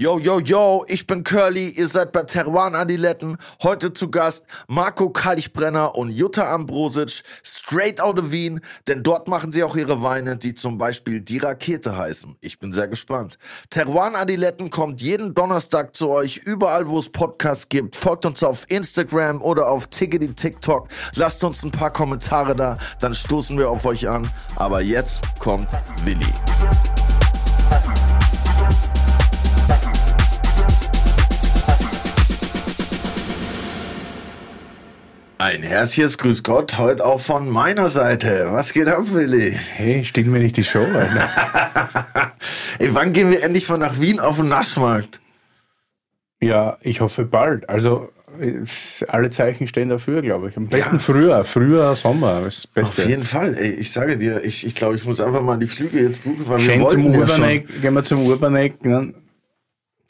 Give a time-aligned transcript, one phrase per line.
[0.00, 3.36] Yo, yo, yo, ich bin Curly, ihr seid bei Teruan Adiletten.
[3.62, 9.52] Heute zu Gast Marco Kalchbrenner und Jutta Ambrosic, straight out of Wien, denn dort machen
[9.52, 12.34] sie auch ihre Weine, die zum Beispiel Die Rakete heißen.
[12.40, 13.36] Ich bin sehr gespannt.
[13.68, 17.94] Teruan Adiletten kommt jeden Donnerstag zu euch, überall wo es Podcasts gibt.
[17.94, 20.88] Folgt uns auf Instagram oder auf Tiggity TikTok.
[21.14, 24.26] Lasst uns ein paar Kommentare da, dann stoßen wir auf euch an.
[24.56, 25.68] Aber jetzt kommt
[26.06, 26.32] Willi.
[35.40, 38.48] Ein herzliches Grüß Gott, heute auch von meiner Seite.
[38.50, 39.52] Was geht ab, Willi?
[39.52, 41.30] Hey, steht mir nicht die Show, Alter.
[42.78, 45.18] Ey, wann gehen wir endlich mal nach Wien auf den Naschmarkt?
[46.42, 47.70] Ja, ich hoffe bald.
[47.70, 48.10] Also,
[49.08, 50.58] alle Zeichen stehen dafür, glaube ich.
[50.58, 51.00] Am besten ja.
[51.00, 52.42] früher, früher Sommer.
[52.42, 53.00] Das Beste.
[53.00, 53.56] Auf jeden Fall.
[53.56, 56.46] Ey, ich sage dir, ich, ich glaube, ich muss einfach mal die Flüge jetzt buchen,
[56.48, 58.84] weil Schön wir wollten zum Urbaneck, ja gehen wir zum Urbaneck.
[58.84, 59.14] Ne?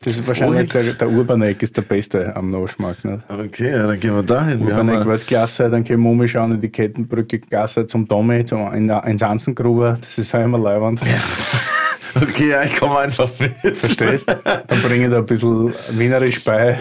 [0.03, 3.05] Das ist wahrscheinlich der, der Urbaneck ist der beste am Noschmarkt.
[3.05, 3.23] Nicht?
[3.29, 4.63] Okay, ja, dann gehen wir dahin.
[4.63, 9.23] Urbaneck Weltklasse, dann gehen wir umschauen in die Kettenbrücke Gasse zum Tommy, zum, in, ins
[9.23, 9.99] Anzengruber.
[10.01, 11.01] Das ist halt immer leibend.
[11.07, 11.19] Ja.
[12.13, 13.53] Okay, ja, ich komme einfach mit.
[13.77, 14.27] Verstehst?
[14.43, 16.81] Dann bringe ich da ein bisschen Wienerisch bei.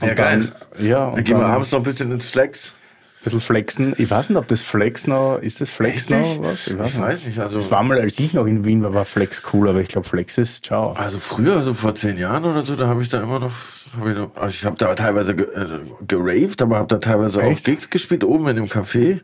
[0.00, 0.52] Und ja, geil.
[0.76, 2.74] Dann, ja, dann gehen wir abends noch ein bisschen ins Flex
[3.22, 3.94] bisschen flexen.
[3.98, 6.66] Ich weiß nicht, ob das Flex noch, ist das Flex Echt noch was?
[6.66, 7.38] Ich weiß, ich weiß nicht.
[7.38, 9.88] Also das war mal, als ich noch in Wien war, war Flex cool, aber ich
[9.88, 10.92] glaube, Flex ist ciao.
[10.92, 13.52] Also früher, also vor zehn Jahren oder so, da habe ich da immer noch,
[13.98, 15.66] hab ich, noch, also ich habe da teilweise ge, äh,
[16.08, 17.60] geraved, aber habe da teilweise Echt?
[17.60, 19.20] auch Gigs gespielt, oben in dem Café.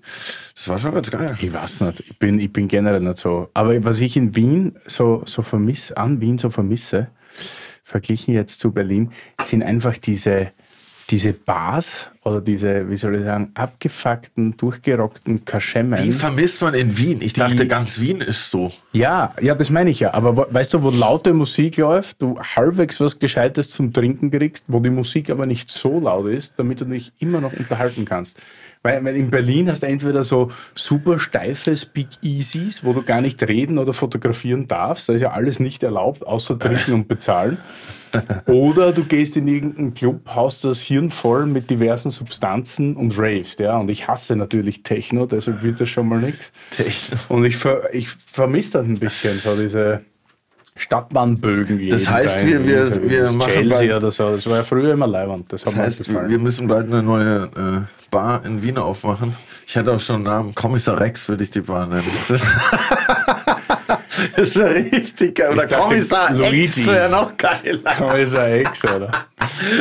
[0.55, 1.37] Das war schon ganz geil.
[1.41, 3.49] Ich weiß nicht, ich bin, ich bin generell nicht so.
[3.55, 7.09] Aber was ich in Wien so, so vermisse, an Wien so vermisse,
[7.83, 10.53] verglichen jetzt zu Berlin, sind einfach diese,
[11.11, 16.03] diese Bars oder diese, wie soll ich sagen, abgefuckten, durchgerockten Kaschemmen.
[16.03, 17.21] Die vermisst man in Wien.
[17.23, 18.73] Ich dachte, ganz Wien ist so.
[18.93, 20.13] Ja, ja, das meine ich ja.
[20.15, 24.81] Aber weißt du, wo laute Musik läuft, du halbwegs was Gescheites zum Trinken kriegst, wo
[24.81, 28.43] die Musik aber nicht so laut ist, damit du dich immer noch unterhalten kannst.
[28.87, 33.21] Weil, weil in Berlin hast du entweder so super steife Big Easies, wo du gar
[33.21, 35.09] nicht reden oder fotografieren darfst.
[35.09, 37.59] Da ist ja alles nicht erlaubt, außer trinken und bezahlen.
[38.47, 43.59] Oder du gehst in irgendeinen Club, haust das Hirn voll mit diversen Substanzen und ravest.
[43.59, 43.77] Ja?
[43.77, 46.53] Und ich hasse natürlich Techno, deshalb wird das schon mal nichts.
[46.71, 47.19] Techno.
[47.29, 50.03] Und ich, ver ich vermisse das ein bisschen, so diese
[50.77, 51.91] Stadtbahnbögen.
[51.91, 54.31] Das heißt, wir, wir, wir machen Chelsea bald, oder so.
[54.33, 55.53] Das war ja früher immer Leihwand.
[55.53, 59.35] Das, das heißt, wir müssen bald eine neue äh, Bar in Wien aufmachen.
[59.67, 60.55] Ich hatte auch schon einen Namen.
[60.55, 62.05] Kommissar Rex würde ich die Bar nennen.
[64.37, 65.53] das wäre richtig geil.
[65.53, 67.81] Oder Kommissar X wäre noch geil.
[67.99, 69.11] Kommissar X, oder?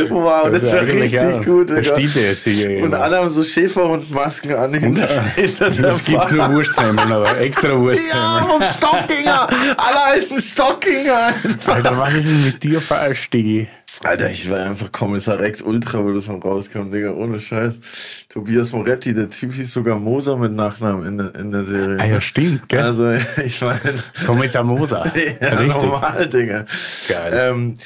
[0.10, 1.42] Wow, das, das wäre richtig ja.
[1.42, 1.72] gut.
[1.82, 2.84] steht jetzt hier.
[2.84, 7.78] Und alle haben so Schäferhundmasken an hinter, hinter der Es gibt nur Wursthemmeln, aber extra
[7.78, 8.14] Wursthemmeln.
[8.14, 9.48] Ja, und Stockinger.
[9.78, 11.76] alle heißen Stockinger einfach.
[11.76, 13.68] Alter, was ist denn mit dir falsch, Digi?
[14.04, 17.80] Alter, ich war einfach Kommissar Rex Ultra, wo das mal rauskam, Digga, ohne Scheiß.
[18.30, 21.98] Tobias Moretti, der Typ hieß sogar Moser mit Nachnamen in der, in der Serie.
[22.00, 22.82] Ah ja, stimmt, gell?
[22.82, 23.12] Also,
[23.46, 23.96] ich meine...
[24.26, 25.06] Kommissar Moser.
[25.42, 25.68] ja, Richtig.
[25.68, 26.66] normal, Digga.
[27.08, 27.34] Geil.
[27.36, 27.78] Ähm,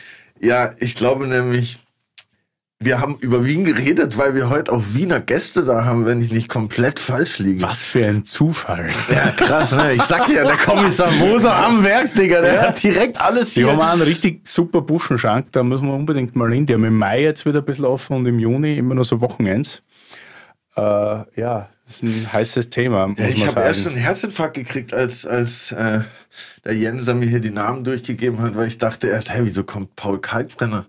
[0.41, 1.79] ja, ich glaube nämlich,
[2.81, 6.31] wir haben über Wien geredet, weil wir heute auch Wiener Gäste da haben, wenn ich
[6.31, 7.61] nicht komplett falsch liege.
[7.61, 8.87] Was für ein Zufall.
[9.13, 9.95] Ja, krass, ne?
[9.95, 12.61] Ich sag dir, der Kommissar Moser am Werk, Digga, der ja.
[12.61, 13.65] hat direkt alles hier.
[13.65, 16.65] Die haben einen richtig super Buschenschank, da müssen wir unbedingt mal hin.
[16.65, 19.19] Die haben im Mai jetzt wieder ein bisschen offen und im Juni immer nur so
[19.19, 19.83] Wochenends.
[20.77, 23.13] Äh, ja, das ist ein heißes Thema.
[23.17, 25.99] Ja, ich habe erst einen Herzinfarkt gekriegt, als, als äh,
[26.63, 29.97] der Jenser mir hier die Namen durchgegeben hat, weil ich dachte erst, hey, wieso kommt
[29.97, 30.85] Paul Kalkbrenner?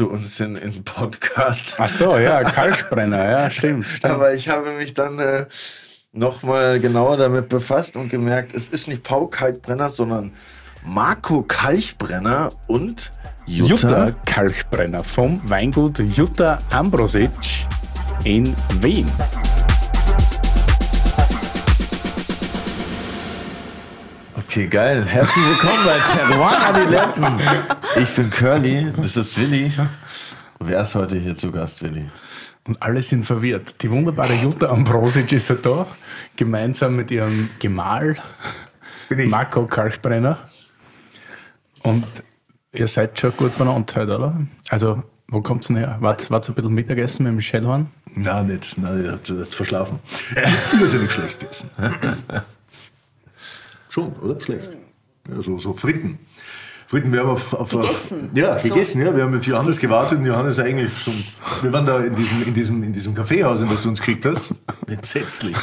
[0.00, 1.74] Zu uns in den Podcast.
[1.76, 4.10] Ach so, ja, Kalkbrenner, ja, stimmt, stimmt.
[4.10, 5.44] Aber ich habe mich dann äh,
[6.12, 10.32] nochmal genauer damit befasst und gemerkt, es ist nicht Paul Kalkbrenner, sondern
[10.86, 13.12] Marco Kalkbrenner und
[13.44, 17.30] Jutta, Jutta Kalkbrenner vom Weingut Jutta Ambrosic
[18.24, 19.06] in Wien.
[24.50, 25.04] Okay, geil.
[25.04, 27.38] Herzlich willkommen bei Terroir Adiletten.
[27.94, 29.70] Ich bin Curly, das ist Willi.
[30.58, 32.10] Wer ist heute hier zu Gast, Willi?
[32.66, 33.80] Und alle sind verwirrt.
[33.80, 35.86] Die wunderbare Jutta Ambrosic ist ja da,
[36.34, 38.16] gemeinsam mit ihrem Gemahl,
[39.28, 40.38] Marco Kalkbrenner.
[41.84, 42.08] Und
[42.72, 44.36] ihr seid schon gut benannt heute, oder?
[44.68, 45.96] Also, wo kommt es denn her?
[46.00, 47.86] Wart ihr ein bisschen Mittagessen mit dem Schellhorn?
[48.16, 48.76] Nein, nicht.
[48.78, 50.00] Nein, ihr habt verschlafen.
[50.80, 51.70] Nicht schlecht gegessen.
[53.90, 54.40] Schon, oder?
[54.40, 54.70] Schlecht.
[55.28, 56.18] Ja, so, so Fritten.
[56.86, 58.30] Fritten, wir haben auf, auf gegessen.
[58.34, 58.68] ja, so.
[58.68, 59.14] gegessen, ja.
[59.14, 61.14] Wir haben mit Johannes gewartet und Johannes eigentlich schon,
[61.62, 64.26] wir waren da in diesem, in diesem, in diesem Kaffeehaus, in das du uns geschickt
[64.26, 64.52] hast.
[64.88, 65.56] Entsetzlich.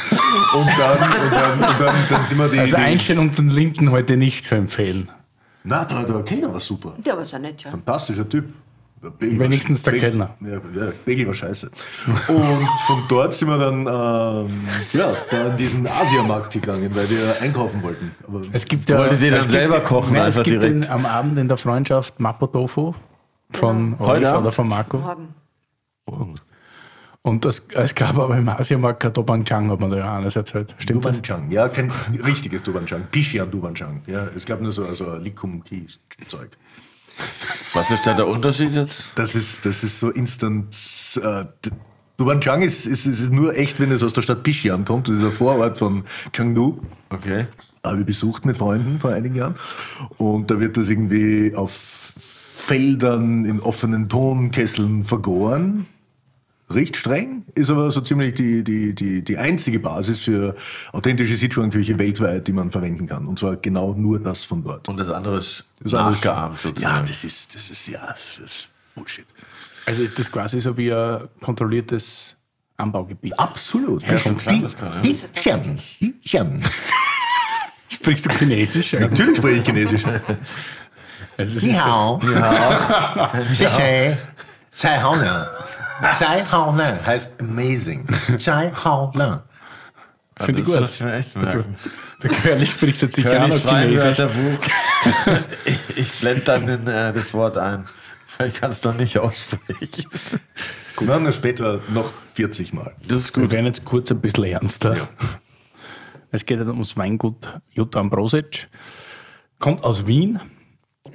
[0.54, 2.58] Und dann, und dann, und dann, dann sind wir die.
[2.60, 5.10] Also Einstein und den Linden heute nicht zu empfehlen.
[5.64, 6.96] Na, der, der Kellner war super.
[7.04, 7.72] Der war so nett, ja.
[7.72, 8.46] Fantastischer Typ.
[9.02, 10.34] Der Bagel Wenigstens der Bagel- Kellner.
[10.40, 11.70] Ja, ja, Bagel war scheiße.
[12.28, 14.60] Und von dort sind wir dann ähm,
[14.92, 18.10] ja, da in diesen Asiamarkt gegangen, weil wir einkaufen wollten.
[18.26, 18.98] Aber Es gibt ja.
[18.98, 20.84] Wolltet ihr dann gibt- selber kochen, Nein, einfach es gibt direkt?
[20.84, 22.94] Den, am Abend in der Freundschaft Mapo Tofu
[23.50, 24.98] von euch Heute oder von Marco.
[26.06, 26.34] Morgen.
[27.22, 30.74] Und das, es gab aber im Asiamarkt kein Dobanchang, hat man da Johannes erzählt.
[30.78, 31.16] Stimmt das?
[31.16, 31.92] Dubanchang, ja, kein
[32.24, 33.02] richtiges Dubanchang.
[33.10, 34.02] Pishian Dubanchang.
[34.06, 36.48] Ja, es gab nur so also Likum Kies Zeug.
[37.74, 39.12] Was ist da der Unterschied jetzt?
[39.14, 40.74] Das ist, das ist so instant.
[41.22, 41.44] Äh,
[42.16, 45.08] Dubanchang ist, ist, ist nur echt, wenn es aus der Stadt Pishian kommt.
[45.08, 46.80] Das ist ein Vorort von Chengdu.
[47.10, 47.46] Okay.
[47.84, 49.54] Habe ich besucht mit Freunden vor einigen Jahren.
[50.16, 52.14] Und da wird das irgendwie auf
[52.56, 55.86] Feldern in offenen Tonkesseln vergoren.
[56.70, 60.54] Riecht streng, ist aber so ziemlich die, die, die, die einzige Basis für
[60.92, 63.26] authentische Sichuan-Küche weltweit, die man verwenden kann.
[63.26, 64.86] Und zwar genau nur das von dort.
[64.88, 66.94] Und das andere ist Das ist- nachgeahmt sozusagen.
[66.96, 69.24] Ja, das ist, das ist, ja, das ist Bullshit.
[69.86, 72.36] Also ist das quasi so wie ein kontrolliertes
[72.76, 73.38] Anbaugebiet.
[73.38, 74.02] Absolut.
[74.06, 75.10] Ja, schon klar, das kann, ja.
[75.10, 75.98] Ist es tatsächlich.
[77.90, 78.92] Sprichst du Chinesisch?
[78.92, 80.04] Natürlich spreche ich Chinesisch.
[81.38, 82.20] Also es ist so- hao.
[84.70, 85.48] Zai hao ne.
[86.18, 88.06] Zai hao ne heißt amazing.
[88.38, 89.42] Zai hao ne.
[90.40, 90.74] Finde ich das gut.
[90.74, 91.76] sollte ich mir echt merken.
[92.22, 94.18] Der Curly spricht jetzt sicher auch noch Chinesisch.
[95.64, 97.84] Ich ich blende dann in, äh, das Wort ein.
[98.44, 100.04] Ich kann es doch nicht aussprechen.
[101.00, 102.94] Wir haben das später noch 40 Mal.
[103.06, 103.52] Das ist Wir gut.
[103.52, 105.08] werden jetzt kurz ein bisschen ernster.
[106.30, 108.68] Es geht ums Weingut Jutta Ambrosic.
[109.58, 110.40] Kommt aus Wien.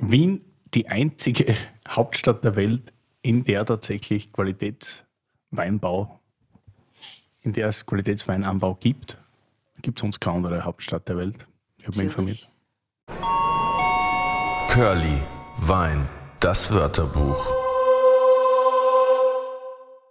[0.01, 0.41] Wien,
[0.73, 1.55] die einzige
[1.87, 2.91] Hauptstadt der Welt,
[3.23, 6.19] in der tatsächlich Qualitätsweinbau,
[7.41, 9.17] in der es Qualitätsweinanbau gibt.
[9.81, 11.47] Gibt es sonst keine andere Hauptstadt der Welt.
[11.77, 12.49] Ich habe mich informiert.
[14.69, 15.21] Curly,
[15.57, 16.07] Wein,
[16.39, 17.45] das Wörterbuch.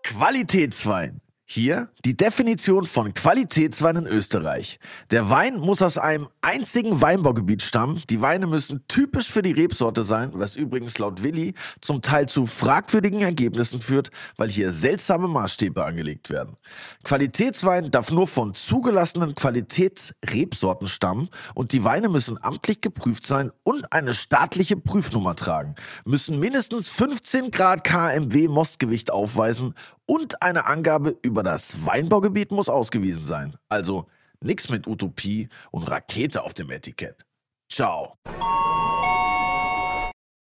[0.02, 1.20] Qualitätswein.
[1.54, 4.78] Hier die Definition von Qualitätswein in Österreich.
[5.10, 8.00] Der Wein muss aus einem einzigen Weinbaugebiet stammen.
[8.08, 11.52] Die Weine müssen typisch für die Rebsorte sein, was übrigens laut Willi
[11.82, 16.56] zum Teil zu fragwürdigen Ergebnissen führt, weil hier seltsame Maßstäbe angelegt werden.
[17.04, 23.92] Qualitätswein darf nur von zugelassenen Qualitätsrebsorten stammen und die Weine müssen amtlich geprüft sein und
[23.92, 25.74] eine staatliche Prüfnummer tragen,
[26.06, 29.74] müssen mindestens 15 Grad KMW Mostgewicht aufweisen
[30.06, 33.54] und eine Angabe über das Weinbaugebiet muss ausgewiesen sein.
[33.68, 34.06] Also
[34.40, 37.24] nix mit Utopie und Rakete auf dem Etikett.
[37.70, 38.16] Ciao.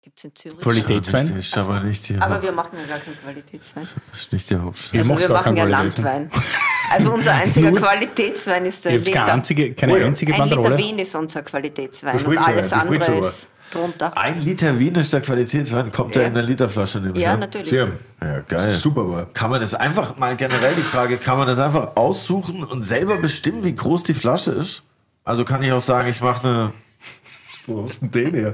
[0.01, 0.60] Gibt es in Zürich.
[0.60, 1.28] Qualitätswein?
[1.36, 3.88] Das ist aber nicht die, Aber wir machen ja gar keinen Qualitätswein.
[4.12, 4.94] das ist nicht die Hauptstadt.
[4.94, 5.63] Ihr Also wir machen ja.
[5.66, 6.31] Landwein.
[6.92, 10.06] Also unser einziger Qualitätswein ist der habt keine einzige, keine Oh ja.
[10.06, 10.78] einzige Ein Liter.
[10.78, 14.18] Wien ist unser Qualitätswein und alles andere ist drunter.
[14.18, 16.28] Ein Liter Wien ist der Qualitätswein, kommt ja Ja.
[16.30, 17.12] in der Literflasche.
[17.16, 17.69] Ja, natürlich.
[18.21, 18.73] Ja, geil.
[18.73, 19.25] super war.
[19.33, 23.17] Kann man das einfach mal generell die Frage, kann man das einfach aussuchen und selber
[23.17, 24.83] bestimmen, wie groß die Flasche ist?
[25.23, 26.73] Also kann ich auch sagen, ich mache eine.
[27.67, 28.53] Wo du denn den her?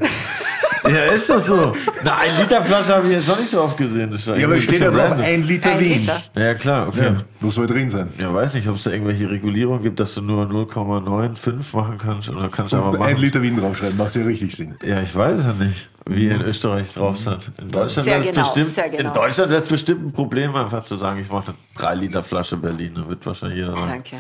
[0.88, 1.72] Ja, ist das so?
[2.04, 4.12] Na, ein Liter Flasche habe ich jetzt noch nicht so oft gesehen.
[4.12, 5.26] Das Ja, aber steht bisschen drauf, random.
[5.26, 6.00] ein Liter Ein Wien.
[6.02, 6.22] Liter.
[6.36, 7.04] Ja, klar, okay.
[7.06, 8.10] Ja, was soll drin sein?
[8.18, 12.30] Ja, weiß nicht, ob es da irgendwelche Regulierungen gibt, dass du nur 0,95 machen kannst
[12.30, 13.04] oder kannst du einfach machen.
[13.04, 14.76] Ein Liter Wien draufschreiben, macht ja richtig Sinn.
[14.84, 17.52] Ja, ich weiß es ja nicht, wie in Österreich drauf sind.
[17.62, 19.08] In Deutschland wäre es genau, bestimmt, genau.
[19.10, 22.24] in Deutschland wäre es bestimmt ein Problem, einfach zu sagen, ich mache eine 3 Liter
[22.24, 22.94] Flasche Berlin.
[22.96, 24.18] Da wird wahrscheinlich jeder sagen, Danke.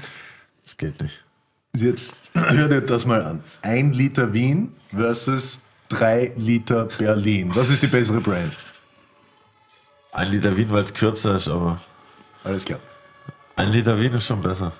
[0.64, 1.24] das geht nicht.
[1.76, 3.40] Jetzt hört ihr das mal an.
[3.64, 5.60] Ein Liter Wien versus
[5.98, 7.52] drei Liter Berlin.
[7.56, 8.58] Was ist die bessere Brand?
[10.12, 11.82] Ein Liter Wien, weil es kürzer ist, aber
[12.44, 12.80] Alles klar.
[13.56, 14.72] ein Liter Wien ist schon besser.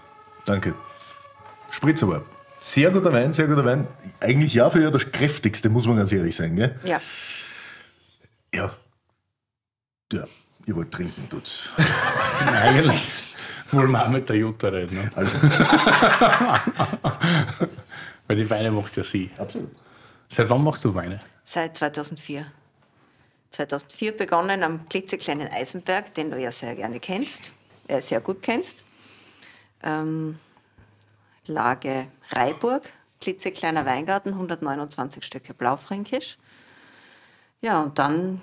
[0.46, 0.74] Danke.
[1.72, 2.24] Spritzauer.
[2.60, 3.88] Sehr guter Wein, sehr guter Wein.
[4.20, 6.56] Eigentlich ja für ja das kräftigste, muss man ganz ehrlich sagen.
[6.56, 6.80] Gell?
[6.84, 7.02] Ja.
[8.54, 8.72] Ja.
[10.14, 10.24] Ja,
[10.68, 11.70] ihr wollt trinken, tut's.
[12.62, 13.10] Eigentlich
[13.72, 14.96] wollen wir auch mit der Jutta reden.
[14.96, 15.10] Ne?
[15.16, 15.36] Also,
[18.28, 19.32] Weil die Weine macht ja sie.
[19.38, 19.72] absolut.
[20.34, 21.20] Seit wann machst du Weine?
[21.44, 22.48] Seit 2004.
[23.52, 27.54] 2004 begonnen am klitzekleinen Eisenberg, den du ja sehr gerne kennst,
[27.88, 28.84] äh, sehr gut kennst.
[29.84, 30.40] Ähm,
[31.46, 32.90] Lage Reiburg,
[33.22, 36.40] klitzekleiner Weingarten, 129 Stücke Blaufränkisch.
[37.62, 38.42] Ja, und dann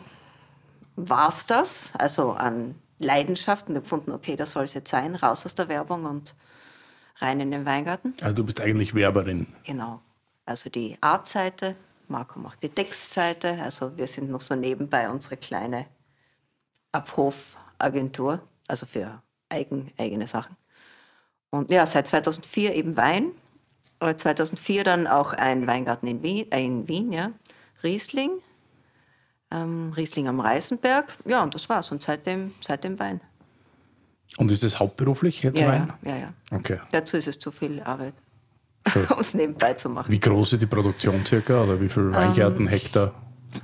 [0.95, 5.45] war es das, also an Leidenschaft und gefunden, okay, das soll es jetzt sein, raus
[5.45, 6.37] aus der Werbung und
[7.17, 8.15] rein in den Weingarten.
[8.21, 9.49] Also du bist eigentlich Werberin.
[9.65, 10.01] Genau.
[10.51, 11.77] Also die Art-Seite,
[12.09, 13.63] Marco macht die Textseite.
[13.63, 15.87] Also wir sind noch so nebenbei unsere kleine
[16.91, 20.57] Abhofagentur, also für eigen, eigene Sachen.
[21.51, 23.31] Und ja, seit 2004 eben Wein.
[24.01, 27.31] Äh, 2004 dann auch ein Weingarten in Wien, äh in Wien ja.
[27.85, 28.31] Riesling,
[29.53, 31.17] ähm, Riesling am Reisenberg.
[31.27, 31.93] Ja, und das war's.
[31.93, 33.21] Und seitdem, seitdem Wein.
[34.37, 35.93] Und ist es hauptberuflich jetzt Ja, Wein?
[36.03, 36.33] ja, ja, ja.
[36.51, 36.81] Okay.
[36.91, 38.15] Dazu ist es zu viel Arbeit,
[38.89, 39.01] So.
[39.15, 40.11] um es nebenbei zu machen.
[40.11, 43.13] Wie groß ist die Produktion circa oder wie viel Weingärten, Hektar?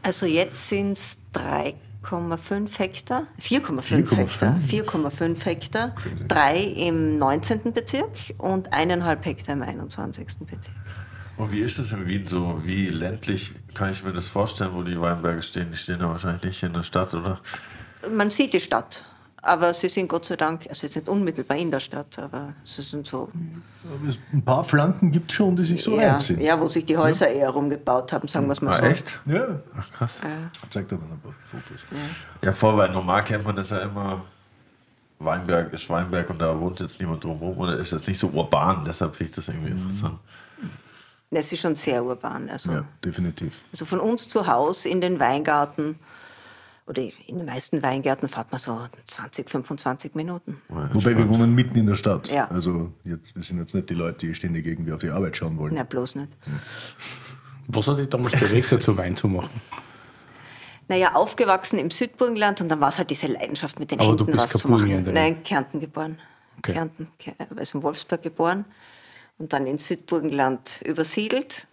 [0.02, 5.94] Also jetzt sind es 3,5 Hektar, 4,5 Hektar, 4,5 Hektar,
[6.28, 7.72] drei im 19.
[7.72, 10.26] Bezirk und eineinhalb Hektar im 21.
[10.40, 10.74] Bezirk.
[11.36, 12.60] Und wie ist es in Wien so?
[12.64, 15.70] Wie ländlich kann ich mir das vorstellen, wo die Weinberge stehen?
[15.70, 17.40] Die stehen ja wahrscheinlich nicht in der Stadt, oder?
[18.10, 19.04] Man sieht die Stadt,
[19.42, 22.82] aber sie sind Gott sei Dank, also jetzt nicht unmittelbar in der Stadt, aber sie
[22.82, 23.28] sind so,
[24.32, 26.40] Ein paar Flanken gibt es schon, die sich so ja, reinziehen.
[26.40, 28.82] ja, wo sich die Häuser eher rumgebaut haben, sagen wir es mal Ah, so.
[28.86, 29.20] echt?
[29.26, 29.60] Ja.
[29.78, 30.20] Ach, krass.
[30.70, 31.80] Zeig dir dann ein paar Fotos.
[32.42, 34.22] Ja, vorher normal kennt man das ja immer.
[35.18, 38.84] Weinberg ist Weinberg und da wohnt jetzt niemand drumherum oder ist das nicht so urban?
[38.84, 40.18] Deshalb finde ich das irgendwie interessant.
[41.30, 42.48] Es ist schon sehr urban.
[42.50, 43.54] Also, Ja, definitiv.
[43.72, 45.98] also von uns zu Hause in den Weingarten
[46.86, 50.60] oder in den meisten Weingärten fährt man so 20, 25 Minuten.
[50.68, 52.28] Wobei wir wohnen mitten in der Stadt.
[52.28, 52.48] Ja.
[52.48, 55.58] Also jetzt, wir sind jetzt nicht die Leute, die ständig irgendwie auf die Arbeit schauen
[55.58, 55.74] wollen.
[55.74, 56.32] Na, bloß nicht.
[57.68, 59.50] Was hat dich damals bewegt, dazu Wein zu machen?
[60.88, 64.24] Naja, aufgewachsen im Südburgenland und dann war es halt diese Leidenschaft mit den Aber du
[64.24, 65.02] Händen bist was zu machen.
[65.12, 66.18] Nein, Kärnten geboren.
[66.58, 66.74] Okay.
[66.74, 67.08] Kärnten,
[67.56, 68.64] also in Wolfsburg geboren
[69.38, 71.66] und dann in Südburgenland übersiedelt.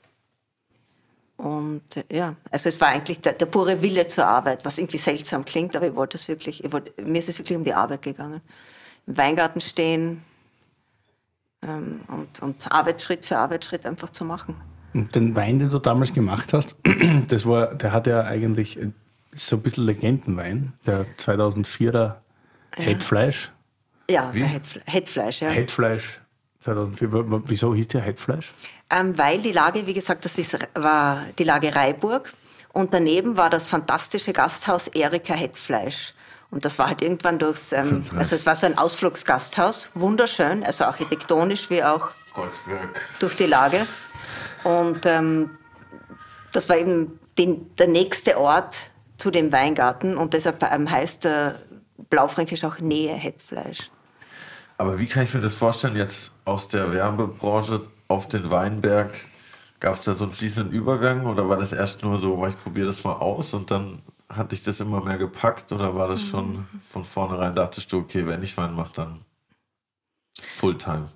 [1.38, 4.98] Und äh, ja, also es war eigentlich der, der pure Wille zur Arbeit, was irgendwie
[5.00, 7.74] seltsam klingt, aber ich wollte es wirklich, ich wollte, mir ist es wirklich um die
[7.74, 8.42] Arbeit gegangen.
[9.08, 10.24] Im Weingarten stehen
[11.62, 14.56] ähm, und, und Arbeit Schritt für Arbeitsschritt einfach zu machen.
[14.94, 16.76] Und den Wein, den du damals gemacht hast,
[17.28, 18.92] das war, der hat ja eigentlich äh,
[19.34, 22.16] so ein bisschen Legendenwein, der 2004er
[22.76, 23.52] Headfleisch.
[24.10, 25.50] Ja, der Headfle- Headfleisch, ja.
[25.50, 26.20] Headfleisch
[26.62, 27.12] 2004.
[27.12, 28.54] W- w- Wieso hieß der Headfleisch?
[28.94, 32.32] Ähm, weil die Lage, wie gesagt, das ist, war die Lage Reiburg
[32.74, 36.14] und daneben war das fantastische Gasthaus Erika Hettfleisch.
[36.52, 40.84] Und das war halt irgendwann durchs, ähm, also es war so ein Ausflugsgasthaus, wunderschön, also
[40.84, 43.02] architektonisch wie auch Kreuzberg.
[43.20, 43.88] durch die Lage.
[44.64, 45.58] Und ähm,
[46.52, 51.60] das war eben den, der nächste Ort zu dem Weingarten und deshalb ähm, heißt der
[52.12, 53.90] Blaufränkisch auch Nähe Hettfleisch.
[54.78, 59.14] Aber wie kann ich mir das vorstellen, jetzt aus der Werbebranche auf den Weinberg?
[59.80, 62.88] Gab es da so einen fließenden Übergang oder war das erst nur so, ich probiere
[62.88, 66.66] das mal aus und dann hat dich das immer mehr gepackt oder war das schon
[66.90, 69.20] von vornherein, dachtest du, okay, wenn ich Wein mache, dann
[70.40, 71.10] Fulltime?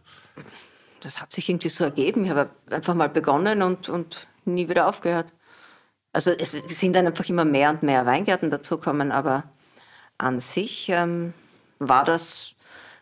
[1.01, 2.25] das hat sich irgendwie so ergeben.
[2.25, 5.33] Ich habe einfach mal begonnen und, und nie wieder aufgehört.
[6.13, 9.43] Also es sind dann einfach immer mehr und mehr Weingärten dazukommen, aber
[10.17, 11.33] an sich ähm,
[11.79, 12.55] war das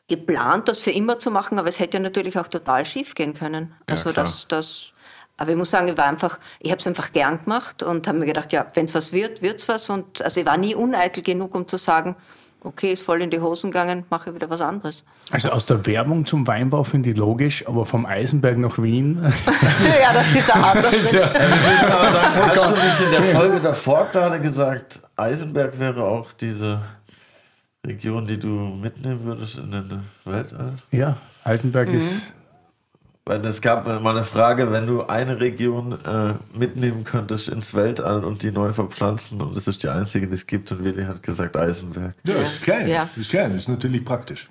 [0.07, 3.33] geplant, das für immer zu machen, aber es hätte ja natürlich auch total schief gehen
[3.33, 3.73] können.
[3.87, 4.25] Also klar.
[4.25, 4.93] das, das,
[5.37, 8.19] aber ich muss sagen, ich war einfach, ich habe es einfach gern gemacht und habe
[8.19, 9.89] mir gedacht, ja, wenn es was wird, wird's was.
[9.89, 12.15] Und also ich war nie uneitel genug, um zu sagen,
[12.65, 15.03] okay, ist voll in die Hosen gegangen, mache wieder was anderes.
[15.31, 19.21] Also aus der Werbung zum Weinbau finde ich logisch, aber vom Eisenberg nach Wien.
[20.01, 21.21] ja, das ist ein harter ist Schritt.
[21.21, 26.81] ja, Hast du nicht in der Folge davor gerade gesagt, Eisenberg wäre auch diese
[27.85, 30.73] Region, die du mitnehmen würdest in den Weltall?
[30.91, 31.95] ja, Eisenberg Mhm.
[31.95, 32.33] ist.
[33.27, 38.23] Weil es gab mal eine Frage, wenn du eine Region äh, mitnehmen könntest ins Weltall
[38.23, 41.23] und die neu verpflanzen und es ist die einzige, die es gibt und Willi hat
[41.23, 42.13] gesagt Eisenberg.
[42.23, 42.87] Ja, ist klein.
[42.87, 43.09] Ja.
[43.15, 44.47] Ist klein, ist natürlich praktisch.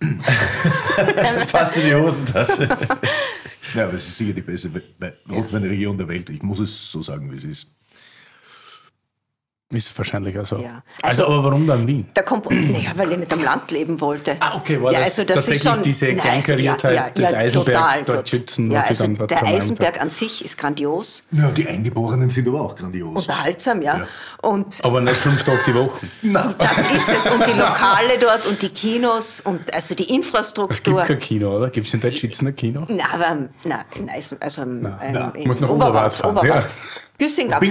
[1.46, 2.68] Fast in die Hosentasche.
[3.74, 6.30] Ja, aber es ist sicher die beste We- We- Rotweinregion der Welt.
[6.30, 7.66] Ich muss es so sagen, wie es ist.
[9.70, 10.56] Ist wahrscheinlich auch so.
[10.56, 10.82] Ja.
[11.02, 12.06] Also, Also- aber warum dann Wien?
[12.16, 14.36] Der Kompo naja, weil ich nicht am Land leben wollte.
[14.40, 18.28] Ah, okay, war das also tatsächlich diese Nein, Kleinkariertheit des Eisenbergs total dort gut.
[18.30, 19.42] schützen Ja, und also dann dort der?
[19.44, 23.14] Eisenberg an sich ist grandios, Ja, die Eingeborenen sind aber auch grandios.
[23.14, 23.98] unterhaltsam, ja.
[23.98, 24.06] Ja.
[24.40, 26.06] Und Aber nicht fünf Tage die Woche.
[26.22, 27.26] das ist es.
[27.30, 31.02] Und die Lokale dort und die Kinos und also die Es gibt Infrastruktur.
[31.02, 31.68] kein Kino, oder?
[31.68, 32.86] Gibt es in Deutschschützen ein Kino?
[32.88, 36.24] Na, aber na, in Eisen, also im, ähm, na, in muss nach Oberwart.
[36.24, 36.62] Oberwart ja.
[37.18, 37.62] Güssing gab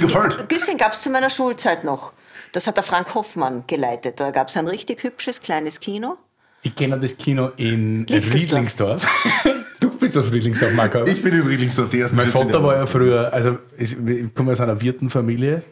[0.92, 2.14] es zu meiner Schulzeit noch.
[2.52, 4.20] Das hat der Frank Hoffmann geleitet.
[4.20, 6.18] Da gab es ein richtig hübsches kleines Kino.
[6.64, 8.06] Ich kenne das Kino in.
[8.10, 9.06] Riedlingsdorf.
[9.80, 11.04] du bist aus Riedlingsdorf, Marco.
[11.06, 14.36] Ich bin in Riedlingsdorf, die ersten Mein 14 Vater war ja früher, also ich ich
[14.36, 15.64] komme aus einer Wirtenfamilie.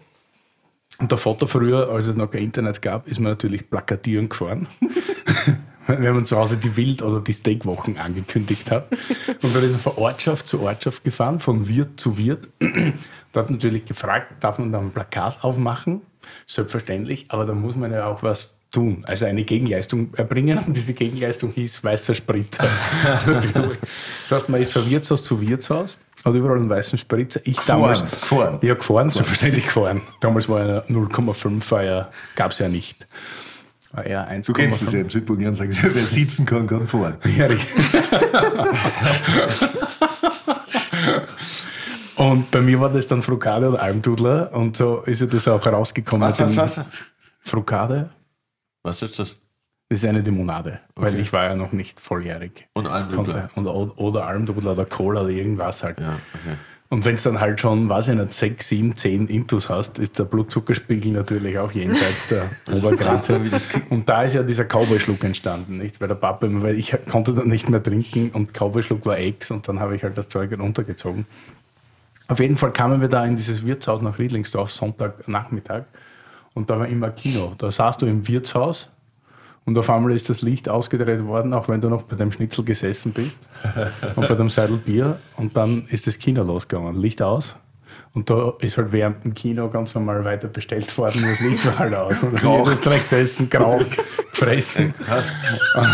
[0.97, 4.67] Und der Vater früher, als es noch kein Internet gab, ist man natürlich plakatieren gefahren.
[5.99, 8.91] Wenn man zu Hause die Wild- oder die Steakwochen angekündigt hat.
[9.41, 12.47] Und dann ist man von Ortschaft zu Ortschaft gefahren, von Wirt zu Wirt.
[13.31, 16.03] Da hat natürlich gefragt, darf man da ein Plakat aufmachen?
[16.47, 20.57] Selbstverständlich, aber da muss man ja auch was tun, also eine Gegenleistung erbringen.
[20.59, 22.57] Und diese Gegenleistung hieß weißer Sprit.
[23.25, 23.51] Natürlich.
[24.21, 27.39] das heißt, man ist von Wirtshaus zu Wirtshaus hat überall einen weißen Spritzer.
[27.43, 28.01] Ich Gefahren, damals.
[28.01, 28.59] gefahren.
[28.61, 30.01] Ja, gefahren, selbstverständlich gefahren.
[30.21, 33.05] Damals war ja 0,5 ja, gab es ja nicht.
[33.95, 34.45] War eher 1,5.
[34.47, 37.15] Du kennst das ja im Südburgenland, sagen sie, wer sitzen kann, kann fahren.
[37.37, 37.47] Ja.
[42.17, 45.65] Und bei mir war das dann Frukade oder Almdudler und so ist ja das auch
[45.65, 46.29] rausgekommen.
[46.29, 46.81] Was, was, was?
[47.41, 48.09] Frukade,
[48.83, 49.37] Was ist das?
[49.89, 51.21] das ist eine Limonade, weil Okay.
[51.21, 52.67] ich war ja noch nicht volljährig.
[52.73, 53.49] Und Almdudler.
[53.53, 55.99] Konnte- Und, oder Almdudler oder Cola oder irgendwas halt.
[55.99, 56.55] Ja, okay.
[56.95, 60.17] Und wenn es dann halt schon, weiß ich nicht, 6, 7, 10 Intus hast, ist
[60.17, 63.41] der Blutzuckerspiegel natürlich auch jenseits der Obergrenze.
[63.89, 65.99] Und da ist ja dieser Cowboy-Schluck entstanden, nicht?
[65.99, 69.51] Weil der Papa, immer- weil ich konnte dann nicht mehr trinken und Cowboy-Schluck war Ex
[69.51, 71.25] und dann habe ich halt das Zeug runtergezogen.
[72.29, 75.83] Auf jeden Fall kamen wir da in dieses Wirtshaus nach Riedlingsdorf Sonntagnachmittag
[76.53, 77.55] und da war immer Kino.
[77.57, 78.89] Da saßt du im Wirtshaus
[79.65, 82.63] und auf einmal ist das Licht ausgedreht worden, auch wenn du noch bei dem Schnitzel
[82.63, 83.35] gesessen bist
[84.15, 86.95] und bei dem Seidel Bier und dann ist das Kino losgegangen.
[86.95, 87.55] Licht aus.
[88.13, 91.65] Und da ist halt während dem Kino ganz normal weiter bestellt worden, und das Licht
[91.65, 92.23] war halt aus.
[92.23, 93.97] Und dann jedes Dreck gesessen, geraucht,
[94.31, 94.93] gefressen.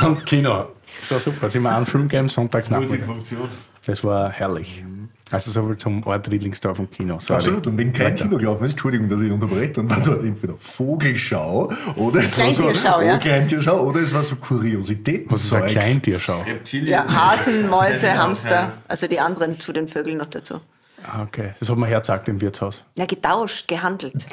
[0.06, 0.68] Und Kino.
[1.02, 1.38] Das war super.
[1.44, 2.70] Jetzt sind wir einen Film gegeben, sonntags.
[2.70, 3.50] Multifunktion.
[3.86, 4.84] Das war herrlich.
[5.32, 7.18] Also so viel zum Ort Riedlingsdorf und Kino.
[7.20, 7.38] Sorry.
[7.38, 7.66] Absolut.
[7.68, 8.26] Und wenn kein Weiter.
[8.26, 12.52] Kino gelaufen ist, Entschuldigung, dass ich unterbreche, dann war dort entweder Vogelschau oder es war
[12.52, 13.18] so Kleintierschau, ja.
[13.18, 15.32] Kleintierschau oder es war so Kuriositäten.
[15.32, 16.46] Was ist eine Kleintierschau?
[16.72, 20.60] Ja, Hasen, Mäuse, Hamster, also die anderen zu den Vögeln noch dazu.
[21.04, 22.84] Ah, Okay, das hat man hergesagt im Wirtshaus.
[22.98, 24.26] Ja, getauscht, gehandelt.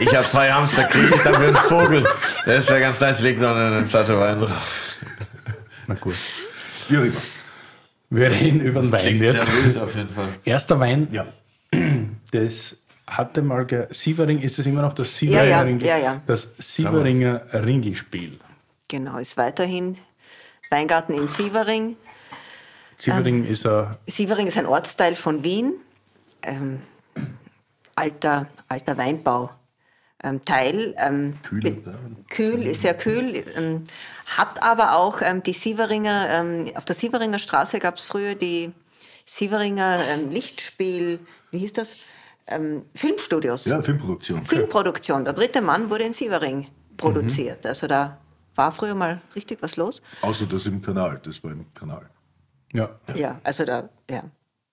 [0.00, 2.08] Ich habe zwei Hamster, kriege ich dafür einen Vogel.
[2.46, 4.96] Das wäre ganz nice, leg noch eine Flasche Wein drauf.
[5.86, 6.14] Na gut.
[6.88, 7.12] Immer.
[8.10, 9.46] Wir reden über den Wein jetzt.
[9.46, 10.28] sehr wild auf jeden Fall.
[10.44, 11.26] Erster Wein, Ja.
[12.30, 15.96] das hatte mal, ge- Sievering, ist das immer noch das Ja, Sieveringer, ja, Ringel- ja,
[15.98, 16.22] ja.
[16.26, 18.38] Das Sieveringer Ringelspiel.
[18.88, 19.96] Genau, ist weiterhin
[20.70, 21.96] Weingarten in Sievering.
[22.98, 25.74] Sievering ist ein, Sievering ist ein Ortsteil von Wien.
[26.42, 26.80] Ähm,
[27.94, 29.50] alter, alter Weinbau.
[30.24, 30.94] Ähm, Teil.
[30.98, 31.82] Ähm, Kühl,
[32.30, 33.44] kühl, sehr kühl.
[33.56, 33.84] Ähm,
[34.26, 38.72] hat aber auch ähm, die Sieveringer, ähm, auf der Sieveringer Straße gab es früher die
[39.24, 41.96] Sieveringer ähm, Lichtspiel, wie hieß das?
[42.46, 43.64] Ähm, Filmstudios.
[43.64, 44.44] Ja, Filmproduktion.
[44.44, 45.24] Filmproduktion.
[45.24, 47.64] Der dritte Mann wurde in Sievering produziert.
[47.66, 48.18] Also da
[48.54, 50.02] war früher mal richtig was los.
[50.20, 52.08] Außer das im Kanal, das war im Kanal.
[52.72, 54.24] ja, Ja, also da, ja.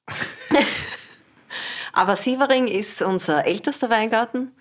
[1.99, 4.55] Aber Sievering ist unser ältester Weingarten.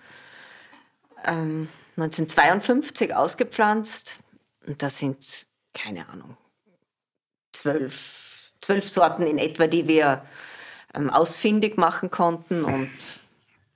[1.23, 4.19] Ähm, 1952 ausgepflanzt.
[4.67, 6.35] Und da sind, keine Ahnung,
[7.53, 10.25] zwölf, zwölf Sorten in etwa, die wir
[10.93, 12.91] ähm, ausfindig machen konnten und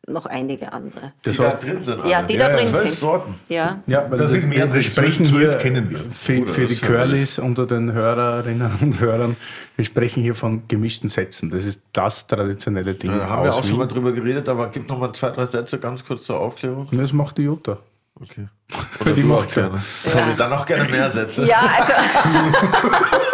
[0.07, 1.13] noch einige andere.
[1.21, 2.27] das Die da heißt, drin sind Ja, alle.
[2.27, 2.99] die da drin Zwölf sind.
[2.99, 3.35] Sorten.
[3.47, 5.99] Ja, ja, weil Das ist mehr wir sprechen hier kennen wir.
[6.11, 9.37] Für, Oder für das die ja Curlys unter den Hörerinnen und Hörern,
[9.77, 11.49] wir sprechen hier von gemischten Sätzen.
[11.49, 13.11] Das ist das traditionelle Ding.
[13.17, 15.79] Da haben wir auch schon mal drüber geredet, aber gib noch mal zwei, drei Sätze
[15.79, 16.87] ganz kurz zur Aufklärung.
[16.91, 17.77] Das macht die Jutta.
[18.21, 18.47] Okay.
[19.15, 19.81] Die du macht auch gerne.
[20.03, 21.45] Sorry, dann noch gerne mehr Sätze.
[21.47, 21.91] Ja, also,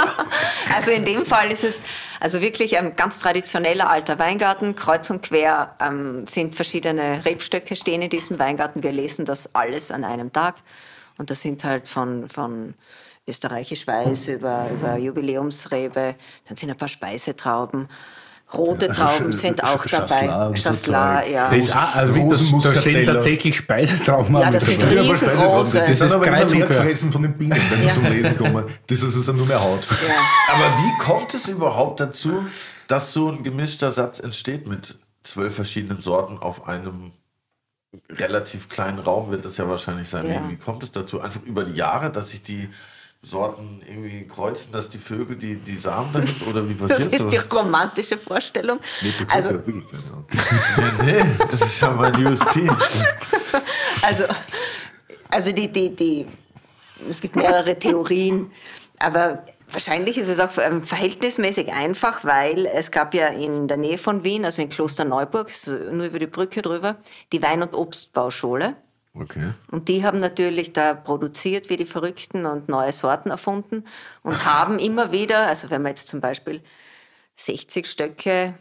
[0.80, 1.82] also in dem Fall ist es
[2.22, 4.76] also wirklich ein ganz traditioneller alter Weingarten.
[4.78, 8.82] Kreuz und quer ähm, sind verschiedene Rebstöcke stehen in diesem Weingarten.
[8.82, 10.56] Wir lesen das alles an einem Tag.
[11.18, 12.76] Und das sind halt von, von
[13.28, 16.15] österreichisch Weiß über, über Jubiläumsrebe.
[16.48, 17.89] Dann sind ein paar Speisetrauben.
[18.52, 20.54] Rote Trauben sind auch dabei.
[20.56, 21.50] Chasselas, ja.
[21.50, 25.78] Das ist auch, also das, da stehen tatsächlich Speisetrauben Ja, das sind riesengroße.
[25.80, 27.88] Das Das sind ist aber immer mehr gefressen von den Bienen, wenn Ja.
[27.88, 28.66] wir zum Lesen kommen.
[28.88, 29.82] Das ist dann nur mehr Haut.
[29.90, 30.56] Ja.
[30.56, 32.44] Aber wie kommt es überhaupt dazu,
[32.88, 37.12] dass so ein gemischter Satz entsteht mit zwölf verschiedenen Sorten auf einem
[38.10, 40.28] relativ kleinen Raum wird das ja wahrscheinlich sein.
[40.28, 40.42] Ja.
[40.48, 41.22] Wie kommt es dazu?
[41.22, 42.70] Einfach über die Jahre, dass sich die
[43.22, 47.26] Sorten irgendwie kreuzen, dass die Vögel die, die Samen dahin oder wie Das passiert ist
[47.32, 47.52] die sowas?
[47.64, 48.80] romantische Vorstellung.
[49.02, 49.64] Nee, Also, keine
[50.16, 51.06] Haut.
[51.06, 52.70] Nee, das ist ja mein USP.
[54.02, 54.24] Also,
[55.30, 56.26] also die, die, die,
[57.10, 58.50] es gibt mehrere Theorien,
[58.98, 63.98] aber wahrscheinlich ist es auch ähm, verhältnismäßig einfach, weil es gab ja in der Nähe
[63.98, 65.52] von Wien, also in Klosterneuburg,
[65.92, 66.96] nur über die Brücke drüber,
[67.34, 68.76] die Wein- und Obstbauschule.
[69.20, 69.52] Okay.
[69.70, 73.84] Und die haben natürlich da produziert wie die Verrückten und neue Sorten erfunden
[74.24, 76.62] und haben immer wieder, also wenn man jetzt zum Beispiel
[77.36, 78.54] 60 Stöcke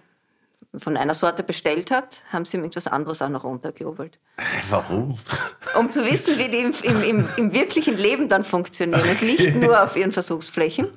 [0.76, 4.18] von einer Sorte bestellt hat, haben sie ihm etwas anderes auch noch untergejubelt.
[4.70, 5.18] Warum?
[5.78, 9.56] Um zu wissen, wie die im, im, im, im wirklichen Leben dann funktionieren und nicht
[9.56, 10.88] nur auf ihren Versuchsflächen.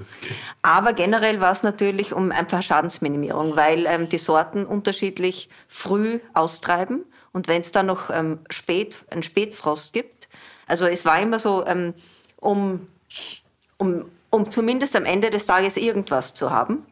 [0.61, 7.05] Aber generell war es natürlich um einfach Schadensminimierung, weil ähm, die Sorten unterschiedlich früh austreiben
[7.33, 10.27] und wenn es dann noch ähm, spät, einen Spätfrost gibt.
[10.67, 11.93] Also es war immer so, ähm,
[12.37, 12.87] um,
[13.77, 16.85] um, um zumindest am Ende des Tages irgendwas zu haben,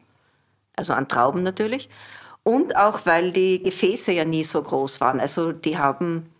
[0.76, 1.88] also an Trauben natürlich.
[2.42, 5.20] Und auch, weil die Gefäße ja nie so groß waren.
[5.20, 6.30] Also die haben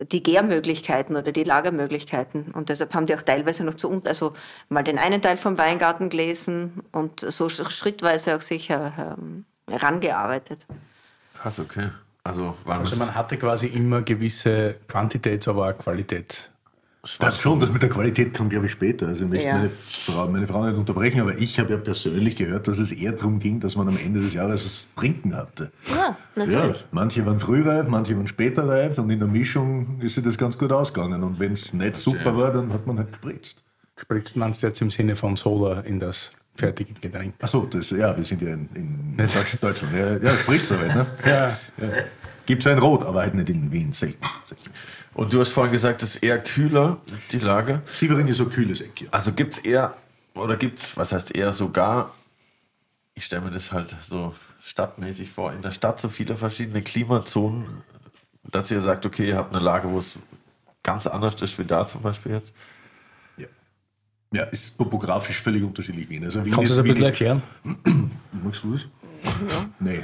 [0.00, 2.52] die Gärmöglichkeiten oder die Lagermöglichkeiten.
[2.52, 4.34] Und deshalb haben die auch teilweise noch zu, also
[4.68, 10.66] mal den einen Teil vom Weingarten gelesen und so schrittweise auch sicher ähm, herangearbeitet.
[11.34, 11.88] Krass, okay.
[12.28, 16.50] Also, Also man hatte quasi immer gewisse Quantitäts-, aber auch Qualitäts.
[17.20, 19.06] Das schon, das mit der Qualität kommt, glaube ich, später.
[19.06, 19.54] Also ich möchte Ja.
[19.56, 23.12] meine, Frau, meine Frau nicht unterbrechen, aber ich habe ja persönlich gehört, dass es eher
[23.12, 25.70] darum ging, dass man am Ende des Jahres das Trinken hatte.
[25.88, 26.84] Ja, Ja, natürlich.
[26.90, 30.58] manche waren frühreif, manche waren später reif und in der Mischung ist sich das ganz
[30.58, 31.22] gut ausgegangen.
[31.22, 33.62] Und wenn es nicht super war, dann hat man halt gespritzt.
[33.96, 37.34] Spritzt man es jetzt im Sinne von Soda in das fertige Getränk?
[37.40, 39.94] Achso, das, ja, wir sind ja in, in Deutsch- Deutschland.
[39.96, 41.06] Ja, ja Spritzer halt, ne?
[41.24, 41.32] Ja.
[41.80, 41.88] Ja.
[42.48, 44.24] Gibt es ein Rot, aber halt nicht in Wien, selten.
[44.46, 44.70] selten.
[45.12, 46.96] Und du hast vorhin gesagt, es ist eher kühler,
[47.30, 47.82] die Lage.
[47.92, 49.08] Sievering ist so kühles Eck hier.
[49.10, 49.94] Also gibt es eher,
[50.32, 52.14] oder gibt es, was heißt eher sogar,
[53.14, 57.66] ich stelle mir das halt so stadtmäßig vor, in der Stadt so viele verschiedene Klimazonen,
[58.44, 60.18] dass ihr sagt, okay, ihr habt eine Lage, wo es
[60.82, 62.54] ganz anders ist wie da zum Beispiel jetzt.
[63.36, 63.46] Ja.
[64.32, 66.24] ja, ist topografisch völlig unterschiedlich Wien.
[66.24, 67.42] Also Wien Kannst du ist, das ein bisschen erklären?
[68.42, 68.86] Magst du das?
[69.80, 69.98] Nee.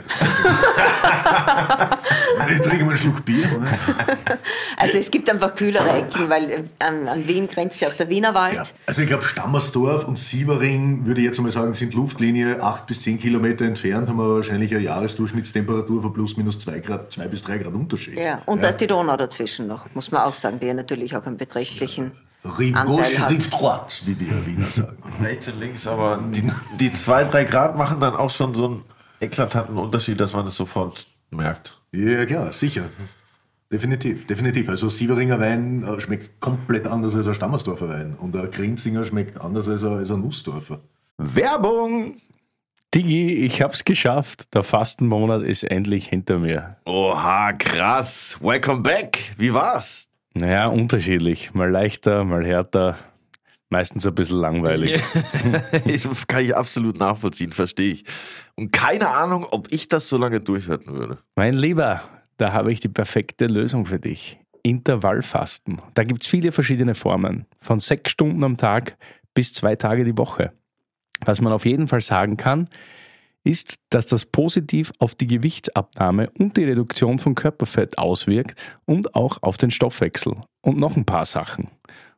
[2.53, 3.45] ich trinke mal einen Schluck Bier.
[3.57, 3.67] Oder?
[4.77, 8.09] Also es gibt einfach kühlere Ecken, weil äh, an, an Wien grenzt ja auch der
[8.09, 8.55] Wienerwald.
[8.55, 8.65] Ja.
[8.87, 13.01] Also ich glaube, Stammersdorf und Sievering, würde ich jetzt mal sagen, sind Luftlinie 8 bis
[13.01, 17.43] 10 Kilometer entfernt, haben wir wahrscheinlich eine Jahresdurchschnittstemperatur von plus minus 2 Grad, 2 bis
[17.45, 18.19] 3 Grad Unterschied.
[18.19, 21.25] Ja, und da die Donau dazwischen noch, muss man auch sagen, die ja natürlich auch
[21.25, 22.13] einen beträchtlichen
[22.45, 23.31] Rive gauche, hat.
[23.31, 24.97] rive droite, wie wir Wiener sagen.
[25.23, 28.85] Rechts und links, aber die, die zwei, drei Grad machen dann auch schon so einen
[29.21, 31.81] eklatanten Unterschied, dass man es sofort merkt.
[31.93, 32.85] Ja, klar, sicher.
[33.73, 34.69] Definitiv, definitiv.
[34.69, 38.15] Also Sieveringer Wein äh, schmeckt komplett anders als ein Stammersdorfer Wein.
[38.15, 40.81] Und ein Grinzinger schmeckt anders als ein, als ein Nussdorfer.
[41.19, 42.17] Werbung!
[42.95, 44.55] Digi, ich hab's geschafft.
[44.55, 46.77] Der Fastenmonat ist endlich hinter mir.
[46.85, 48.39] Oha, krass.
[48.41, 49.35] Welcome back.
[49.37, 50.09] Wie war's?
[50.35, 51.55] Naja, unterschiedlich.
[51.55, 52.97] Mal leichter, mal härter.
[53.71, 55.03] Meistens ein bisschen langweilig.
[55.85, 58.05] das kann ich absolut nachvollziehen, verstehe ich.
[58.57, 61.19] Und keine Ahnung, ob ich das so lange durchhalten würde.
[61.35, 62.03] Mein Lieber,
[62.37, 64.39] da habe ich die perfekte Lösung für dich.
[64.63, 65.81] Intervallfasten.
[65.95, 67.47] Da gibt's viele verschiedene Formen.
[67.59, 68.97] Von sechs Stunden am Tag
[69.35, 70.53] bis zwei Tage die Woche.
[71.25, 72.69] Was man auf jeden Fall sagen kann,
[73.45, 79.43] ist, dass das positiv auf die Gewichtsabnahme und die Reduktion von Körperfett auswirkt und auch
[79.43, 80.35] auf den Stoffwechsel.
[80.63, 81.69] Und noch ein paar Sachen.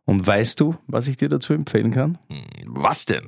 [0.04, 2.18] Und weißt du, was ich dir dazu empfehlen kann?
[2.64, 3.26] Was denn?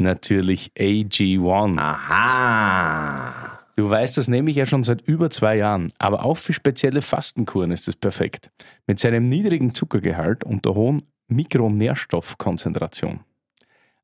[0.00, 1.78] Natürlich AG1.
[1.78, 3.60] Aha.
[3.76, 7.02] Du weißt, das nehme ich ja schon seit über zwei Jahren, aber auch für spezielle
[7.02, 8.50] Fastenkuren ist es perfekt.
[8.86, 13.20] Mit seinem niedrigen Zuckergehalt und der hohen Mikronährstoffkonzentration.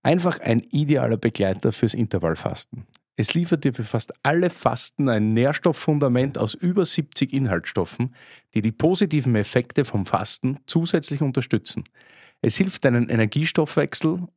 [0.03, 2.87] Einfach ein idealer Begleiter fürs Intervallfasten.
[3.17, 8.15] Es liefert dir für fast alle Fasten ein Nährstofffundament aus über 70 Inhaltsstoffen,
[8.55, 11.85] die die positiven Effekte vom Fasten zusätzlich unterstützen.
[12.43, 14.29] Es hilft deinen Energiestoffwechsel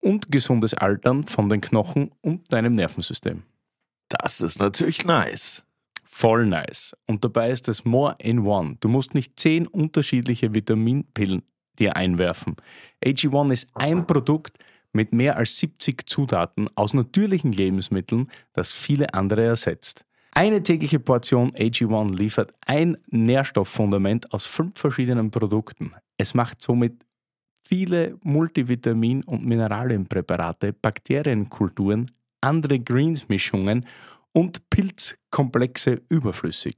[0.00, 3.42] und gesundes Altern von den Knochen und deinem Nervensystem.
[4.08, 5.64] Das ist natürlich nice.
[6.04, 6.96] Voll nice.
[7.06, 8.76] Und dabei ist es more in one.
[8.80, 11.42] Du musst nicht zehn unterschiedliche Vitaminpillen
[11.78, 12.56] dir einwerfen.
[13.04, 14.58] AG1 ist ein Produkt
[14.92, 20.04] mit mehr als 70 Zutaten aus natürlichen Lebensmitteln, das viele andere ersetzt.
[20.32, 25.92] Eine tägliche Portion AG1 liefert ein Nährstofffundament aus fünf verschiedenen Produkten.
[26.16, 27.04] Es macht somit
[27.68, 33.84] viele Multivitamin- und Mineralienpräparate, Bakterienkulturen, andere Greens-Mischungen
[34.32, 36.76] und Pilzkomplexe überflüssig.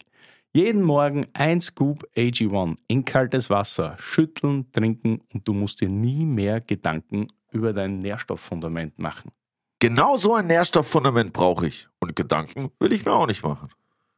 [0.53, 6.27] Jeden Morgen ein Scoop AG1 in kaltes Wasser, schütteln, trinken und du musst dir nie
[6.27, 9.31] mehr Gedanken über dein Nährstofffundament machen.
[9.79, 11.89] Genau so ein Nährstofffundament brauche ich.
[12.01, 13.69] Und Gedanken will ich mir auch nicht machen.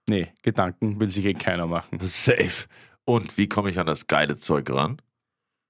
[0.09, 1.99] Nee, Gedanken will sich eh keiner machen.
[2.01, 2.67] Safe.
[3.05, 5.03] Und wie komme ich an das geile Zeug ran?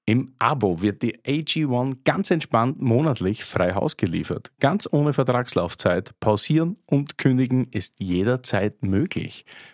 [0.04, 4.50] Im Abo wird die AG1 ganz entspannt monatlich frei Haus geliefert.
[4.58, 6.18] Ganz ohne Vertragslaufzeit.
[6.18, 9.44] Pausieren und kündigen ist jederzeit möglich.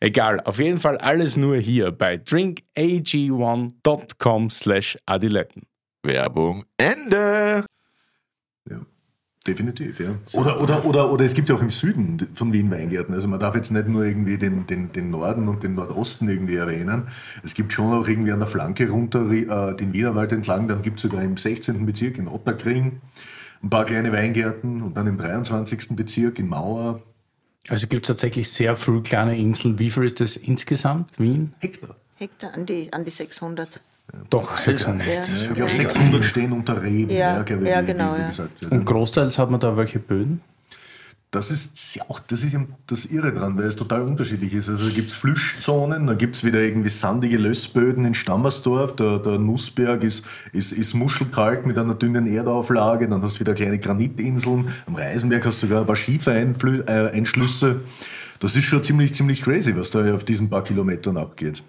[0.00, 5.62] Egal, auf jeden Fall alles nur hier bei drinkag1.com slash adiletten.
[6.02, 7.64] Werbung Ende.
[8.68, 8.80] Ja.
[9.46, 10.16] Definitiv, ja.
[10.34, 13.14] Oder, oder, oder, oder es gibt ja auch im Süden von Wien Weingärten.
[13.14, 16.56] Also man darf jetzt nicht nur irgendwie den, den, den Norden und den Nordosten irgendwie
[16.56, 17.08] erwähnen.
[17.42, 20.68] Es gibt schon auch irgendwie an der Flanke runter äh, den Wienerwald entlang.
[20.68, 21.86] Dann gibt es sogar im 16.
[21.86, 23.00] Bezirk in Otterkring
[23.62, 25.96] ein paar kleine Weingärten und dann im 23.
[25.96, 27.00] Bezirk in Mauer.
[27.68, 29.78] Also gibt es tatsächlich sehr viele kleine Inseln.
[29.78, 31.52] Wie viel ist das insgesamt, Wien?
[31.60, 31.94] Hektar.
[32.16, 33.80] Hektar an die, an die 600.
[34.28, 35.06] Doch, 600.
[35.06, 35.22] Ja.
[35.22, 37.10] Ich glaube, 600 stehen unter Reben.
[37.10, 38.28] Ja, ja, wie- genau, Wie, wie ja.
[38.28, 38.68] gesagt, ja.
[38.68, 40.40] Und großteils hat man da welche Böden?
[41.32, 42.56] Das ist ja auch das, ist
[42.88, 44.68] das Irre dran, weil es total unterschiedlich ist.
[44.68, 48.96] Also da gibt es Flüschzonen, dann gibt es wieder irgendwie sandige Lössböden in Stammersdorf.
[48.96, 53.08] Der, der Nussberg ist, ist, ist Muschelkalk mit einer dünnen Erdauflage.
[53.08, 54.70] Dann hast du wieder kleine Granitinseln.
[54.86, 56.84] Am Reisenberg hast du sogar ein paar Schiefereinschlüsse.
[56.88, 57.80] Äh, Einschlüsse.
[58.40, 61.62] das ist schon ziemlich, ziemlich crazy, was da auf diesen paar Kilometern abgeht.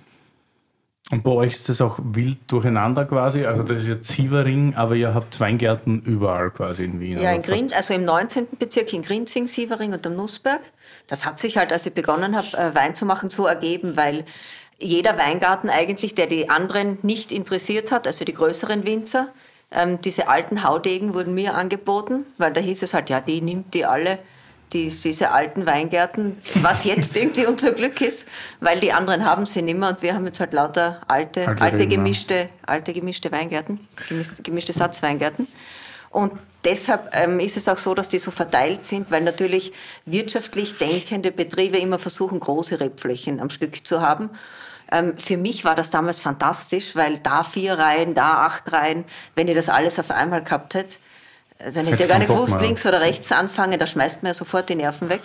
[1.10, 3.46] Und bei euch ist das auch wild durcheinander quasi.
[3.46, 7.18] Also das ist ja Zievering, aber ihr habt Weingärten überall quasi in Wien.
[7.18, 8.48] Ja, oder in Grin, also im 19.
[8.58, 10.62] Bezirk in Grinzing, Sievering und am Nussberg.
[11.08, 14.26] Das hat sich halt, als ich begonnen habe, äh, Wein zu machen, so ergeben, weil
[14.80, 19.30] jeder Weingarten eigentlich, der die anderen nicht interessiert hat, also die größeren Winzer,
[19.72, 23.74] ähm, diese alten Haudegen wurden mir angeboten, weil da hieß es halt, ja, die nimmt
[23.74, 24.20] die alle,
[24.74, 28.28] die, diese alten Weingärten, was jetzt irgendwie unser Glück ist,
[28.60, 31.88] weil die anderen haben sie nicht mehr und wir haben jetzt halt lauter alte, Alte
[31.88, 35.48] gemischte, alte gemischte Weingärten, gemischte, gemischte Satzweingärten.
[36.10, 36.34] Und
[36.66, 39.72] deshalb ähm, ist es auch so, dass die so verteilt sind, weil natürlich
[40.06, 44.30] wirtschaftlich denkende Betriebe immer versuchen, große Rebflächen am Stück zu haben.
[44.92, 49.06] Ähm, für mich war das damals fantastisch, weil da vier Reihen, da acht Reihen,
[49.36, 51.00] wenn ihr das alles auf einmal gehabt hättet,
[51.74, 54.70] dann hätte ihr gar nicht gewusst, links oder rechts anfangen, da schmeißt man ja sofort
[54.70, 55.22] die Nerven weg.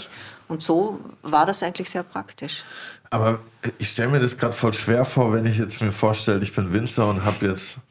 [0.48, 2.62] Und so war das eigentlich sehr praktisch.
[3.10, 3.40] Aber
[3.78, 6.72] ich stelle mir das gerade voll schwer vor, wenn ich jetzt mir vorstelle, ich bin
[6.72, 7.78] Winzer und habe jetzt.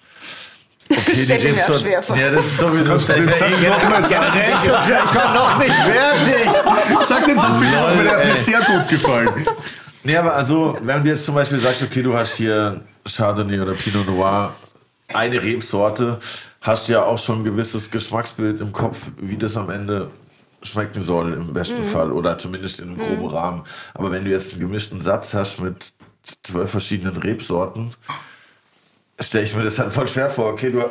[0.88, 2.16] Okay, Stell ich mir auch Rebsorte- schwer vor.
[2.16, 3.24] Ja, das ist sowieso den schlecht.
[3.40, 4.00] Satz noch mal?
[4.04, 7.08] Ich komme noch nicht fertig.
[7.08, 9.48] Sag den Satz wieder noch mal, der hat mir sehr gut gefallen.
[10.04, 13.74] Nee, aber also, wenn du jetzt zum Beispiel sagst, okay, du hast hier Chardonnay oder
[13.74, 14.54] Pinot Noir,
[15.12, 16.20] eine Rebsorte,
[16.66, 20.10] hast du ja auch schon ein gewisses Geschmacksbild im Kopf, wie das am Ende
[20.64, 23.64] schmecken soll im besten Fall oder zumindest in einem groben Rahmen.
[23.94, 25.94] Aber wenn du jetzt einen gemischten Satz hast mit
[26.42, 27.94] zwölf verschiedenen Rebsorten,
[29.20, 30.50] stelle ich mir das halt voll schwer vor.
[30.50, 30.84] Okay, du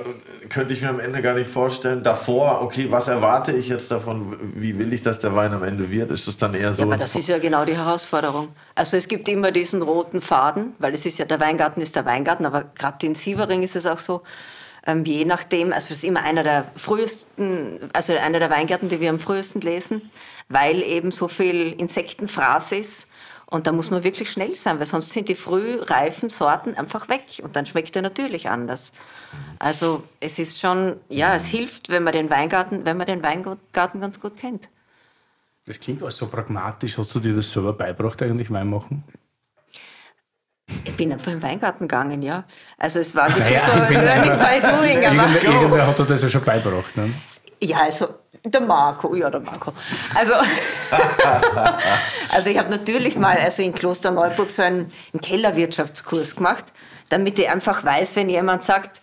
[0.49, 2.05] könnte ich mir am Ende gar nicht vorstellen.
[2.05, 4.37] Davor, okay, was erwarte ich jetzt davon?
[4.55, 6.13] Wie will ich, dass der Wein am Ende wird?
[6.13, 6.83] Ist es dann eher so?
[6.83, 8.49] Ja, aber das ist ja genau die Herausforderung.
[8.77, 12.05] Also es gibt immer diesen roten Faden, weil es ist ja, der Weingarten ist der
[12.05, 14.23] Weingarten, aber gerade in Sievering ist es auch so,
[14.87, 19.01] ähm, je nachdem, also es ist immer einer der frühesten, also einer der Weingärten, die
[19.01, 20.11] wir am frühesten lesen,
[20.49, 23.09] weil eben so viel Insektenfraß ist.
[23.47, 27.25] Und da muss man wirklich schnell sein, weil sonst sind die frühreifen Sorten einfach weg
[27.43, 28.93] und dann schmeckt er natürlich anders.
[29.59, 34.01] Also es ist schon, ja, es hilft, wenn man den Weingarten, wenn man den Weingarten
[34.01, 34.71] ganz gut kennt.
[35.67, 36.99] Das klingt alles so pragmatisch.
[36.99, 39.05] Hast du dir das selber beibracht, eigentlich Wein machen?
[40.85, 42.45] Ich bin einfach im Weingarten gegangen, ja.
[42.79, 45.05] Also es war wirklich Naja, so ich bin learning by doing.
[45.07, 46.97] Aber Irgendwer, irgendwer hat dir das ja schon beibracht.
[46.97, 47.15] Ne?
[47.63, 48.09] ja, also
[48.45, 49.73] der Marco, ja, der Marco.
[50.15, 50.35] Also,
[52.33, 56.65] also ich habe natürlich mal also in Klosterneuburg so einen, einen Kellerwirtschaftskurs gemacht,
[57.09, 59.01] damit ich einfach weiß, wenn jemand sagt,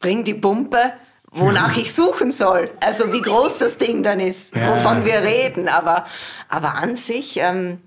[0.00, 0.92] bring die Pumpe,
[1.30, 2.70] wonach ich suchen soll.
[2.80, 4.72] Also wie groß das Ding dann ist, Ja.
[4.74, 5.68] wovon wir reden.
[5.68, 6.06] Aber,
[6.48, 7.36] aber an sich...
[7.38, 7.80] Ähm,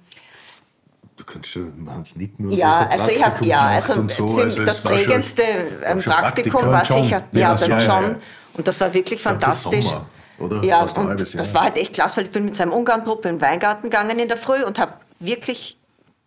[1.17, 4.11] Du kannst schon, machen es nicht nur Ja, so also ich habe ja, also, und
[4.11, 4.37] so.
[4.37, 5.43] also das schon- prägendste
[5.85, 6.71] ähm, schon Praktikum Praktika.
[6.71, 7.03] war John.
[7.03, 7.79] sicher, Ja, ja, beim John.
[7.79, 8.15] ja, ja.
[8.53, 9.85] Und das war wirklich fantastisch.
[9.85, 10.05] Sommer,
[10.39, 10.63] oder?
[10.63, 13.29] Ja, Fast und halbes das war halt echt klasse, weil ich bin mit seinem Ungarn-Truppe
[13.29, 15.77] in den Weingarten gegangen in der Früh und habe wirklich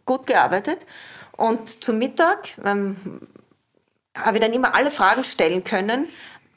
[0.07, 0.87] gut gearbeitet.
[1.37, 2.97] Und zum Mittag ähm,
[4.17, 6.07] habe ich dann immer alle Fragen stellen können,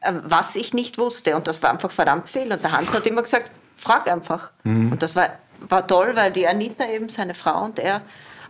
[0.02, 1.36] äh, was ich nicht wusste.
[1.36, 2.52] Und das war einfach verdammt viel.
[2.52, 4.52] Und der Hans hat immer gesagt, frag einfach.
[4.64, 4.94] Mhm.
[4.94, 5.30] Und das war,
[5.68, 8.02] war toll, weil die Anita eben, seine Frau und er,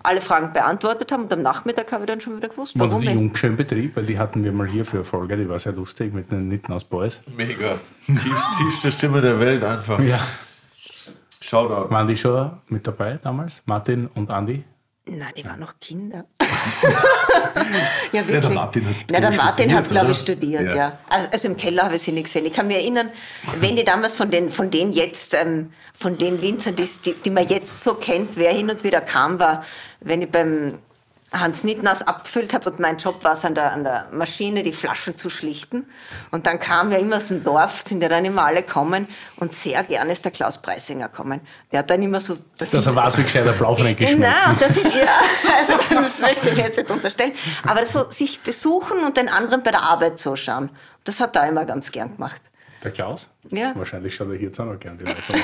[0.04, 1.24] alle Fragen beantwortet haben.
[1.24, 3.22] Und am Nachmittag habe ich dann schon wieder gewusst, War warum das die ich.
[3.22, 3.96] Jungschön Betrieb?
[3.96, 6.48] Weil die hatten wir mal hier für eine Folge, die war sehr lustig mit den
[6.48, 7.22] Nitten aus Boys.
[7.36, 7.78] Mega.
[8.06, 10.00] Tief, tiefste Stimme der Welt einfach.
[10.00, 10.20] Ja.
[11.42, 11.92] Shoutout.
[11.92, 13.62] Waren die schon mit dabei damals?
[13.66, 14.64] Martin und Andi?
[15.06, 16.26] Nein, die waren noch Kinder.
[18.12, 18.36] ja, wirklich.
[18.36, 20.76] Ja, der Martin hat, Na, der Martin hat, glaube ich, studiert, ja.
[20.76, 21.00] Ja.
[21.10, 22.46] Also, also im Keller habe ich sie nicht gesehen.
[22.46, 23.10] Ich kann mich erinnern,
[23.60, 27.48] wenn die damals von den, von den jetzt, ähm, von den Winzern, die, die man
[27.48, 29.66] jetzt so kennt, wer hin und wieder kam, war,
[30.02, 30.78] wenn ich beim
[31.34, 34.74] Hans Nittnaus abgefüllt habe und mein Job war es, an der, an der Maschine die
[34.74, 35.88] Flaschen zu schlichten.
[36.30, 39.54] Und dann kam ja immer aus dem Dorf, sind ja dann immer alle kommen und
[39.54, 41.40] sehr gerne ist der Klaus Preisinger kommen.
[41.72, 42.38] Der hat dann immer so...
[42.58, 44.20] Das Dass er weiß, wie gescheit der Blaufränk geschmeckt.
[44.20, 45.22] Nein, das ist ja,
[45.58, 47.32] also das möchte ich jetzt nicht unterstellen.
[47.66, 50.70] Aber so sich besuchen und den anderen bei der Arbeit zuschauen,
[51.06, 52.42] das hat er immer ganz gern gemacht.
[52.84, 53.30] Der Klaus?
[53.52, 53.74] Ja.
[53.76, 55.40] Wahrscheinlich schaut er hier jetzt auch noch gerne die Leute an.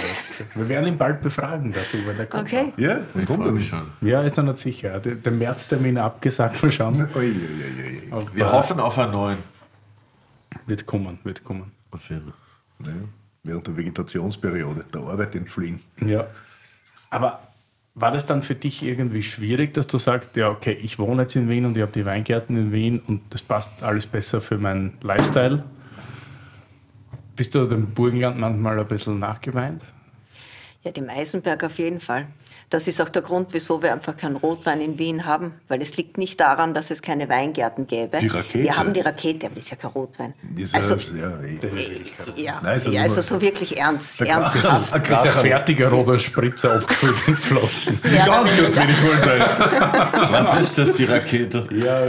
[0.55, 2.43] Wir werden ihn bald befragen dazu, weil der kommt.
[2.45, 2.73] Okay.
[2.77, 3.53] Ja, Ich kommt dann.
[3.53, 3.83] mich schon.
[4.01, 4.99] Ja, ist noch nicht sicher.
[4.99, 6.95] Der, der Märztermin abgesagt, mal schauen.
[7.01, 8.11] Ui, ui, ui, ui.
[8.11, 9.37] Aber Wir hoffen auf einen neuen.
[10.65, 11.71] Wird kommen, wird kommen.
[11.91, 12.93] Auf jeden Fall.
[12.93, 12.99] Ja,
[13.43, 15.79] während der Vegetationsperiode, der Arbeit entfliehen.
[16.03, 16.25] Ja.
[17.11, 17.39] Aber
[17.93, 21.35] war das dann für dich irgendwie schwierig, dass du sagst, ja, okay, ich wohne jetzt
[21.35, 24.57] in Wien und ich habe die Weingärten in Wien und das passt alles besser für
[24.57, 25.63] meinen Lifestyle?
[27.37, 29.83] Bist du dem Burgenland manchmal ein bisschen nachgeweint?
[30.83, 32.25] Ja, dem Eisenberg auf jeden Fall.
[32.69, 35.53] Das ist auch der Grund, wieso wir einfach keinen Rotwein in Wien haben.
[35.67, 38.17] Weil es liegt nicht daran, dass es keine Weingärten gäbe.
[38.17, 38.63] Die Rakete.
[38.63, 40.33] Wir haben die Rakete, aber das ist ja kein Rotwein.
[40.57, 42.41] Ist also, das, ja, eh.
[42.41, 44.19] ja, Nein, ist das ja, also so wirklich ernst.
[44.19, 44.71] Der ernst Kracher.
[44.71, 44.93] ab.
[44.93, 47.99] Ein Das ist ein fertiger roter Spritzer abgefüllt in Flaschen.
[48.15, 50.31] Ja, Ganz, ganz wenig Kohlensäure.
[50.31, 51.67] Was ist das, die Rakete?
[51.71, 52.01] Ja,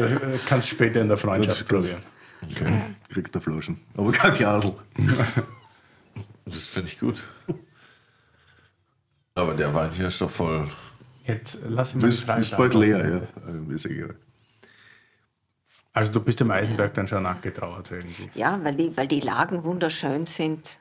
[0.46, 1.98] kannst später in der Freundschaft probieren.
[2.42, 2.94] Okay.
[3.08, 3.80] Kriegt der Flaschen.
[3.96, 4.74] Aber kein Glasl.
[6.44, 7.24] Das finde ich gut.
[9.34, 10.66] Aber der Wein hier ist doch voll.
[11.24, 13.20] Jetzt lass ihn mal Ist, ist bald leer, ja.
[13.46, 14.14] Also, Ist egal.
[15.92, 18.30] Also du bist dem Eisenberg dann schon nachgetrauert irgendwie.
[18.34, 20.78] Ja, weil die, weil die Lagen wunderschön sind.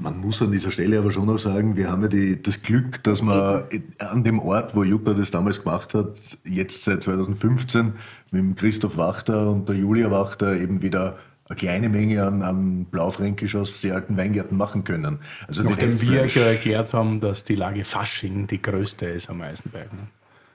[0.00, 3.02] Man muss an dieser Stelle aber schon auch sagen, wir haben ja die, das Glück,
[3.02, 3.64] dass man
[3.98, 7.94] an dem Ort, wo Jutta das damals gemacht hat, jetzt seit 2015
[8.30, 12.84] mit dem Christoph Wachter und der Julia Wachter eben wieder eine kleine Menge an, an
[12.84, 15.18] Blaufränkisch aus sehr alten Weingärten machen können.
[15.48, 19.92] Also Nachdem wir ja erklärt haben, dass die Lage Fasching die größte ist am Eisenberg.
[19.92, 20.08] Ne?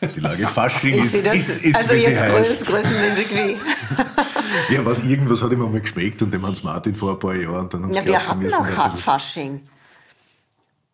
[0.00, 1.34] die Lage Fasching Ist das?
[1.36, 3.58] ist, ist, also wie sie jetzt größ, größenmäßig wie.
[4.74, 7.64] Ja, was, irgendwas hat ihm mal geschmeckt und dem Hans Martin vor ein paar Jahren.
[7.64, 9.60] Und dann haben Ja, wir hatten müssen auch bisschen- Fasching.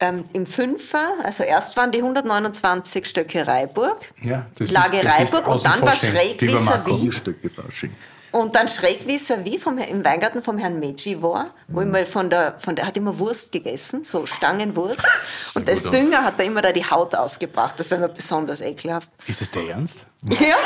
[0.00, 5.46] Ähm, Im Fünfer, also erst waren die 129 Stöcke Reiburg, Ja, das Lage ist, Reiburg
[5.46, 7.14] und dann war schräg vis-à-vis.
[7.14, 7.92] Stöcke Fasching.
[8.34, 12.28] Und dann schräg vis-à-vis vom, im Weingarten vom Herrn Meiji war, wo ich mal von
[12.28, 15.06] der, von der hat immer Wurst gegessen, so Stangenwurst.
[15.54, 15.84] Und als.
[15.84, 17.74] Dünger hat er immer da die Haut ausgebracht.
[17.78, 19.08] Das war immer besonders ekelhaft.
[19.28, 20.06] Ist das der Ernst?
[20.24, 20.56] Ja,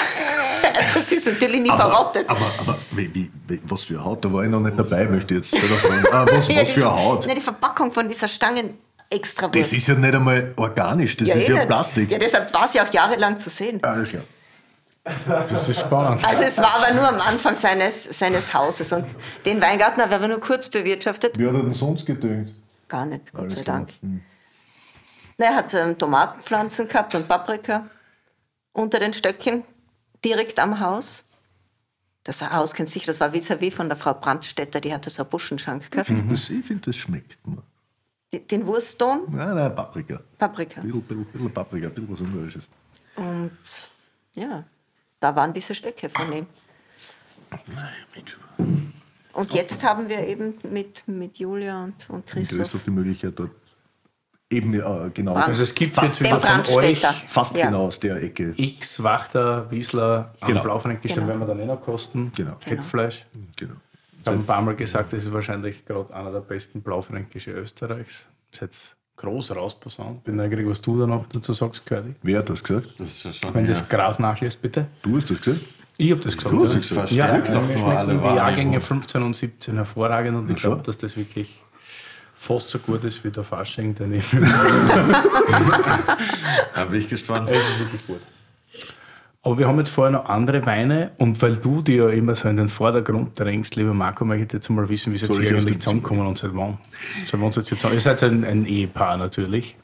[0.75, 2.27] also das ist natürlich nie verrottet.
[2.31, 4.25] Aber, aber wie, wie, was für eine Haut?
[4.25, 5.63] Da war ich noch nicht dabei, möchte ich jetzt.
[6.11, 7.27] Ah, was, Ja, was für eine Haut?
[7.27, 8.79] Nein, die Verpackung von dieser Stangen
[9.11, 11.67] extra Das ist ja nicht einmal organisch, das ist eh ja.
[11.67, 12.11] Plastik.
[12.11, 13.79] Ja, deshalb war sie auch jahrelang zu sehen.
[13.83, 14.23] Alles klar.
[15.27, 16.25] Das ist spannend.
[16.27, 19.05] Also es war aber nur am Anfang seines, seines Hauses und
[19.45, 21.39] den Weingarten haben wir nur kurz bewirtschaftet.
[21.39, 22.53] Wie hat er denn sonst gedüngt?
[22.89, 23.65] Gar nicht, Gott Alles sei.
[23.65, 23.91] Dank.
[24.01, 24.21] Hm.
[25.39, 27.87] Na, Er hat ähm, Tomatenpflanzen gehabt und Paprika
[28.73, 29.65] unter den Stöcken,
[30.25, 31.25] direkt am Haus.
[32.25, 35.31] Das Haus kennt sich, das war vis-à-vis von der Frau Brandstätter, die hatte so einen
[35.31, 36.11] Buschenschank gehabt.
[36.31, 37.39] Das, ich finde, das schmeckt.
[38.33, 40.21] Die- Den Wurstton, Nein, nein, Paprika.
[40.39, 40.81] Paprika.
[40.83, 42.69] Ein bisschen, bisschen, bisschen Paprika, ein bisschen was Ungarisches.
[43.17, 43.51] Und
[44.35, 44.65] ja,
[45.21, 46.47] da waren diese Stöcke von ihm.
[49.33, 53.39] Und jetzt haben wir eben mit, mit Julia und, und Und Christoph Christoph die Möglichkeit
[53.39, 53.51] dort
[54.51, 55.35] eben ja, genau.
[55.35, 57.67] Brand- Also es gibt fast, jetzt von euch fast Ja.
[57.67, 58.55] genau aus der Ecke.
[58.57, 60.63] X, Wachter, Wiesler, am Genau.
[60.63, 61.29] Blaufränkisch, dann Genau.
[61.29, 62.33] werden wir dann eh noch kosten.
[62.35, 62.57] Genau.
[62.61, 63.27] Fettfleisch.
[63.57, 63.75] Genau.
[64.21, 68.27] Ich habe ein paar Mal gesagt, das ist wahrscheinlich gerade einer der besten Blaufränkische Österreichs.
[68.59, 70.25] Jetzt groß rausposaunt.
[70.25, 72.15] Bin neugierig, was du da noch dazu sagst, Curly.
[72.23, 72.89] Wer hat das gesagt?
[72.99, 73.53] Das ist ja schon.
[73.55, 73.71] Wenn ja.
[73.71, 74.87] das Gras nachlässt, bitte.
[75.03, 75.61] Du hast das gesagt?
[75.97, 76.55] Ich habe das gesagt.
[76.55, 76.79] Du hast ja.
[76.79, 77.11] es gesagt.
[77.11, 78.81] Ja, Verstärkt doch nur alle die Jahrgänge Wahrnehmung.
[78.81, 80.71] 15 und 17 hervorragend und ich schau.
[80.71, 81.61] glaube, dass das wirklich
[82.35, 84.31] fast so gut ist wie der Fasching, den ich
[86.75, 87.51] Da bin ich gespannt.
[87.51, 88.21] Es ist wirklich gut.
[89.43, 92.49] Aber wir haben jetzt vorher noch andere Weine und weil du dir ja immer so
[92.49, 95.53] in den Vordergrund drängst, lieber Marco, möchte ich jetzt mal wissen, wie seid Soll ihr
[95.53, 96.79] eigentlich zusammengekommen und seit wann?
[97.27, 97.95] Seit wann seid ihr zusammen?
[97.95, 99.77] Ihr seid ein, ein Ehepaar natürlich.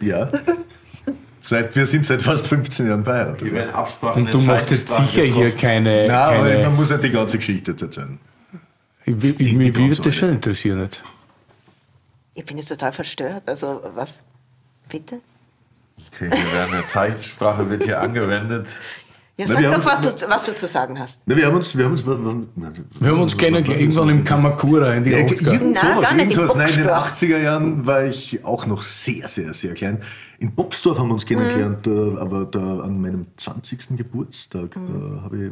[0.00, 0.30] Ja.
[1.40, 3.42] Seit, wir sind seit fast 15 Jahren verheiratet.
[3.42, 3.86] Die Ja.
[4.14, 6.06] Und du in machst jetzt Zeitensprache sicher hier keine.
[6.08, 8.18] Nein, aber man keine muss ja die ganze Geschichte jetzt erzählen.
[9.06, 11.04] die ganz wird das schon interessieren jetzt?
[12.34, 13.44] Ich bin jetzt total verstört.
[13.46, 14.20] Also was?
[14.88, 15.20] Bitte?
[16.14, 18.68] Okay, hier werden eine Zeichensprache wird hier angewendet.
[19.38, 21.22] Ja, Na, sag wir doch, was du, was du zu sagen hast.
[21.26, 22.48] Na, wir haben uns, wir haben uns, wir haben,
[23.00, 25.52] Wir haben uns kennengelernt irgendwann im Kamakura in die Ja, 80er.
[25.52, 26.54] irgend Nein, sowas, irgend sowas.
[26.56, 27.12] Nein, in den Boxdorf.
[27.22, 30.00] 80er Jahren war ich auch noch sehr, sehr, sehr klein.
[30.38, 32.16] In Boxdorf haben wir uns kennengelernt, Mhm.
[32.16, 33.96] aber da an meinem 20.
[33.98, 35.42] Geburtstag, da habe ich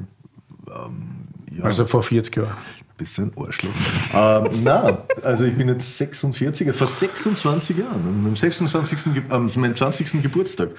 [0.71, 2.53] ähm, ja, Also vor 40 Jahren.
[2.97, 3.70] Bisschen Arschloch.
[4.14, 9.14] ähm, nein, also ich bin jetzt 46, vor 26 Jahren, meinem 26.
[9.14, 10.22] Ge an meinem 20.
[10.22, 10.70] Geburtstag.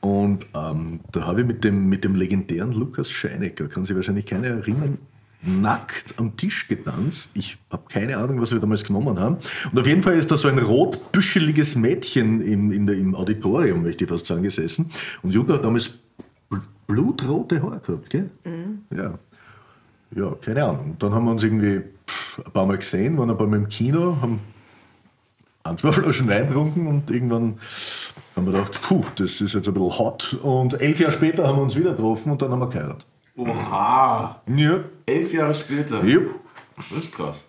[0.00, 4.26] Und ähm, da habe ich mit dem, mit dem legendären Lukas Scheinecker, kann sich wahrscheinlich
[4.26, 4.98] keiner erinnern,
[5.40, 7.30] nackt am Tisch getanzt.
[7.34, 9.36] Ich habe keine Ahnung, was wir damals genommen haben.
[9.72, 13.82] Und auf jeden Fall ist da so ein rotbüscheliges Mädchen im, in der, im Auditorium,
[13.82, 14.86] möchte ich fast sagen, gesessen.
[15.22, 15.90] Und Jutta hat damals
[16.50, 18.28] bl- blutrote Haare gehabt, gell?
[18.94, 19.18] Ja.
[20.16, 20.96] Ja, keine Ahnung.
[20.98, 23.68] Dann haben wir uns irgendwie pff, ein paar Mal gesehen, waren ein paar Mal im
[23.68, 24.40] Kino, haben
[25.64, 27.58] ein, zwei Flaschen Wein getrunken und irgendwann
[28.36, 30.34] haben wir gedacht, puh, das ist jetzt ein bisschen hot.
[30.42, 33.06] Und elf Jahre später haben wir uns wieder getroffen und dann haben wir geheiratet.
[33.36, 34.42] Oha.
[34.54, 34.80] Ja.
[35.06, 36.04] Elf Jahre später.
[36.04, 36.20] ja.
[36.76, 37.44] Das ist krass.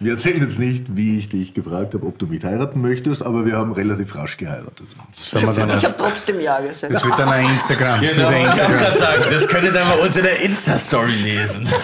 [0.00, 3.44] Wir erzählen jetzt nicht, wie ich dich gefragt habe, ob du mich heiraten möchtest, aber
[3.44, 4.86] wir haben relativ rasch geheiratet.
[5.32, 5.42] Dann
[5.76, 6.94] Ich habe trotzdem Ja gesagt.
[6.94, 8.00] das wird dann ein Instagram.
[8.00, 8.78] Das Genau, Instagram.
[8.78, 11.68] gerade sagen, das könnt ihr dann bei uns in der Insta-Story lesen.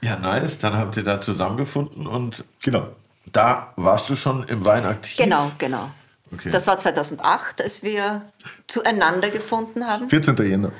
[0.00, 0.58] ja, nice.
[0.58, 2.88] Dann habt ihr da zusammengefunden und Genau.
[3.32, 5.16] da warst du schon im Wein aktiv.
[5.18, 5.90] Genau, genau.
[6.32, 6.50] Okay.
[6.50, 8.22] Das war 2008, als wir
[8.66, 10.08] zueinander gefunden haben.
[10.08, 10.34] 14.
[10.38, 10.72] Jänner.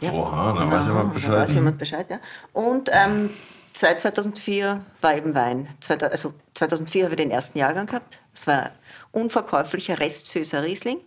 [0.00, 0.10] Ja.
[0.12, 1.32] Oha, da weiß jemand Da Bescheid.
[1.32, 2.18] weiß jemand Bescheid, ja.
[2.52, 3.30] Und ähm,
[3.72, 5.68] seit 2004 war eben Wein.
[5.80, 8.20] 2000 Also 2004 haben wir den ersten Jahrgang gehabt.
[8.34, 8.70] Es war
[9.12, 10.98] unverkäuflicher restsüßer Riesling.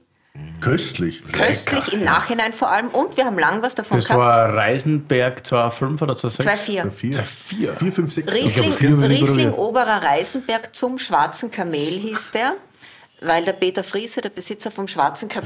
[0.60, 1.24] Köstlich.
[1.32, 2.90] Köstlich im Nachhinein vor allem.
[2.90, 4.20] Und wir haben lang was davon Das gehabt.
[4.20, 6.62] war Reisenberg 2005 oder 2006?
[6.62, 6.92] 2,4.
[6.92, 7.24] Vier.
[7.24, 7.74] Vier.
[7.74, 8.34] Vier, fünf, sechs.
[8.34, 9.54] Riesling, vier würde ich Riesling.
[9.54, 12.56] Oberer Reisenberg zum Schwarzen Kamel hieß der.
[13.22, 15.42] Weil der Peter Friese, der Besitzer vom Schwarzen Ka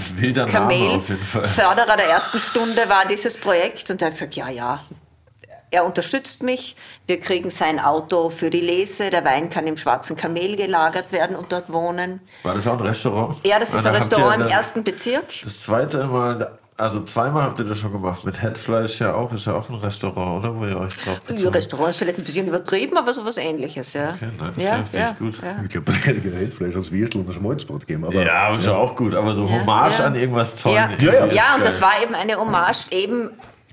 [0.48, 1.48] Kamel, auf jeden Fall.
[1.48, 3.92] Förderer der ersten Stunde war dieses Projekt.
[3.92, 4.84] Und er hat gesagt, ja, ja,
[5.72, 6.76] er unterstützt mich.
[7.08, 9.10] Wir kriegen sein Auto für die Lese.
[9.10, 12.22] Der Wein kann im Schwarzen Kamel gelagert werden und dort wohnen.
[12.44, 13.38] War das auch ein Restaurant?
[13.46, 15.26] Ja, das ist ein Restaurant im ersten Bezirk.
[15.44, 18.24] Das zweite Mal, also zweimal habt ihr das schon gemacht.
[18.26, 20.56] Mit Headfleisch ja auch, ist ja auch ein Restaurant, oder?
[20.56, 23.94] Wo ihr euch drauf Ja, Restaurant ist vielleicht ein bisschen übertrieben, aber sowas ähnliches.
[23.94, 25.40] Ja, Okay, nein, das ja, ist ja ja, gut.
[25.44, 25.62] ja.
[25.64, 28.06] Ich glaube, es hätte Gerätfleisch aus Würstel und ein Schmalzbrot geben.
[28.06, 29.14] Aber Ja, aber ist ja auch gut.
[29.14, 30.06] Aber so Hommage ja.
[30.06, 30.74] an irgendwas Zeug.
[30.74, 31.34] Ja, Ja, ja.
[31.34, 33.30] ja, und das war eben eine Hommage eben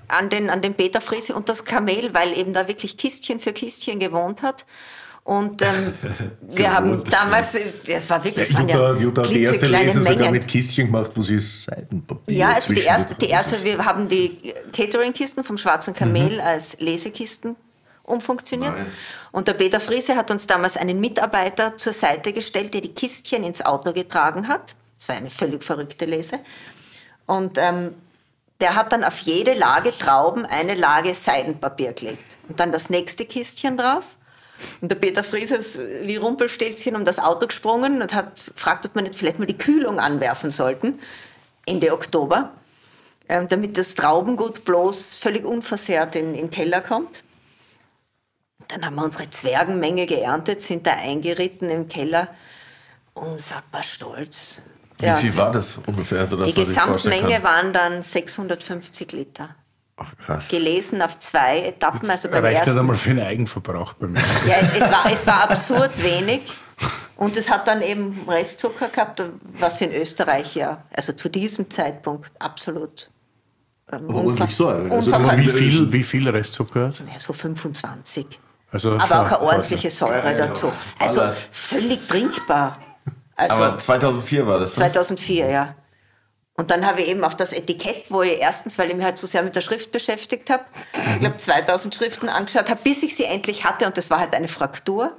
[0.09, 3.53] an den, an den Peter Friese und das Kamel, weil eben da wirklich Kistchen für
[3.53, 4.67] Kistchen gewohnt hat.
[5.25, 5.95] Und ähm,
[6.41, 10.17] wir haben damals, es war wirklich, waren Jutta, ja Jutta hat die erste Lese sogar
[10.19, 10.33] Mengen.
[10.33, 14.55] mit Kistchen gemacht, wo sie Seitenpapier Ja, also die erste, die erste, wir haben die
[14.73, 17.57] Catering-Kisten vom Schwarzen Kamel als Lesekisten
[18.05, 18.75] umfunktioniert.
[19.33, 23.43] Und der Peter Friese hat uns damals einen Mitarbeiter zur Seite gestellt, der die Kistchen
[23.43, 24.77] ins Auto getragen hat.
[24.97, 26.39] Das war eine völlig verrückte Lese.
[27.27, 27.95] Und ähm,
[28.61, 32.39] der hat dann auf jede Lage Trauben eine Lage Seidenpapier gelegt.
[32.49, 34.17] Und dann das nächste Kistchen drauf.
[34.81, 38.95] Und der Peter Friese ist wie Rumpelstilzchen um das Auto gesprungen und hat gefragt, ob
[38.95, 40.99] wir nicht vielleicht mal die Kühlung anwerfen sollten.
[41.67, 42.53] Ende Oktober.
[43.29, 47.25] Ähm, damit das Traubengut bloß völlig unversehrt in, in den Keller kommt.
[48.69, 52.29] Dann haben wir unsere Zwergenmenge geerntet, sind da eingeritten im Keller.
[53.15, 54.63] Unsagbar stolz.
[54.99, 56.27] Wie Ja, viel war das ungefähr?
[56.27, 59.51] So, dass die Gesamtmenge waren dann 650 Liter.
[59.99, 60.49] Ach, krass.
[60.49, 62.09] Gelesen auf zwei Etappen.
[62.11, 64.21] Also beim Reicht ersten einmal für den Eigenverbrauch bei mir.
[64.47, 66.43] ja, es, es, war, es war absurd wenig.
[67.17, 69.23] Und es hat dann eben Restzucker gehabt,
[69.59, 73.09] was in Österreich ja, also zu diesem Zeitpunkt absolut
[73.91, 74.91] ähm, Säure.
[74.91, 77.03] Also Wie viel, wie viel Restzucker hat?
[77.11, 78.39] Ja, so 25.
[78.71, 79.41] Also Aber auch eine ordentlich.
[79.41, 80.73] ordentliche Säure dazu.
[80.99, 81.23] Also
[81.53, 82.79] völlig trinkbar.
[83.37, 84.85] Also Aber 2004 war das, ne?
[84.85, 85.75] 2004, ja.
[86.55, 89.19] Und dann habe ich eben auf das Etikett, wo ich erstens, weil ich mich halt
[89.19, 90.65] so sehr mit der Schrift beschäftigt habe,
[91.15, 94.35] ich glaube 2000 Schriften angeschaut habe, bis ich sie endlich hatte und das war halt
[94.35, 95.19] eine Fraktur,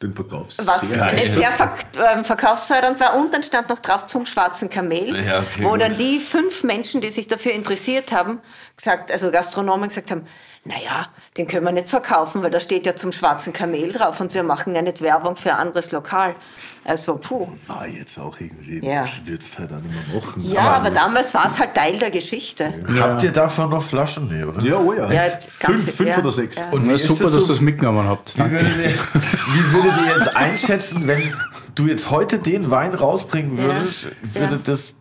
[0.00, 0.64] Den Verkaufs.
[0.64, 1.84] was Sehr sehr verk
[2.14, 3.16] ähm, verkaufsfördernd war.
[3.16, 5.80] Und dann stand noch drauf zum schwarzen Kamel, Ja, okay, wo gut.
[5.80, 8.40] dann die fünf Menschen, die sich dafür interessiert haben,
[8.76, 10.24] gesagt, also Gastronomen gesagt haben,
[10.64, 11.06] naja,
[11.36, 14.44] den können wir nicht verkaufen, weil da steht ja zum schwarzen Kamel drauf und wir
[14.44, 16.36] machen ja nicht Werbung für ein anderes Lokal.
[16.84, 17.48] Also, puh.
[17.66, 19.04] War jetzt auch irgendwie, Ja.
[19.24, 20.44] würdest halt auch nicht mehr machen.
[20.44, 22.72] Ja, aber damals war es halt Teil der Geschichte.
[22.96, 24.28] Habt ihr davon noch Flaschen?
[24.28, 24.62] Nee, oder?
[24.62, 25.10] Ja, oh ja.
[25.10, 25.22] Ja,
[25.58, 26.56] fünf fünf ja, oder sechs.
[26.56, 26.70] ja.
[26.70, 28.34] Und ist super, das dass so- du das mitgenommen habt.
[28.36, 28.60] Wie Danke.
[28.60, 29.20] würdet, ihr,
[29.54, 31.34] wie würdet ihr jetzt einschätzen, wenn
[31.74, 34.06] du jetzt heute den Wein rausbringen würdest?
[34.22, 34.60] Würde Ja.
[34.64, 34.94] das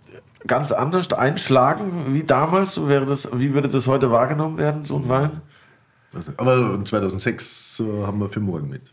[0.47, 2.73] ganz anders einschlagen wie damals?
[2.73, 5.41] So wäre das, wie würde das heute wahrgenommen werden, so ein Wein?
[6.13, 8.91] Also, aber 2006 äh, haben wir für morgen mit.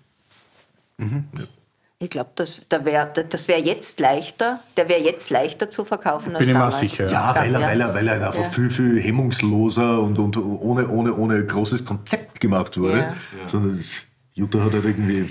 [2.00, 6.36] Ich glaube, das, da wär, das wäre jetzt leichter, der wäre jetzt leichter zu verkaufen
[6.36, 6.78] als Bin ich mir auch damals.
[6.78, 7.10] sicher.
[7.10, 7.66] Ja, weil er, ja.
[7.66, 8.44] weil er, weil er einfach Ja.
[8.50, 12.98] viel, viel hemmungsloser und, und ohne, ohne, ohne großes Konzept gemacht wurde.
[12.98, 13.14] Ja.
[13.46, 14.02] Sondern es-
[14.34, 15.28] Jutta hat halt irgendwie.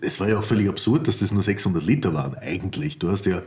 [0.00, 2.98] Es war ja auch völlig absurd, dass das nur 600 Liter waren, eigentlich.
[3.00, 3.42] Du hast ja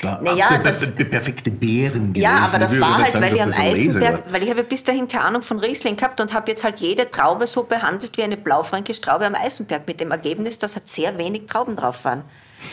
[0.00, 2.22] da Naja, per- das- per- perfekte Beeren gelesen.
[2.22, 3.52] Ja, aber das war halt, sagen, weil ich am.
[3.52, 6.78] Eisenberg, weil ich habe bis dahin keine Ahnung von Riesling gehabt und habe jetzt halt
[6.80, 10.88] jede Traube so behandelt wie eine blaufränkische Traube am Eisenberg mit dem Ergebnis, dass halt
[10.88, 12.22] sehr wenig Trauben drauf waren.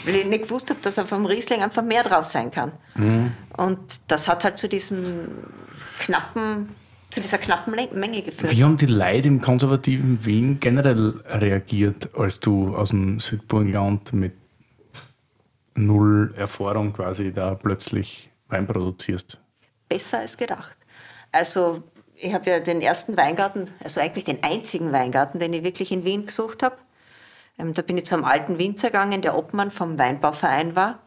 [0.06, 2.72] Weil ich nicht gewusst habe, dass auf dem Riesling einfach mehr drauf sein kann.
[2.96, 3.32] Mhm.
[3.58, 5.28] Und das hat halt zu diesem
[6.00, 6.70] knappen,
[7.10, 8.52] zu dieser knappen Menge geführt.
[8.52, 14.34] Wie haben die Leute im konservativen Wien generell reagiert, als du aus dem Südburgenland mit
[15.86, 19.40] null Erfahrung quasi da plötzlich Wein produzierst?
[19.90, 20.78] besser als gedacht.
[21.32, 21.84] Also
[22.16, 26.06] ich habe ja den ersten Weingarten, also eigentlich den einzigen Weingarten, den ich wirklich in
[26.06, 26.78] Wien gesucht habe.
[27.58, 31.00] Ähm, da bin ich zu einem alten Winzer gegangen, der Obmann vom Weinbauverein war.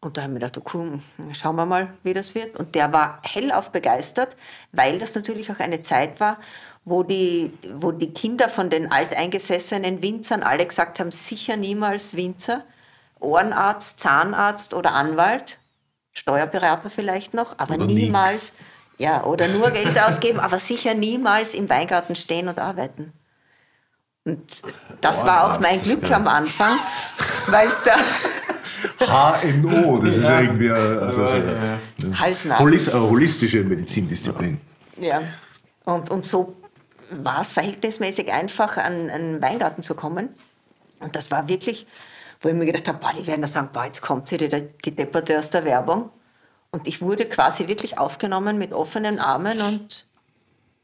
[0.00, 1.00] Und da haben wir gedacht, okay,
[1.32, 2.56] schauen wir mal, wie das wird.
[2.56, 4.36] Und der war hellauf begeistert,
[4.70, 6.38] weil das natürlich auch eine Zeit war,
[6.84, 12.64] wo die, wo die Kinder von den alteingesessenen Winzern alle gesagt haben, sicher niemals Winzer,
[13.20, 15.58] Ohrenarzt, Zahnarzt oder Anwalt,
[16.12, 18.52] Steuerberater vielleicht noch, aber Oder niemals, nix.
[18.98, 23.12] ja, oder nur Geld ausgeben, aber sicher niemals im Weingarten stehen und arbeiten.
[24.24, 24.62] Und
[25.00, 26.76] das war auch mein Glück am Anfang,
[27.46, 27.96] weil es da
[29.42, 31.78] HNO, das ist ja irgendwie eine, also so eine
[32.18, 34.60] Hals-Nasen- Holis eine holistische Medizindisziplin.
[35.00, 35.22] Ja,
[35.84, 36.54] und, und so
[37.10, 40.28] war es verhältnismäßig einfach, an einen Weingarten zu kommen.
[41.00, 41.86] Und das war wirklich,
[42.40, 44.48] wo ich mir gedacht habe, boah, die werden da sagen, boah, jetzt kommt sie, die,
[44.84, 46.10] die Depperte aus der Werbung.
[46.70, 50.06] Und ich wurde quasi wirklich aufgenommen mit offenen Armen und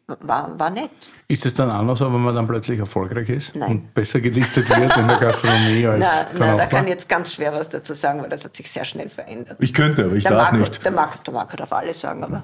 [0.06, 0.90] war, war nett.
[1.28, 3.70] Ist es dann anders, wenn man dann plötzlich erfolgreich ist Nein.
[3.70, 7.32] und besser gelistet wird in der Gastronomie als der na, da kann ich jetzt ganz
[7.32, 9.56] schwer was dazu sagen, weil das hat sich sehr schnell verändert.
[9.60, 10.84] Ich könnte, aber ich der, darf Marco, nicht.
[10.84, 12.42] Der, Marco, der Marco darf alles sagen, aber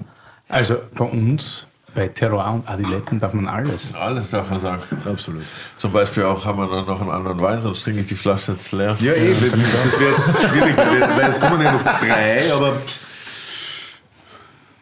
[0.49, 3.93] Also bei uns, bei Terroir und Adiletten darf man alles.
[3.93, 4.81] Alles darf man sagen.
[5.05, 5.43] Absolut.
[5.77, 8.53] Zum Beispiel auch haben wir dann noch einen anderen Wein, sonst trinke ich die Flasche
[8.53, 8.95] jetzt leer.
[8.99, 9.63] Ja, eben.
[9.83, 12.73] Das wäre jetzt schwierig, weil es kommen ja noch drei, aber.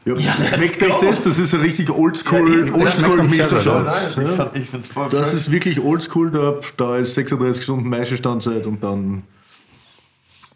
[0.06, 1.22] Ja, schmeckt euch das?
[1.24, 6.98] Das ist ein richtig oldschool, oldschool ich, es voll Das ist wirklich oldschool, da, da
[6.98, 9.24] ist 36 Stunden Maischestandzeit und dann.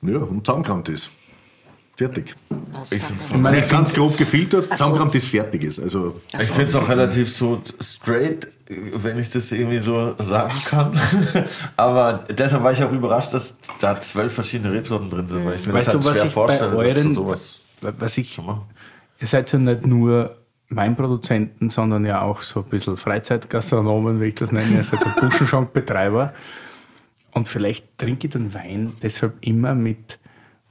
[0.01, 1.11] Ja, und zusammengerammt ist.
[1.95, 2.35] Fertig.
[2.73, 5.79] das Ich voll- Nicht ganz grob gefiltert, zusammengerammt ist fertig ist.
[5.79, 10.99] Also, Ich finde es auch relativ so straight, wenn ich das irgendwie so sagen kann.
[11.77, 15.67] Aber deshalb war ich auch überrascht, dass da zwölf verschiedene Rebsorten drin sind, weil ich
[15.67, 18.17] mir Weißt das du, halt was schwer ich bei vorstelle, dass du euren, sowas was
[18.17, 20.37] ich, ihr seid ja nicht nur
[20.69, 25.09] Weinproduzenten, sondern ja auch so ein bisschen Freizeitgastronomen, wie ich das nenne, ihr seid so
[25.19, 26.33] Buschenschankbetreiber.
[27.31, 30.17] Und vielleicht trinke ich den Wein deshalb immer mit,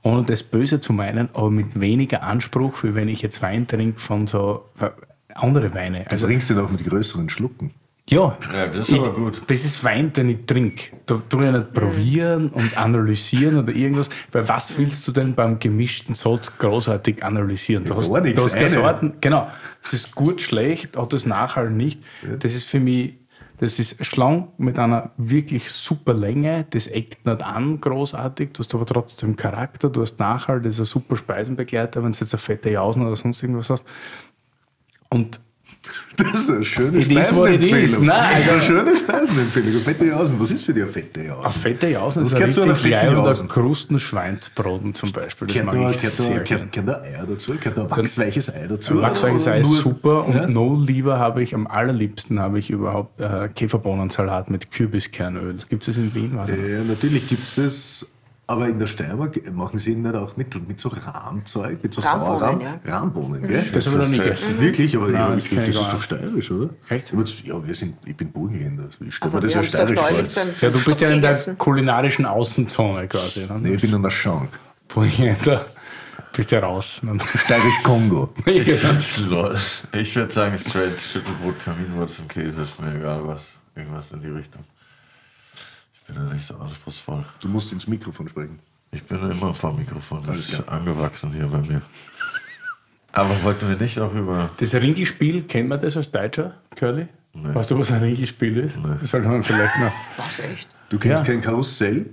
[0.02, 4.00] ohne das Böse zu meinen, aber mit weniger Anspruch, wie wenn ich jetzt Wein trinke
[4.00, 4.90] von so äh,
[5.34, 6.04] andere Weine.
[6.04, 7.70] du Also trinkst den auch mit größeren Schlucken.
[8.10, 9.40] ja, Ja, das ist ich, aber gut.
[9.46, 10.96] Das ist Wein, den ich trinke.
[11.06, 14.10] Da tue ich nicht probieren und analysieren oder irgendwas.
[14.32, 17.84] Weil was willst du denn beim gemischten Salz großartig analysieren?
[17.84, 18.74] Du Ja, hast, gar nichts, du hast keine eine.
[18.74, 19.12] Sorten.
[19.20, 19.48] Genau.
[19.82, 22.00] Es ist gut, schlecht, hat das Nachhall nicht.
[22.40, 23.14] Das ist für mich,
[23.62, 26.66] das ist schlank mit einer wirklich super Länge.
[26.70, 28.54] Das eckt nicht an großartig.
[28.54, 29.88] Du hast aber trotzdem Charakter.
[29.88, 33.14] Du hast Nachhall, das ist ein super Speisenbegleiter, wenn du jetzt eine fette Jausen oder
[33.14, 33.86] sonst irgendwas hast.
[35.10, 35.38] Und
[36.16, 37.02] Das ist eine schöne.
[37.02, 38.06] Speisenempfehlung.
[38.06, 39.70] Nein, das ist eine also- schöne Speisenempfehlung.
[39.72, 40.40] Eine Fette Jausen.
[40.40, 41.44] Was ist für dich eine fette Jausen?
[41.44, 43.34] Eine fette Jausen Das ist ein gehört zu einer richtig klein oder.
[43.46, 45.48] Krustenschweinsbraten zum Beispiel.
[45.48, 46.66] Das mag ich sehr gerne.
[46.68, 47.54] kennt da Eier dazu?
[47.54, 49.00] Kennt da wachsweiches Ei dazu?
[49.00, 53.48] Wachsweiches Ei ist super und no lieber habe ich, am allerliebsten habe ich überhaupt äh,
[53.48, 55.56] Käferbohnensalat mit Kürbiskernöl.
[55.68, 56.38] Gibt es das in Wien?
[56.46, 58.06] Ja, natürlich gibt es das,
[58.46, 62.02] aber in der Steiermark machen sie ihn nicht auch mit, mit so Rahmzeug, mit so
[62.02, 62.60] Rahmbohnen, Sauerrahm?
[62.60, 62.98] ja.
[62.98, 63.64] Rahmbohnen, gell?
[63.72, 64.60] Das habe ich noch nie gegessen.
[64.60, 66.70] Wirklich, aber ja, das das, ich ist doch steirisch, oder?
[66.88, 67.12] Echt?
[67.44, 68.88] Ja, wir sind, ich bin Burgenländer.
[69.00, 70.44] Ich stelle Aber mir das wir ja haben steirisch vor.
[70.60, 73.46] Ja, du bist ja in der kulinarischen Außenzone quasi.
[73.46, 73.58] Ne?
[73.60, 74.50] Nee, ich bin an der Schank.
[74.88, 75.66] Burgenländer.
[76.34, 77.00] Bist ja raus.
[77.36, 78.32] Steirisch-Kongo.
[79.28, 79.58] Lol.
[79.92, 83.54] Ich würde sagen straight Schüttelbrot, Kaminwurst und Käse, ist mir egal was.
[83.76, 84.62] Irgendwas in die Richtung.
[86.12, 87.24] Ich bin da nicht so anspruchsvoll.
[87.40, 88.58] Du musst ins Mikrofon sprechen.
[88.90, 91.80] Ich bin immer vor dem Mikrofon, das ist angewachsen hier bei mir.
[93.12, 94.50] Aber wollten wir nicht auch über...
[94.58, 97.06] Das Ringelspiel, kennt man das als Deutscher, Curly?
[97.34, 97.54] Nee.
[97.54, 98.76] Weißt du, was ein Ringelspiel ist?
[99.00, 99.92] Das sollte man vielleicht noch.
[100.18, 100.68] Was echt?
[100.90, 101.32] Du kennst Ja.
[101.32, 102.04] kein Karussell?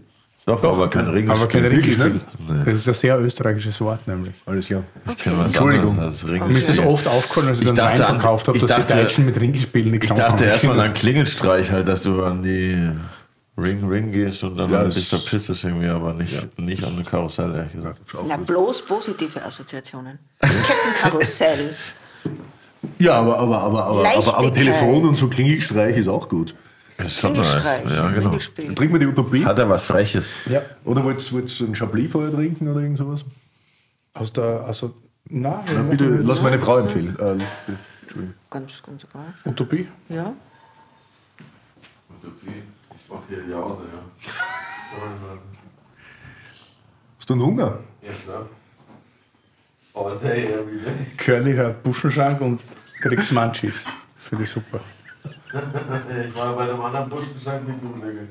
[0.45, 1.31] Doch, aber kein Ringelspiel.
[1.31, 2.21] Aber kein Wirklich, Ringelspiel.
[2.55, 2.63] ne?
[2.63, 4.33] Das ist ein sehr österreichisches Wort, nämlich.
[4.45, 4.83] Alles klar.
[5.03, 5.97] Was Entschuldigung.
[5.97, 8.93] Mir ist das oft aufgefallen, als ich, Ich Wein dachte verkauft habe, ich dass dachte-
[8.93, 12.89] die Deutschen mit Ringelspielen nichts Ich dachte erstmal an Klingelstreich halt, dass du an die
[13.61, 16.93] Ring Ring gehst und dann Ja, ja, das- dich verpisst irgendwie, aber nicht, nicht an
[16.93, 17.99] eine Karussell, ehrlich gesagt.
[18.27, 20.19] Na, bloß positive Assoziationen.
[20.41, 21.75] Kettenkarussell.
[22.97, 24.53] Ja, aber, aber, aber, aber, aber, aber.
[24.53, 26.55] Telefon und so Klingelstreich ist auch gut.
[26.97, 27.61] Ist schon nice.
[27.93, 28.37] Ja, genau.
[28.55, 29.43] Trinken wir die Utopie.
[29.43, 30.39] Hat er was Freches?
[30.49, 30.61] Ja.
[30.85, 33.25] Oder wolltest wolltest du einen Chablis vorher trinken oder irgend sowas?
[34.13, 34.93] Aus der, also,
[35.29, 37.17] na, Na, bitte, lass meine Frau empfehlen.
[37.19, 37.37] Äh,
[38.01, 38.33] Entschuldigung.
[38.49, 39.33] Ganz, ganz egal.
[39.45, 39.87] Utopie.
[40.07, 40.33] Ja.
[43.09, 44.03] Ich mach hier Jause, ja.
[47.17, 47.79] Hast du einen Hunger?
[48.03, 48.45] Ja, klar.
[49.95, 51.07] All day, every day.
[51.17, 52.61] Curly hat Buschenschank und
[53.01, 53.85] kriegt Munchies.
[54.15, 54.79] Finde ich super.
[55.23, 58.21] Ich war bei einem anderen Buschenschank wie du, Digga.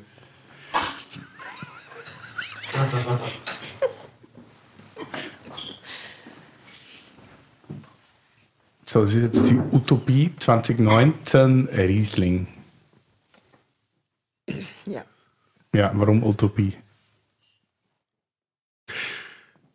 [8.87, 12.47] So, das ist jetzt die Utopie 2019 Riesling.
[14.87, 15.05] Ja.
[15.73, 16.75] Ja, warum Utopie?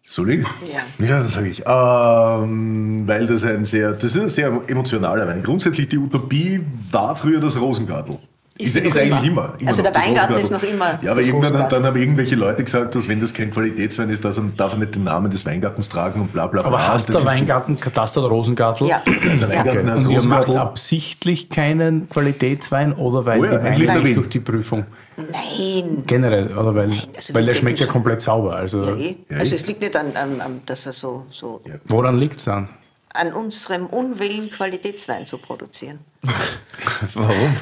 [0.01, 0.45] Soll ich?
[0.71, 1.05] Ja.
[1.05, 1.63] Ja, das sage ich.
[1.65, 5.41] Ähm, weil das ein sehr, das ist ein sehr emotionaler Wein.
[5.41, 8.19] Grundsätzlich die Utopie war früher das Rosengartel.
[8.63, 9.53] Ist Ist, ist eigentlich immer.
[9.59, 9.67] immer.
[9.69, 10.39] Also noch der das Weingarten Rosengartel.
[10.39, 13.51] ist noch immer Ja, aber irgendwann dann haben irgendwelche Leute gesagt, dass wenn das kein
[13.51, 16.61] Qualitätswein ist, dass man, darf er nicht den Namen des Weingartens tragen und bla bla
[16.61, 16.69] bla.
[16.69, 18.87] Aber hast der Weingarten Kataster oder Rosengartel?
[18.87, 19.01] Ja.
[19.05, 19.49] Der ja.
[19.49, 20.57] Weingarten heißt Und ihr macht Rosengartel.
[20.57, 24.15] absichtlich keinen Qualitätswein oder weil Oh ja, die ein Weine Liter nicht Wien.
[24.15, 24.85] durch die Prüfung?
[25.17, 26.03] Nein.
[26.07, 28.55] Generell, oder weil, also weil der schmeckt ja komplett sauber.
[28.55, 29.15] Also Ja, eh.
[29.29, 29.55] Ja, also eh.
[29.55, 32.69] es liegt nicht an, an, an dass er so, so woran liegt es dann?
[33.13, 35.99] An unserem Unwillen, Qualitätswein zu produzieren.
[37.13, 37.55] Warum?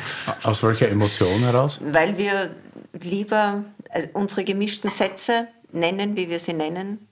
[0.43, 1.79] Aus welcher Emotion heraus?
[1.83, 2.55] Weil wir
[2.93, 7.07] lieber äh, unsere gemischten Sätze nennen, wie wir sie nennen.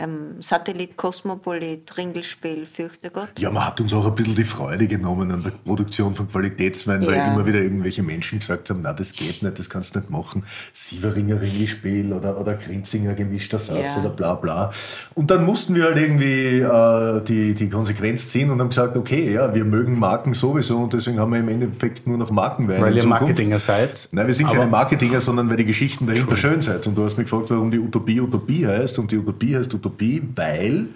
[0.00, 3.30] Ähm, Satellit, Kosmopolit, Ringelspiel, Fürchte Gott.
[3.38, 7.04] Ja, man hat uns auch ein bisschen die Freude genommen an der Produktion von Qualitätswein,
[7.04, 7.26] weil Ja.
[7.26, 10.44] immer wieder irgendwelche Menschen gesagt haben, na das geht nicht, das kannst du nicht machen.
[10.72, 14.00] Sieveringer Ringelspiel oder, oder Grinzinger gemischter Satz Ja.
[14.00, 14.70] oder bla bla.
[15.14, 19.32] Und dann mussten wir halt irgendwie äh, die, die Konsequenz ziehen und haben gesagt, okay,
[19.32, 22.94] ja, wir mögen Marken sowieso und deswegen haben wir im Endeffekt nur noch Markenwein Weil
[22.94, 23.22] ihr Zukunft.
[23.22, 24.08] Marketinger seid.
[24.12, 26.86] Nein, wir sind keine Marketinger, sondern weil die Geschichten dahinter schön sind.
[26.86, 28.98] Und du hast mich gefragt, warum die Utopie Utopie heißt.
[29.00, 29.87] Und die Utopie heißt Utopie,
[30.36, 30.86] weil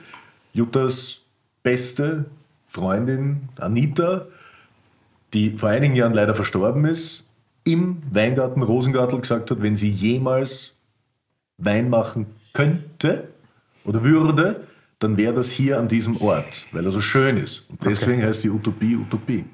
[0.53, 1.23] Juttas
[1.63, 2.27] beste
[2.69, 4.27] Freundin Anita,
[5.35, 7.25] die vor einigen Jahren leider verstorben ist,
[7.65, 10.75] im Weingarten Rosengartel gesagt hat, wenn sie jemals
[11.59, 13.29] Wein machen könnte
[13.85, 14.67] oder würde,
[14.99, 17.67] dann wäre das hier an diesem Ort, weil er so schön ist.
[17.69, 19.45] Und deswegen heißt die Utopie Utopie,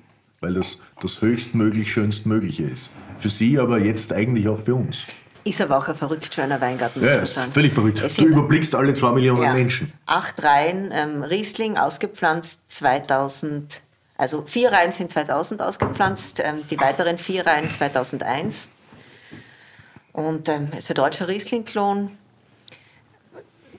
[0.41, 2.91] weil das das höchstmöglich schönstmögliche ist.
[3.19, 5.07] Für sie, aber jetzt eigentlich auch für uns.
[5.49, 7.53] Ist aber auch ein verrückt schöner Weingarten, muss Ja, man ist sagen.
[7.53, 8.01] völlig verrückt.
[8.01, 9.91] Es Du überblickst alle zwei Millionen ja, Menschen.
[10.07, 13.81] Acht Reihen ähm, Riesling ausgepflanzt 2000,
[14.19, 18.69] also vier Reihen sind 2000 ausgepflanzt, ähm, die weiteren vier Reihen 2001.
[20.13, 22.11] Und ähm, es ist ein deutscher Riesling-Klon.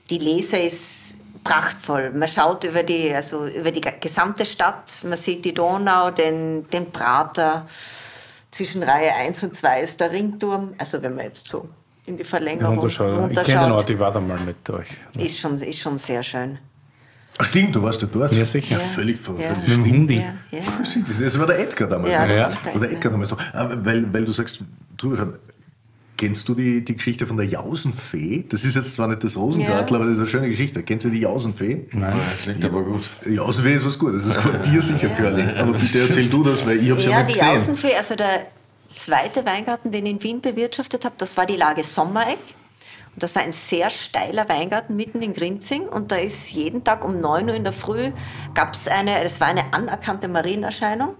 [0.08, 1.14] Die Lese ist
[1.44, 2.10] prachtvoll.
[2.10, 6.90] Man schaut über die, also über die gesamte Stadt, man sieht die Donau, den, den
[6.90, 7.66] Prater.
[8.50, 10.74] Zwischen Reihe 1 und 2 ist der Ringturm.
[10.78, 11.68] Also wenn man jetzt so
[12.06, 13.30] in die Verlängerung runterschaut.
[13.30, 14.88] Ich kenne den runterschaut, Ort, ich war da mal mit euch.
[15.18, 16.58] ist schon, ist schon sehr schön.
[17.38, 18.32] Ach stimmt, du warst ja dort.
[18.32, 18.74] Ja, sicher.
[18.74, 19.42] Ja, völlig verrückt.
[19.66, 19.76] Ja.
[19.78, 20.10] Mit dem.
[20.10, 20.60] Ja, ja.
[21.18, 22.12] Das war der Edgar damals.
[22.12, 23.12] Ja, ist der Oder Edgar.
[23.12, 23.34] Damals.
[23.54, 24.58] Weil, weil du sagst,
[24.96, 25.34] drüber schauen.
[26.20, 28.44] Kennst du die, die Geschichte von der Jausenfee?
[28.48, 29.96] Das ist jetzt zwar nicht das Rosengartel, Ja.
[29.96, 30.82] aber das ist eine schöne Geschichte.
[30.82, 31.86] Kennst du die Jausenfee?
[31.92, 32.12] Nein.
[32.42, 33.02] Klingt aber gut.
[33.24, 34.26] Die Jausenfee ist was Gutes.
[34.26, 35.42] Das ist von dir sicher, Curly.
[35.58, 37.56] Aber bitte erzähl du das, weil ich habe ja Ja, nicht die gesehen.
[37.56, 38.46] Außenfee, also der
[38.92, 42.36] zweite Weingarten, den ich in Wien bewirtschaftet habe, das war die Lage Sommereck.
[43.14, 45.82] Und das war ein sehr steiler Weingarten mitten in Grinzing.
[45.88, 48.10] Und da ist jeden Tag um 9 Uhr in der Früh,
[48.54, 51.14] gab es eine, das war eine anerkannte Marienerscheinung,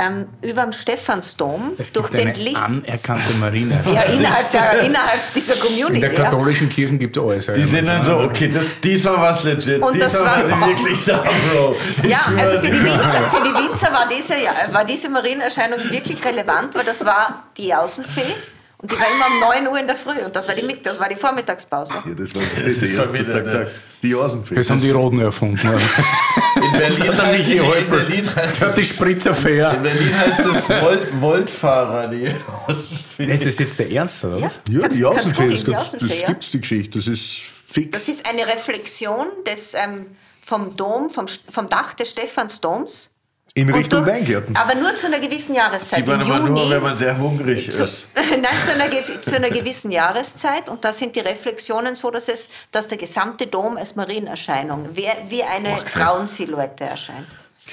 [0.00, 2.56] ähm, über dem Stephansdom, Es durch gibt den eine Licht...
[2.56, 3.78] anerkannte Marine.
[3.92, 6.00] Ja, innerhalb, der, innerhalb dieser In Community.
[6.00, 6.24] der ja.
[6.24, 7.46] katholischen Kirche gibt es alles.
[7.54, 9.82] Die sind dann so, okay, das, diesmal war es legit.
[9.82, 11.18] Und das diesmal war sie wirklich da,
[11.52, 11.76] Bro.
[12.02, 12.84] Ich Ja, also für die.
[12.84, 17.44] Winzer, für die Winzer war, diese, ja, war diese Marienerscheinung wirklich relevant, weil das war
[17.56, 18.34] die Außenfee
[18.78, 20.98] und die war immer um 9 Uhr in der Früh und das war die, das
[20.98, 21.94] war die Vormittagspause.
[22.06, 23.52] Ja, das war das, ist die erste Familie, Tag, ne?
[23.52, 23.68] Tag.
[24.02, 24.54] Die Jausenfee.
[24.54, 25.60] Das haben die Roten erfunden.
[26.56, 29.70] In Berlin, hat heißt, nicht in, Berlin heißt Das die es, Spritzer in.
[29.82, 32.24] Berlin heißt es Volt, Voltfahrer, die
[33.32, 34.60] Ist das jetzt der Ernst, oder Ja, was?
[34.70, 36.26] ja, kannst- die googeln, das, das ja.
[36.28, 36.98] gibt's die Geschichte.
[36.98, 37.90] Das ist fix.
[37.98, 40.06] Das ist eine Reflexion des, ähm,
[40.44, 43.09] vom Dom, vom, vom Dach des Stephansdoms.
[43.54, 44.56] In Richtung durch- Weingärten.
[44.56, 45.98] Aber nur zu einer gewissen Jahreszeit.
[46.00, 48.08] Sieht man Im Juni, nur, wenn man sehr hungrig zu, ist.
[48.14, 50.68] Nein, zu einer, zu einer gewissen Jahreszeit.
[50.68, 55.08] Und da sind die Reflexionen so, dass, es, dass der gesamte Dom als Marienerscheinung wie,
[55.28, 57.26] wie eine Frauensilhouette erscheint.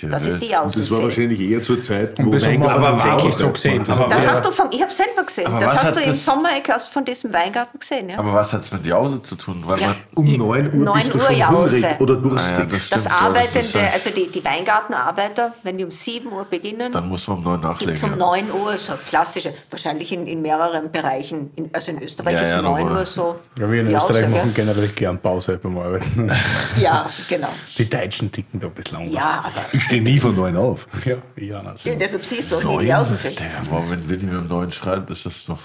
[0.10, 3.50] Das ist die Und das war wahrscheinlich eher zur Zeit, wo Weingarten aber Zauber- so
[3.50, 3.84] gesehen.
[3.84, 5.48] Das Aber Das hast du vom, ich habe selber gesehen.
[5.48, 8.10] Aber das hast du im das- Sommereck aus von diesem Weingarten gesehen.
[8.10, 8.20] Ja?
[8.20, 9.64] Aber was hat es mit Jause zu tun?
[9.66, 9.88] Weil Ja.
[9.88, 11.76] man, Um Die- 9 Uhr 9 bist du Uhr schon Jause.
[11.78, 12.70] hungrig oder Ah, ja, durstig.
[12.70, 17.28] das Das Arbeitende, also die, die Weingartenarbeiter, wenn die um 7 Uhr beginnen, dann muss
[17.28, 17.96] man um neun nachlegen.
[17.96, 18.16] gibt es um ja.
[18.18, 22.50] 9 Uhr, so klassische, wahrscheinlich in, in mehreren Bereichen, in, also in Österreich Ja, ist
[22.52, 23.00] ja, 9 normal.
[23.00, 23.36] Uhr so.
[23.60, 26.32] Ja, wir in Jause, Österreich machen generell gern Pause beim Arbeiten.
[26.78, 27.50] Ja, genau.
[27.78, 29.14] Die Deutschen ticken da ein bisschen anders.
[29.14, 30.86] Ja, aber Ich stehe nie von 9 auf.
[31.06, 31.96] Ja, ja, also.
[31.96, 32.86] deshalb siehst du auch nie Neun?
[32.86, 33.30] die.
[33.30, 35.62] Digga, boah, wenn Willi mir um neun schreibt, ist das noch.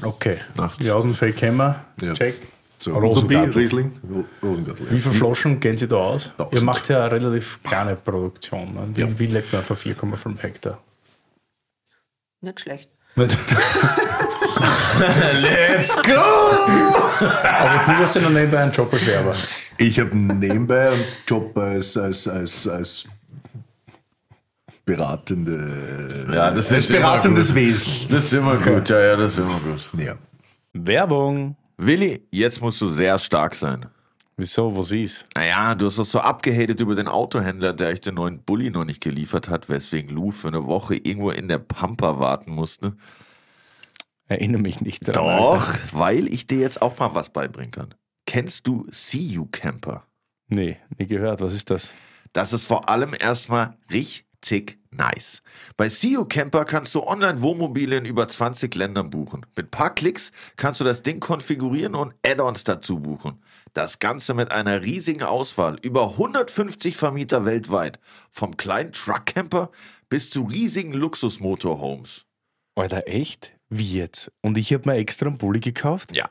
[0.00, 0.38] Okay.
[0.54, 0.78] Nachts.
[0.78, 1.84] Die Außenfee kennen wir.
[2.00, 2.14] Ja.
[2.14, 2.40] Check.
[2.78, 2.96] So.
[2.96, 3.92] Riesling.
[4.90, 6.32] Wie viele Flaschen gehen Sie da aus?
[6.50, 8.72] Ihr macht ja eine relativ kleine Produktion.
[8.72, 8.86] Ne?
[8.96, 9.18] Die Ja.
[9.18, 10.78] Wie lebt man für 4,5 Hektar?
[12.40, 12.88] Nicht schlecht.
[13.16, 13.36] Let's
[16.02, 16.20] go!
[17.44, 19.36] Aber du hast ja noch nebenbei einen Job als Werber.
[19.78, 23.04] Ich habe nebenbei einen Job als, als, als, als
[24.84, 27.56] beratende, Ja, das als ist immer beratendes gut.
[27.56, 27.92] Wesen.
[28.08, 30.04] Das ist immer gut, ja, ja, das ist immer gut.
[30.04, 30.14] Ja.
[30.72, 31.56] Werbung.
[31.76, 33.86] Willi, jetzt musst du sehr stark sein.
[34.36, 35.26] Wieso, was ist?
[35.36, 38.84] Naja, du hast doch so abgehatet über den Autohändler, der euch den neuen Bulli noch
[38.84, 42.96] nicht geliefert hat, weswegen Lou für eine Woche irgendwo in der Pampa warten musste.
[44.26, 45.38] Erinnere mich nicht daran.
[45.38, 45.78] Doch, Alter.
[45.92, 47.94] weil ich dir jetzt auch mal was beibringen kann.
[48.26, 50.04] Kennst du See You Camper?
[50.48, 51.40] Nee, nie gehört.
[51.40, 51.92] Was ist das?
[52.32, 55.42] Das ist vor allem erstmal richtig nice.
[55.76, 59.46] Bei CEO Camper kannst du online Wohnmobile in über 20 Ländern buchen.
[59.56, 63.42] Mit paar Klicks kannst du das Ding konfigurieren und Add-ons dazu buchen.
[63.74, 67.98] Das Ganze mit einer riesigen Auswahl, über 150 Vermieter weltweit.
[68.30, 69.72] Vom kleinen Truck-Camper
[70.08, 72.24] bis zu riesigen Luxus-Motorhomes.
[72.76, 73.52] Alter, echt?
[73.68, 74.30] Wie jetzt?
[74.42, 76.14] Und ich habe mir extra einen Bulli gekauft?
[76.14, 76.30] Ja,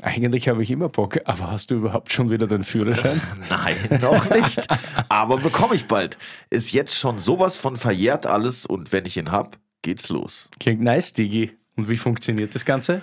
[0.00, 3.20] Eigentlich habe ich immer Bock, aber hast du überhaupt schon wieder den Führerschein?
[3.50, 4.64] Nein, noch nicht.
[5.08, 6.18] Aber bekomme ich bald.
[6.50, 10.50] Ist jetzt schon sowas von verjährt alles und wenn ich ihn hab, geht's los.
[10.60, 11.52] Klingt nice, Digi.
[11.76, 13.02] Und wie funktioniert das Ganze?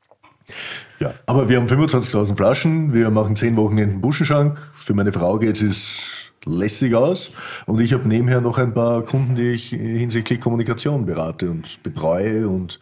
[0.99, 4.59] Ja, aber wir haben 25.000 Flaschen, wir machen 10 Wochenenden Buschenschank.
[4.75, 7.31] Für meine Frau geht es lässig aus.
[7.65, 12.47] Und ich habe nebenher noch ein paar Kunden, die ich hinsichtlich Kommunikation berate und betreue.
[12.47, 12.79] Und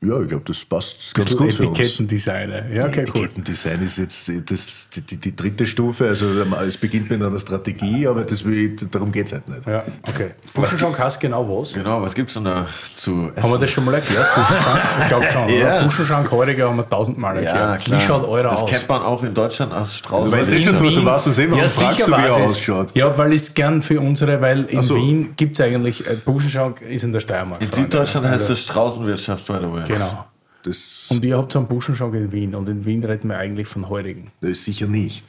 [0.00, 1.78] ja, ich glaube, das passt ganz gut für uns.
[1.80, 2.70] Etikettendesigner.
[2.70, 3.24] Ja, okay, cool.
[3.24, 6.06] Etikettendesign ist jetzt das, die, die, die dritte Stufe.
[6.06, 6.26] Also
[6.66, 9.66] es beginnt mit einer Strategie, aber das will, darum geht es halt nicht.
[9.66, 10.30] Ja, okay.
[10.54, 11.72] Buschenschank heißt genau was?
[11.72, 13.42] Genau, was gibt's denn da zu essen?
[13.42, 14.28] Haben wir das schon mal erklärt?
[14.36, 14.80] Buschenschank?
[15.00, 15.48] Ich glaube schon.
[15.48, 15.66] Ja.
[15.66, 15.82] Oder?
[15.82, 17.56] Buschenschank heuriger haben wir tausendmal erklärt.
[17.56, 18.00] ja, klar.
[18.00, 18.70] Wie schaut eurer das aus?
[18.70, 20.30] kennt man auch in Deutschland aus Strauß.
[20.30, 22.26] Du weißt eh In schon, du, weißt es eh, warum ja, fragst sicher du, wie
[22.26, 22.88] er ausschaut.
[22.94, 24.94] Ja, weil es gern für unsere, weil in so.
[24.94, 27.60] Wien gibt es eigentlich, äh, Buschenschank ist in der Steiermark.
[27.60, 27.66] in.
[27.66, 29.87] Süddeutschland heißt Also, das Straußenwirtschaft, by the way.
[29.88, 30.24] Genau.
[30.62, 33.68] Das, Und ihr habt so einen Buschenschank in Wien und in Wien reden wir eigentlich
[33.68, 34.32] von heurigen.
[34.40, 35.24] das ist sicher nicht.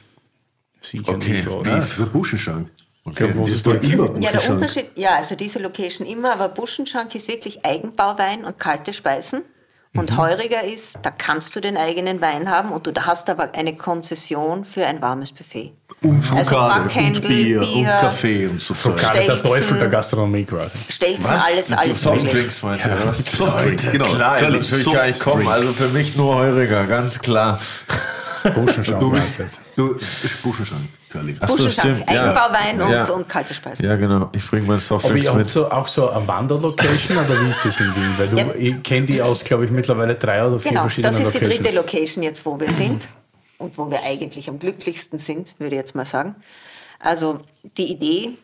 [0.80, 1.32] Sicher Okay.
[1.32, 1.46] nicht.
[1.66, 2.68] Das ist ein Buschenschank.
[3.06, 3.88] Ja, was Das ist das?
[3.92, 4.50] immer Ja, der.
[4.50, 9.42] Unterschied, ja, also diese Location immer, aber Buschenschank ist wirklich Eigenbauwein und kalte Speisen.
[9.96, 13.74] Und heuriger ist, da kannst du den eigenen Wein haben und du hast aber eine
[13.74, 15.72] Konzession für ein warmes Buffet.
[16.02, 18.96] Und Also Frukade Backhändel, und Bier, und Bier, Kaffee und so Zeug.
[18.96, 19.42] Gerade der.
[19.42, 20.78] Teufel der Gastronomie quasi.
[20.90, 22.28] Stelzen, alles, alles mögliche.
[22.28, 23.24] Softdrinks meinst du, oder was?
[23.24, 24.04] Softdrinks, genau.
[24.06, 25.48] Klar, also natürlich gar nicht kommen.
[25.48, 27.58] Also für mich nur Heuriger, ganz klar.
[28.54, 29.00] Buschenschank.
[29.00, 29.40] Du bist,
[29.76, 30.99] du jetzt.
[31.10, 31.36] Curly.
[31.40, 32.22] Ach so, Buschenschank, stimmt, ja.
[32.24, 33.04] Eigenbauwein und, Ja.
[33.10, 33.84] und kalte Speisen.
[33.84, 34.30] Ja, genau.
[34.32, 35.50] Ich bringe Aber Softdrinks ihr habt mit.
[35.50, 38.14] so, auch so eine Wanderlocation oder wie ist das in Wien?
[38.16, 38.46] Weil du, Ja.
[38.56, 41.38] ich kenne die aus, glaube ich, mittlerweile drei oder vier Genau, verschiedenen das ist die
[41.44, 41.62] Locations.
[41.64, 43.08] dritte Location jetzt, wo wir sind
[43.58, 46.36] und wo wir eigentlich am glücklichsten sind, würde ich jetzt mal sagen.
[47.00, 47.40] Also
[47.76, 48.36] die Idee,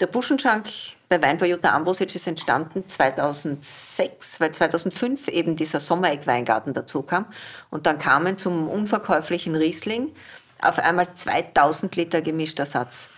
[0.00, 0.66] der Buschenschank
[1.08, 7.26] bei Weinbau Jutta Ambrosic ist entstanden 2006, weil 2005 eben dieser Sommereck-Weingarten dazu kam.
[7.70, 10.08] Und dann kamen zum unverkäuflichen Riesling
[10.60, 13.08] auf einmal 2000 Liter gemischter Satz.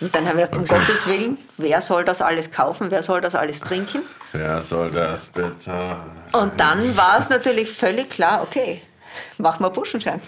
[0.00, 3.20] Und dann haben wir gedacht, um Gottes Willen, wer soll das alles kaufen, wer soll
[3.20, 4.02] das alles trinken?
[4.32, 5.96] Wer soll das bitte?
[6.32, 8.80] Und dann war es natürlich völlig klar, okay,
[9.38, 10.22] machen wir Buschenschank.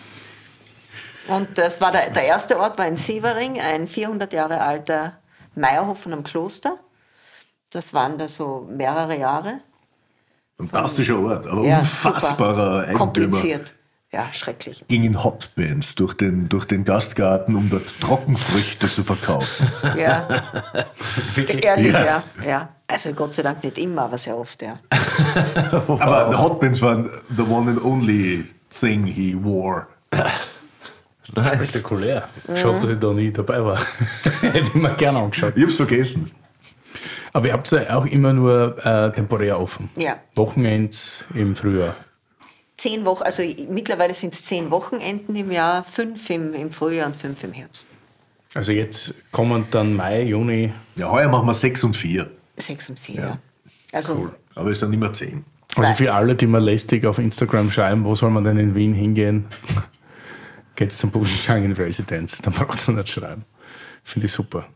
[1.29, 5.19] Und das war der, der erste Ort, war in Sievering, ein 400 Jahre alter
[5.55, 6.79] Meierhof von einem Kloster.
[7.71, 9.61] Das waren da so mehrere Jahre.
[10.57, 12.79] Fantastischer Ort, aber Ja, unfassbarer super.
[12.81, 12.99] Eigentümer.
[12.99, 13.75] Kompliziert.
[14.13, 14.85] Ja, schrecklich.
[14.89, 19.69] ging in Hotbands durch den, durch den Gastgarten, um dort Trockenfrüchte zu verkaufen.
[19.97, 20.27] Ja,
[21.35, 21.65] Wirklich?
[21.65, 22.05] ehrlich, Ja.
[22.05, 22.23] ja.
[22.45, 22.69] ja.
[22.89, 24.81] Also Gott sei Dank nicht immer, aber sehr oft, ja.
[25.87, 29.87] Aber Hotbands waren the one and only thing he wore.
[31.33, 32.27] Spektakulär.
[32.57, 33.79] Schaut, dass ich da nie dabei war.
[34.41, 35.53] Hätte ich mir gerne angeschaut.
[35.57, 36.33] Ich hab's vergessen.
[37.33, 39.89] Aber ihr habt ja auch immer nur äh, temporär offen.
[39.95, 40.17] Ja.
[40.35, 41.95] Wochenends im Frühjahr.
[42.81, 47.15] Zehn Wochen, also mittlerweile sind es zehn Wochenenden im Jahr, fünf im, im Frühjahr und
[47.15, 47.87] fünf im Herbst.
[48.55, 50.73] Also jetzt kommen dann Mai, Juni.
[50.97, 52.31] Ja, heuer machen wir sechs und vier.
[52.57, 53.39] Sechs und vier, Ja.
[53.93, 55.45] Also Aber es sind immer zehn.
[55.69, 55.89] zwei.
[55.89, 58.95] Also für alle, die mir lästig auf Instagram schreiben, wo soll man denn in Wien
[58.95, 59.45] hingehen?
[60.75, 62.41] Geht's zum Buschenschangen Residenz.
[62.41, 63.45] Dann braucht man nicht schreiben.
[64.05, 64.67] Finde ich super.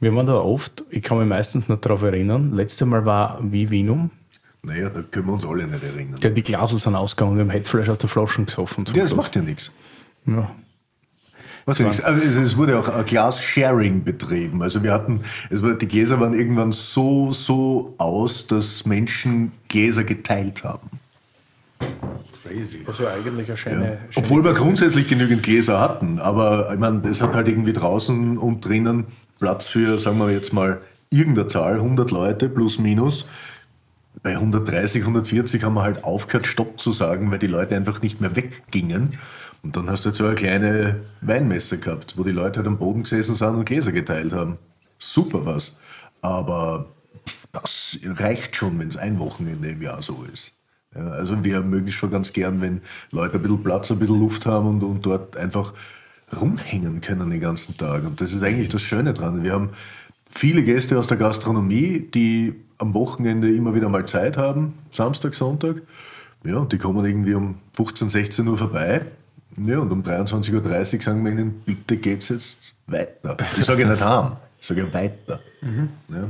[0.00, 3.70] Wir waren da oft, ich kann mich meistens noch darauf erinnern, letztes Mal war wie
[3.70, 4.10] Wienum.
[4.64, 6.20] Naja, da können wir uns alle nicht erinnern.
[6.22, 8.84] Ja, die Glasel sind ausgegangen, wir haben Headflash aus der Flaschen gesoffen.
[8.88, 9.16] Ja, das Schluss.
[9.16, 9.72] macht ja nichts.
[10.26, 10.50] Ja.
[11.64, 14.62] Was ich, also es wurde auch ein Glas-Sharing betrieben.
[14.62, 20.02] Also wir hatten, es war, die Gläser waren irgendwann so, so aus, dass Menschen Gläser
[20.02, 20.90] geteilt haben.
[22.42, 22.82] Crazy.
[22.86, 27.22] Also eigentlich eine schöne, schöne Obwohl wir grundsätzlich genügend Gläser hatten, aber ich meine, es
[27.22, 29.06] hat halt irgendwie draußen und drinnen
[29.38, 30.80] Platz für, sagen wir jetzt mal,
[31.12, 33.28] irgendeine Zahl, 100 Leute plus minus.
[34.22, 38.20] Bei 130, 140 haben wir halt aufgehört, Stopp zu sagen, weil die Leute einfach nicht
[38.20, 39.18] mehr weggingen.
[39.62, 42.78] Und dann hast du halt so eine kleine Weinmesse gehabt, wo die Leute halt am
[42.78, 44.58] Boden gesessen sind und Gläser geteilt haben.
[44.98, 45.78] Super was.
[46.20, 46.86] Aber
[47.52, 50.54] das reicht schon, wenn es ein Wochenende im Jahr so ist.
[50.94, 54.20] Ja, also wir mögen es schon ganz gern, wenn Leute ein bisschen Platz, ein bisschen
[54.20, 55.72] Luft haben und, und dort einfach
[56.38, 58.04] rumhängen können den ganzen Tag.
[58.04, 59.42] Und das ist eigentlich das Schöne dran.
[59.42, 59.70] Wir haben
[60.32, 65.82] viele Gäste aus der Gastronomie, die am Wochenende immer wieder mal Zeit haben, Samstag, Sonntag.
[66.44, 69.02] Ja, und die kommen irgendwie um 15, 16 Uhr vorbei.
[69.64, 73.36] Ja, und um 23.30 Uhr sagen wir ihnen, bitte geht's jetzt weiter.
[73.56, 75.40] Ich sage ja nicht haben, ich sage ja weiter.
[76.08, 76.28] Ja.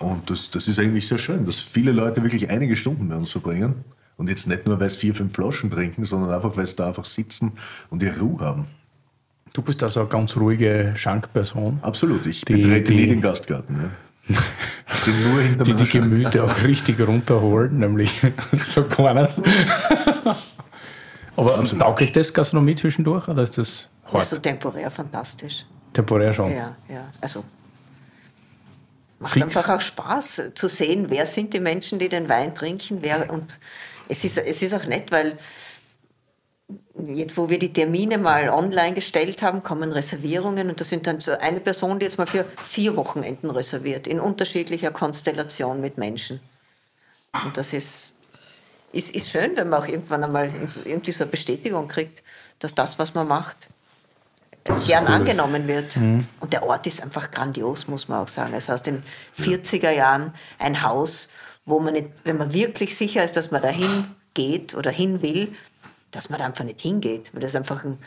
[0.00, 3.30] Und das, das ist eigentlich sehr schön, dass viele Leute wirklich einige Stunden bei uns
[3.30, 3.84] verbringen.
[4.16, 6.88] Und jetzt nicht nur, weil sie vier, fünf Flaschen trinken, sondern einfach, weil sie da
[6.88, 7.52] einfach sitzen
[7.88, 8.66] und ihre Ruhe haben.
[9.52, 13.76] Du bist also eine ganz ruhige Schankperson, Absolut, ich Die- betrete die- nie den Gastgarten.
[14.28, 14.36] Ja.
[14.90, 16.08] Ich bin nur hinter die die Scheibe.
[16.08, 18.20] Gemüter auch richtig runterholen, nämlich
[18.64, 19.34] so gar nicht.
[21.36, 24.14] Aber taugt euch das Gastronomie zwischendurch oder ist das hart?
[24.16, 25.64] also temporär fantastisch.
[25.92, 26.50] temporär schon?
[26.52, 27.08] Ja, ja.
[27.20, 27.44] Also
[29.20, 29.44] macht Fix.
[29.56, 33.58] einfach auch Spaß zu sehen, wer sind die Menschen, die den Wein trinken, wer und
[34.08, 35.38] es ist, es ist auch nett, weil
[37.06, 41.20] jetzt, wo wir die Termine mal online gestellt haben, kommen Reservierungen und das sind dann
[41.20, 46.40] so eine Person, die jetzt mal für vier Wochenenden reserviert, in unterschiedlicher Konstellation mit Menschen.
[47.44, 48.14] Und das ist,
[48.92, 50.50] ist, ist schön, wenn man auch irgendwann einmal
[50.84, 52.22] irgendwie so eine Bestätigung kriegt,
[52.58, 53.68] dass das, was man macht,
[54.64, 55.12] gern cool.
[55.12, 55.96] angenommen wird.
[56.40, 58.54] Und der Ort ist einfach grandios, muss man auch sagen.
[58.54, 59.02] Also aus den
[59.38, 61.28] 40er Jahren ein Haus,
[61.64, 64.04] wo man nicht, wenn man wirklich sicher ist, dass man dahin
[64.34, 65.54] geht oder hin will,
[66.10, 67.30] dass man da einfach nicht hingeht.
[67.32, 67.98] Weil das ist einfach ein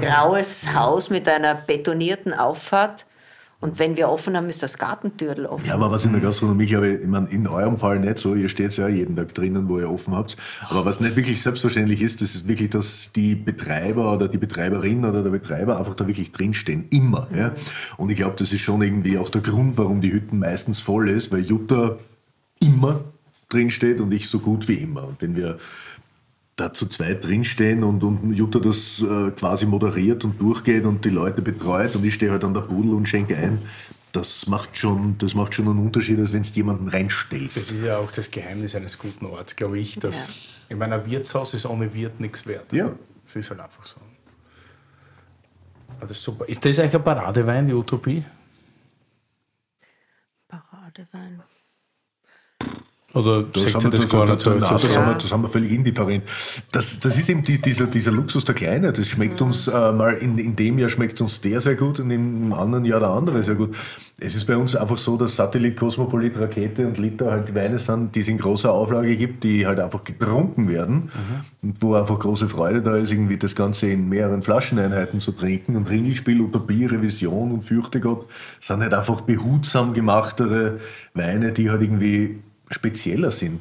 [0.00, 3.06] graues Haus mit einer betonierten Auffahrt.
[3.60, 5.66] Und wenn wir offen haben, ist das Gartentürl offen.
[5.66, 8.34] Ja, aber was in der Gastronomie, glaube ich, ich meine, in eurem Fall nicht so,
[8.34, 10.36] ihr steht ja jeden Tag drinnen, wo ihr offen habt.
[10.68, 15.02] Aber was nicht wirklich selbstverständlich ist, das ist wirklich, dass die Betreiber oder die Betreiberin
[15.06, 16.88] oder der Betreiber einfach da wirklich drinstehen.
[16.90, 17.26] Immer.
[17.34, 17.52] Ja?
[17.96, 21.08] Und ich glaube, das ist schon irgendwie auch der Grund, warum die Hütten meistens voll
[21.08, 21.96] ist, weil Jutta
[22.60, 23.00] immer
[23.48, 25.06] drinsteht und ich so gut wie immer.
[25.08, 25.56] Und wenn wir
[26.56, 31.10] da zu zweit drinstehen und, und Jutta das äh, quasi moderiert und durchgeht und die
[31.10, 33.58] Leute betreut und ich stehe halt an der Pudel und schenke ein,
[34.12, 37.56] das macht schon, das macht schon einen Unterschied, als wenn du jemanden Das reinstellst.
[37.56, 40.32] ist ja auch das Geheimnis eines guten Orts, glaube ich, dass Ja.
[40.68, 42.72] in meiner Wirtshaus ist ohne Wirt nichts wert.
[42.72, 42.92] Ja.
[43.24, 43.96] Das ist halt einfach so.
[45.98, 46.48] Aber das ist super.
[46.48, 48.22] Ist das eigentlich ein Paradewein, die Utopie?
[50.46, 51.42] Paradewein.
[53.14, 54.50] Oder Das, haben wir, das das, gar das, nicht so?
[54.58, 55.00] das, das, so?
[55.00, 56.24] haben wir, das haben wir völlig indifferent.
[56.72, 58.92] Das, das ist eben die, dieser, dieser Luxus der Kleine.
[58.92, 62.10] Das schmeckt uns äh, mal in, in dem Jahr schmeckt uns der sehr gut und
[62.10, 63.76] im anderen Jahr der andere sehr gut.
[64.18, 67.78] Es ist bei uns einfach so, dass Satellit, Cosmopolit, Rakete und Liter halt die Weine
[67.78, 71.10] sind, die es in großer Auflage gibt, die halt einfach getrunken werden
[71.62, 75.76] und wo einfach große Freude da ist, irgendwie das Ganze in mehreren Flascheneinheiten zu trinken.
[75.76, 78.26] Und Ringelspiel, Utopie, Revision und Fürchte Gott
[78.58, 80.80] sind halt einfach behutsam gemachtere
[81.14, 82.40] Weine, die halt irgendwie
[82.74, 83.60] spezieller sind.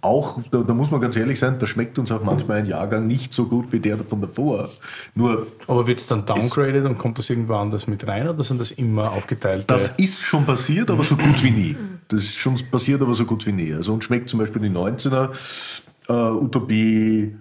[0.00, 3.08] Auch, da, da muss man ganz ehrlich sein, da schmeckt uns auch manchmal ein Jahrgang
[3.08, 4.70] nicht so gut wie der von davor.
[5.16, 8.60] Nur, Aber wird es dann downgraded und kommt das irgendwo anders mit rein oder sind
[8.60, 9.66] das immer aufgeteilte?
[9.66, 11.76] das ist schon passiert, aber so gut wie nie.
[12.06, 13.74] Das ist schon passiert, aber so gut wie nie.
[13.74, 15.30] Also uns schmeckt zum Beispiel die 19er
[16.08, 17.34] äh, Utopie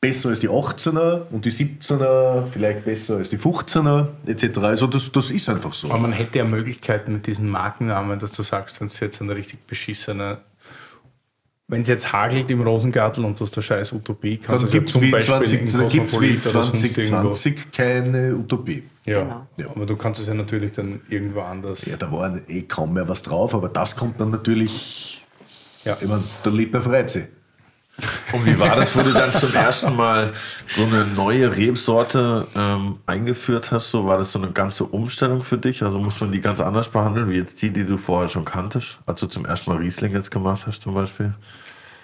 [0.00, 4.58] besser als die 18er und die 17er vielleicht besser als die 15er etc.
[4.58, 5.88] Also das, das ist einfach so.
[5.88, 9.30] Aber man hätte ja Möglichkeiten mit diesen Markennamen, dass du sagst, wenn es jetzt ein
[9.30, 10.42] richtig beschissener,
[11.68, 14.70] wenn es jetzt hagelt im Rosengartel und du hast der scheiß Utopie, Dann kannst du
[14.70, 17.34] gibt es zum wie, Beispiel 20, in dann gibt's wie Cosmopolit oder sonst irgendwo.
[17.34, 18.82] 2020 keine Utopie.
[19.06, 19.46] Ja, Genau.
[19.56, 19.66] Ja.
[19.74, 21.84] aber du kannst es ja natürlich dann irgendwo anders.
[21.86, 25.24] Ja, da war eh kaum mehr was drauf, aber das kommt dann natürlich,
[25.84, 25.96] Ja.
[26.00, 27.24] ich meine, der Liebner freut sich.
[28.32, 30.32] Und wie war das, wo du dann zum ersten Mal
[30.66, 33.90] so eine neue Rebsorte ähm, eingeführt hast?
[33.90, 35.82] So war das so eine ganze Umstellung für dich?
[35.82, 39.00] Also muss man die ganz anders behandeln, wie jetzt die, die du vorher schon kanntest,
[39.06, 41.34] als du zum ersten Mal Riesling jetzt gemacht hast zum Beispiel?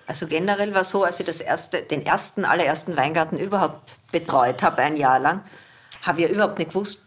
[0.07, 4.83] Also generell war so, als ich das erste, den ersten, allerersten Weingarten überhaupt betreut habe,
[4.83, 5.43] ein Jahr lang,
[6.03, 7.03] habe ich ja überhaupt nicht gewusst,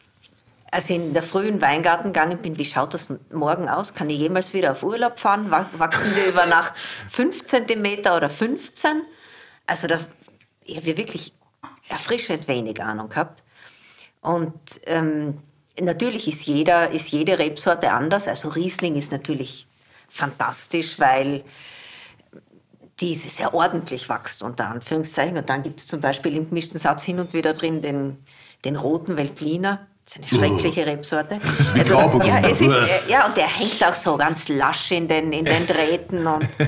[0.73, 3.93] als ich in der frühen Weingarten gegangen bin, wie schaut das morgen aus?
[3.93, 5.51] Kann ich jemals wieder auf Urlaub fahren?
[5.51, 6.73] Wa- Wachsen die über Nacht
[7.09, 9.03] 5 cm oder 15?
[9.67, 9.97] Also da,
[10.63, 11.33] ich habe wirklich
[11.89, 13.43] erfrischend wenig Ahnung gehabt.
[14.21, 14.53] Und
[14.85, 15.39] ähm,
[15.79, 18.27] natürlich ist, jeder, ist jede Rebsorte anders.
[18.27, 19.67] Also Riesling ist natürlich
[20.09, 21.43] fantastisch, weil
[22.99, 25.37] die sehr ordentlich wächst, unter Anführungszeichen.
[25.37, 28.17] Und dann gibt es zum Beispiel im gemischten Satz hin und wieder drin den,
[28.65, 29.85] den roten Veltliner.
[30.05, 31.39] Das ist eine schreckliche Rebsorte.
[31.73, 32.41] wie Grauburgunder.
[32.41, 32.77] ja, es ist,
[33.07, 36.27] ja, und der hängt auch so ganz lasch in den, in den Drähten.
[36.27, 36.67] Und äh,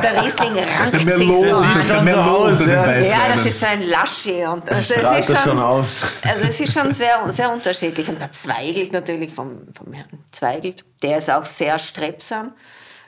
[0.00, 2.58] der Riesling rankt Der sich Merlot, so an.
[2.58, 3.36] den Ja, Weißweinen.
[3.36, 4.46] das ist so ein Laschi.
[4.46, 6.02] Und also es, ist das schon, schon aus.
[6.22, 8.08] also es ist schon sehr, sehr unterschiedlich.
[8.08, 12.52] Und der Zweigelt natürlich vom, vom Herrn Zweigelt, der ist auch sehr strebsam.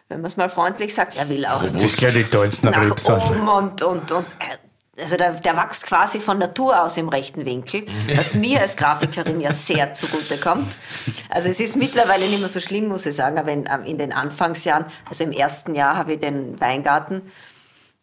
[0.08, 2.84] Wenn man es mal freundlich sagt, er will auch Das ist gleich die tollsten nach
[2.84, 3.36] Rebsorten.
[3.36, 4.56] oben und, und, und äh,
[5.00, 9.40] also der, der wächst quasi von Natur aus im rechten Winkel, was mir als Grafikerin
[9.40, 10.72] ja sehr zugute kommt.
[11.28, 14.12] Also es ist mittlerweile nicht mehr so schlimm, muss ich sagen, aber in, in den
[14.12, 17.22] Anfangsjahren, also im ersten Jahr habe ich den Weingarten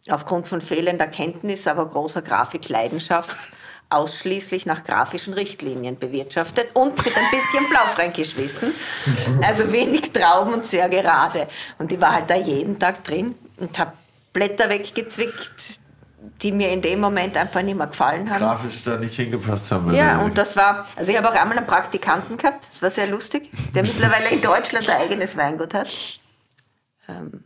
[0.09, 3.53] aufgrund von fehlender Kenntnis, aber großer Grafikleidenschaft
[3.89, 8.73] ausschließlich nach grafischen Richtlinien bewirtschaftet und mit ein bisschen Blaufränkisch Wissen.
[9.41, 11.47] Also wenig Trauben und sehr gerade.
[11.77, 13.93] Und ich war halt da jeden Tag drin und habe
[14.33, 15.79] Blätter weggezwickt,
[16.41, 18.39] die mir in dem Moment einfach nicht mehr gefallen haben.
[18.39, 19.93] Grafisch da nicht hingepasst haben.
[19.93, 23.07] Ja, und das war, also ich habe auch einmal einen Praktikanten gehabt, das war sehr
[23.07, 25.89] lustig, der mittlerweile in Deutschland ein eigenes Weingut hat.
[27.07, 27.43] Ähm,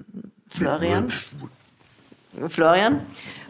[0.50, 1.08] Florian.
[2.48, 3.06] Florian.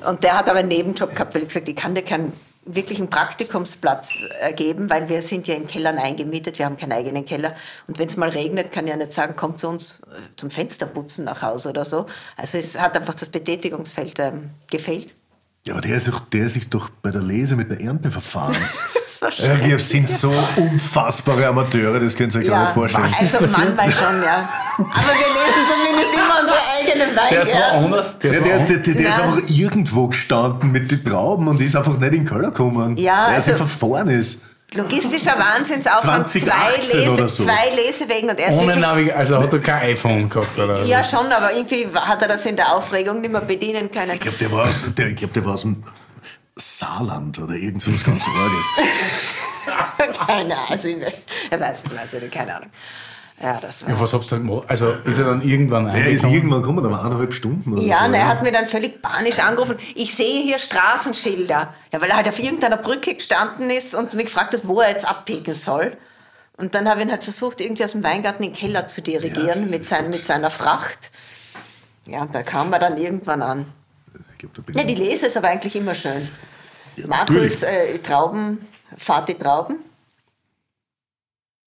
[0.05, 2.33] Und der hat aber einen Nebenjob gehabt, weil ich gesagt ich kann dir keinen
[2.75, 7.25] wirklichen Praktikumsplatz äh, geben, weil wir sind ja in Kellern eingemietet, wir haben keinen eigenen
[7.25, 7.55] Keller.
[7.87, 10.51] Und wenn es mal regnet, kann ich ja nicht sagen, kommt zu uns äh, zum
[10.51, 12.05] Fensterputzen nach Hause oder so.
[12.37, 15.15] Also es hat einfach das Betätigungsfeld ähm, gefehlt.
[15.67, 18.11] Ja, aber der ist, doch, der ist sich doch bei der Lese mit der Ernte
[18.11, 18.55] verfahren.
[19.21, 23.03] Das war ja, wir sind so unfassbare Amateure, das könnt ihr euch gar nicht vorstellen.
[23.19, 24.47] Also manchmal schon, ja.
[24.77, 28.19] Aber wir lesen zumindest immer unsere eigenen Der ist woanders.
[28.19, 31.59] Der Ja, ist der, der, der, der ist einfach irgendwo gestanden mit den Trauben und
[31.61, 32.95] ist einfach nicht in Köln gekommen.
[32.97, 34.39] Ja, Weil er sich also- verfahren ist.
[34.75, 37.43] Logistischer Wahnsinnsaufwand, zwei, 2018 Lese, so.
[37.43, 38.81] zwei Lesewegen und er ist Ohne wirklich...
[38.81, 40.83] Navig also hat er kein iPhone gehabt, oder?
[40.85, 44.11] Ja, schon, aber irgendwie hat er das in der Aufregung nicht mehr bedienen können.
[44.13, 45.83] Ich glaube, der, war aus- der, ich glaub, der war aus dem
[46.55, 50.17] Saarland oder irgend so was ganz Arges.
[50.27, 52.69] keine Ahnung, also ich, ich weiß es nicht, keine Ahnung.
[53.41, 53.89] Ja, das war...
[53.93, 54.65] Ja, was habt ihr gemacht?
[54.67, 57.99] Also ist er dann irgendwann Der ist irgendwann gekommen, da war eineinhalb Stunden oder Ja,
[57.99, 58.05] so.
[58.05, 59.77] und er hat mir dann völlig panisch angerufen.
[59.95, 61.73] Ich sehe hier Straßenschilder.
[61.93, 64.89] Ja, weil er halt auf irgendeiner Brücke gestanden ist und mich gefragt hat, wo er
[64.89, 65.95] jetzt abbiegen soll.
[66.57, 69.01] Und dann habe ich ihn halt versucht, irgendwie aus dem Weingarten in den Keller zu
[69.01, 71.09] dirigieren mit, sein, mit seiner Fracht.
[72.05, 73.65] Ja, und da kam er dann irgendwann an.
[74.33, 76.27] Ich glaub, da bin Ja, die Lese ist aber eigentlich immer schön.
[76.97, 77.53] Natürlich.
[77.53, 78.57] ist äh, Trauben,
[78.97, 79.77] fahrt die Trauben.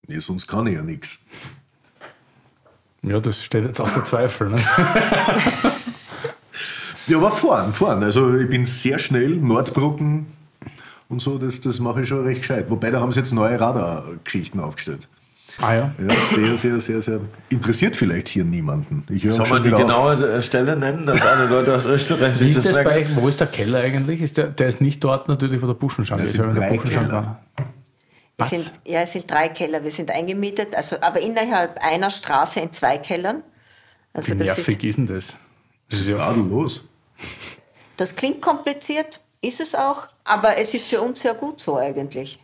[0.06, 1.20] Nee, sonst kann ich ja nichts.
[3.02, 4.50] Ja, das steht jetzt außer Zweifel.
[4.50, 4.56] Ne?
[7.08, 8.02] Ja, aber fahren, fahren.
[8.04, 10.26] Also ich bin sehr schnell, Nordbrücken
[11.08, 12.66] und so, das, das mache ich schon recht gescheit.
[12.70, 15.08] Wobei, da haben sie jetzt neue Radargeschichten aufgestellt.
[15.60, 15.92] Ah ja.
[15.98, 17.20] Ja, sehr, sehr, sehr, sehr.
[17.50, 19.04] Interessiert vielleicht hier niemanden.
[19.10, 19.80] Ich höre Soll man die auf.
[19.82, 23.04] genaue äh, Stelle nennen, dass alle Leute aus Österreich Wie sich ist das bei?
[23.16, 24.22] Wo ist der Keller eigentlich?
[24.22, 26.36] Ist der, der ist nicht dort natürlich, wo der Buschenschank Das ist.
[26.36, 27.38] sind der Buschenschank Keller.
[27.56, 27.68] war.
[28.38, 28.50] Was?
[28.50, 29.84] sind, ja, es sind drei Keller.
[29.84, 33.42] Wir sind eingemietet, also, aber innerhalb einer Straße in zwei Kellern.
[34.12, 35.36] Also Wie nervig ist denn das?
[35.88, 36.84] Das ist ja, Tadellos.
[37.96, 42.38] das klingt kompliziert, ist es auch, aber es ist für uns sehr gut so eigentlich.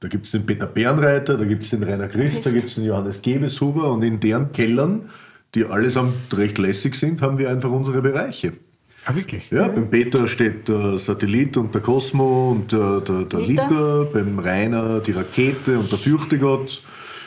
[0.00, 2.54] Da gibt es den Peter Bernreiter, da gibt es den Rainer Christ, da Christ.
[2.54, 5.10] gibt es den Johannes Gebeshuber und in deren Kellern,
[5.54, 8.52] die allesamt recht lässig sind, haben wir einfach unsere Bereiche.
[9.04, 9.50] Ah, wirklich?
[9.50, 13.68] Ja, beim Peter steht der Satellit und der Cosmo und der, der, der Liter.
[13.68, 16.82] Liter, beim Rainer die Rakete und der Fürchtegott,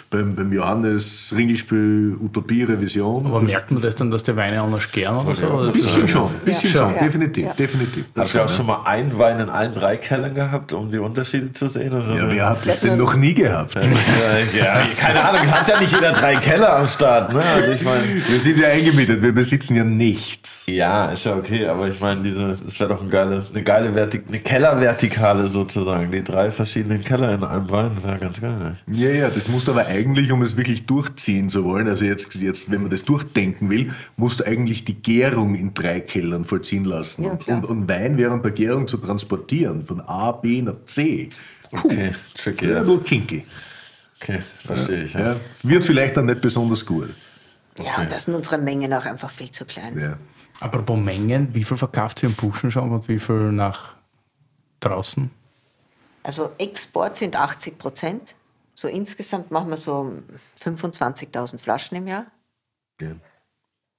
[0.09, 3.25] beim, beim Johannes Ringelspiel Utopie Revision.
[3.25, 5.45] Aber merkt man das dann, dass die Weine anders gern oder so?
[5.47, 6.77] Oder ein bisschen schon, ein bisschen Ja.
[6.79, 7.03] schon, Ja.
[7.03, 7.53] definitiv, Ja.
[7.53, 8.05] definitiv.
[8.15, 11.51] Habt ihr auch schon mal einen Wein in allen drei Kellern gehabt, um die Unterschiede
[11.53, 11.93] zu sehen?
[11.93, 13.75] Also Ja, wer hat das denn noch nie gehabt?
[13.75, 17.41] ja, keine Ahnung, es hat ja nicht jeder drei Keller am Start, ne?
[17.55, 18.01] Also ich meine.
[18.27, 20.65] Wir sind ja eingemietet, wir besitzen ja nichts.
[20.67, 23.93] Ja, ist ja okay, aber ich meine, diese, das wäre doch ein geile, eine geile
[23.93, 26.11] Vertik eine Kellervertikale sozusagen.
[26.11, 28.57] Die drei verschiedenen Keller in einem Wein, wäre ganz geil.
[28.57, 28.75] Ne?
[28.91, 32.35] Ja, ja, das musst du aber eigentlich, um es wirklich durchziehen zu wollen, also jetzt,
[32.35, 36.85] jetzt wenn man das durchdenken will, musst du eigentlich die Gärung in drei Kellern vollziehen
[36.85, 37.23] lassen.
[37.23, 41.29] Ja, und, und, und Wein während der Gärung zu transportieren, von A, B nach C.
[41.71, 42.69] Puh, Okay, tricky.
[42.69, 43.45] ja, nur kinky.
[44.21, 45.13] Okay, verstehe ich.
[45.13, 45.33] Ja.
[45.33, 47.09] Ja, wird vielleicht dann nicht besonders gut.
[47.77, 49.99] Ja, und da sind unsere Mengen auch einfach viel zu klein.
[49.99, 50.17] Ja.
[50.61, 53.93] Apropos Mengen, wie viel verkauft ihr im Buschenschau und wie viel nach
[54.79, 55.29] draußen?
[56.23, 58.35] Also Export sind 80 Prozent.
[58.75, 60.11] So insgesamt machen wir so
[60.61, 62.25] 25.000 Flaschen im Jahr.
[63.01, 63.07] Ja.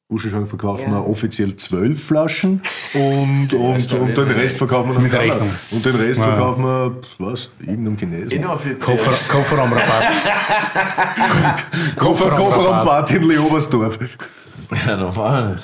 [0.09, 1.01] Buschenschank verkaufen Ja.
[1.01, 2.63] wir offiziell zwölf Flaschen
[2.95, 5.13] und, und, und den Rest verkaufen wir Mit.
[5.13, 5.51] Rechnung.
[5.73, 6.25] Und den Rest Ja.
[6.25, 8.31] verkaufen wir, was, irgendeinem Chinesen.
[8.39, 8.77] Inoffiziell.
[8.79, 10.05] Koffer, Kofferraumrabatt.
[11.97, 13.99] Koffer, Kofferraum- Kofferraumbad in Leobersdorf.
[14.87, 15.61] Ja, normal.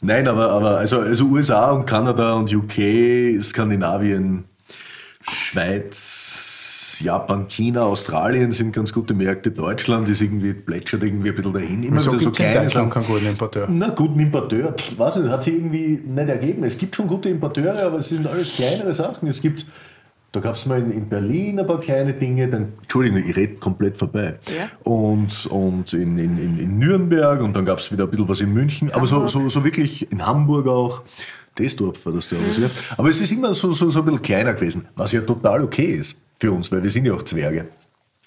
[0.00, 4.44] Nein, aber, aber also, also USA und Kanada und UK, Skandinavien,
[5.28, 6.17] Schweiz,
[7.00, 9.50] Japan, China, Australien sind ganz gute Märkte.
[9.50, 11.82] Deutschland ist irgendwie, plätschert irgendwie ein bisschen dahin.
[11.82, 12.90] Immer so in kleine Deutschland Sachen.
[12.90, 13.66] keinen guten Importeur?
[13.70, 16.64] Na, guten Importeur, pff, weiß nicht, hat sich irgendwie nicht ergeben.
[16.64, 19.28] Es gibt schon gute Importeure, aber es sind alles kleinere Sachen.
[19.28, 19.66] Es gibt,
[20.32, 23.54] da gab es mal in, in Berlin ein paar kleine Dinge, dann, Entschuldigung, ich rede
[23.54, 24.38] komplett vorbei.
[24.48, 24.70] Ja.
[24.90, 28.40] Und, und in, in, in, in Nürnberg und dann gab es wieder ein bisschen was
[28.40, 31.02] in München, aber so, so, so wirklich in Hamburg auch.
[31.58, 32.68] Desdorf war das da was, ja.
[32.96, 35.86] Aber es ist immer so, so, so ein bisschen kleiner gewesen, was ja total okay
[35.86, 37.68] ist für uns, weil wir sind ja auch Zwerge.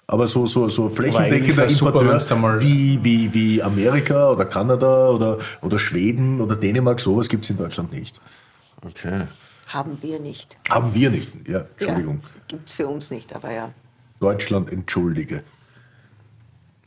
[0.07, 5.09] Aber so, so, so flächendeckender super, Importeur da mal- wie, wie, wie Amerika oder Kanada
[5.09, 8.19] oder, oder Schweden oder Dänemark, sowas gibt es in Deutschland nicht.
[8.85, 9.27] Okay.
[9.67, 10.57] Haben wir nicht.
[10.69, 11.31] Haben wir nicht.
[11.47, 12.19] Ja, Entschuldigung.
[12.21, 13.71] Ja, Gibt es für uns nicht, aber ja.
[14.19, 15.43] Deutschland entschuldige.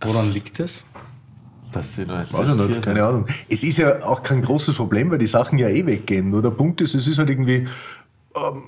[0.02, 0.84] Woran liegt es?
[1.72, 3.26] Das sind halt Weiß ich nicht, keine Ahnung.
[3.48, 6.30] Es ist ja auch kein großes Problem, weil die Sachen ja eh weggehen.
[6.30, 7.66] Nur der Punkt ist, es ist halt irgendwie.
[8.36, 8.62] Ähm,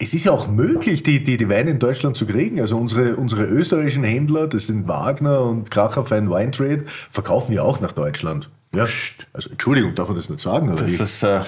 [0.00, 2.60] es ist ja auch möglich, die, die, die Weine in Deutschland zu kriegen.
[2.60, 7.62] Also unsere, unsere österreichischen Händler, das sind Wagner und Kracher Fine Wine Trade, verkaufen ja
[7.62, 8.48] auch nach Deutschland.
[8.74, 8.86] Ja,
[9.32, 10.70] also Entschuldigung, darf man das nicht sagen?
[10.70, 11.40] Aber Das ich, ist, äh,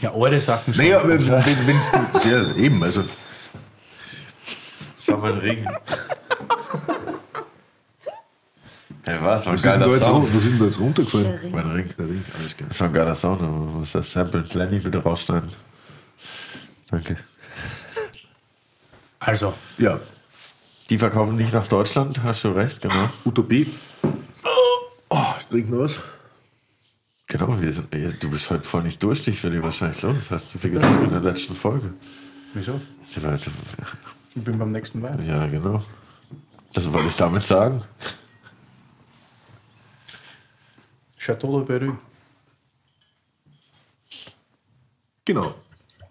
[0.00, 0.84] Ja, eure Sachen schon.
[0.84, 1.90] naja, wenn es.
[2.24, 3.02] Ja, eben, also.
[4.96, 5.66] das war mein Ring.
[9.06, 9.44] Ja, was?
[9.44, 10.34] War ein Was ist, denn da geiler jetzt, Sound.
[10.34, 11.38] was ist denn da jetzt runtergefallen?
[11.52, 11.90] Mein Ring.
[11.98, 12.68] Der Ring, alles klar.
[12.70, 15.50] Das war ein geiler Sound, aber man muss das Sample Lenny bitte rausschneiden.
[16.90, 17.16] Danke.
[19.24, 20.00] Also, Ja,
[20.90, 23.08] Die verkaufen nicht nach Deutschland, hast du recht, genau.
[23.24, 23.72] Utopie.
[25.08, 25.98] Oh, ich trinke noch was.
[27.26, 27.88] Genau, wir sind,
[28.22, 30.16] du bist heute voll nicht durstig, will ich wahrscheinlich los.
[30.18, 31.94] Das hast du viel gesagt in der letzten Folge.
[32.52, 32.80] wieso?
[33.14, 33.50] Die Leute,
[34.34, 35.26] Ich bin beim nächsten Wein.
[35.26, 35.82] ja, genau.
[36.74, 37.82] Das wollte ich damit sagen.
[41.16, 41.92] Chateau de Berry.
[45.24, 45.54] Genau.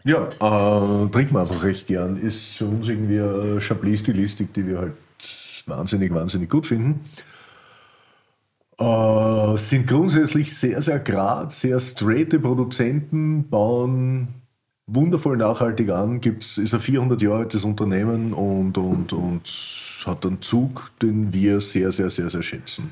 [0.06, 2.18] Ja, äh, trinken wir einfach recht gern.
[2.18, 4.94] Ist für uns irgendwie eine Chablis-Stilistik, die wir halt
[5.66, 7.06] wahnsinnig, wahnsinnig gut finden.
[8.80, 14.28] Äh, sind grundsätzlich sehr, sehr grad, sehr straighte Produzenten, bauen
[14.88, 19.42] wundervoll nachhaltig an, gibt's, ist ein 400 Jahre altes Unternehmen und, und, und
[20.06, 22.92] hat einen Zug, den wir sehr, sehr, sehr, sehr schätzen.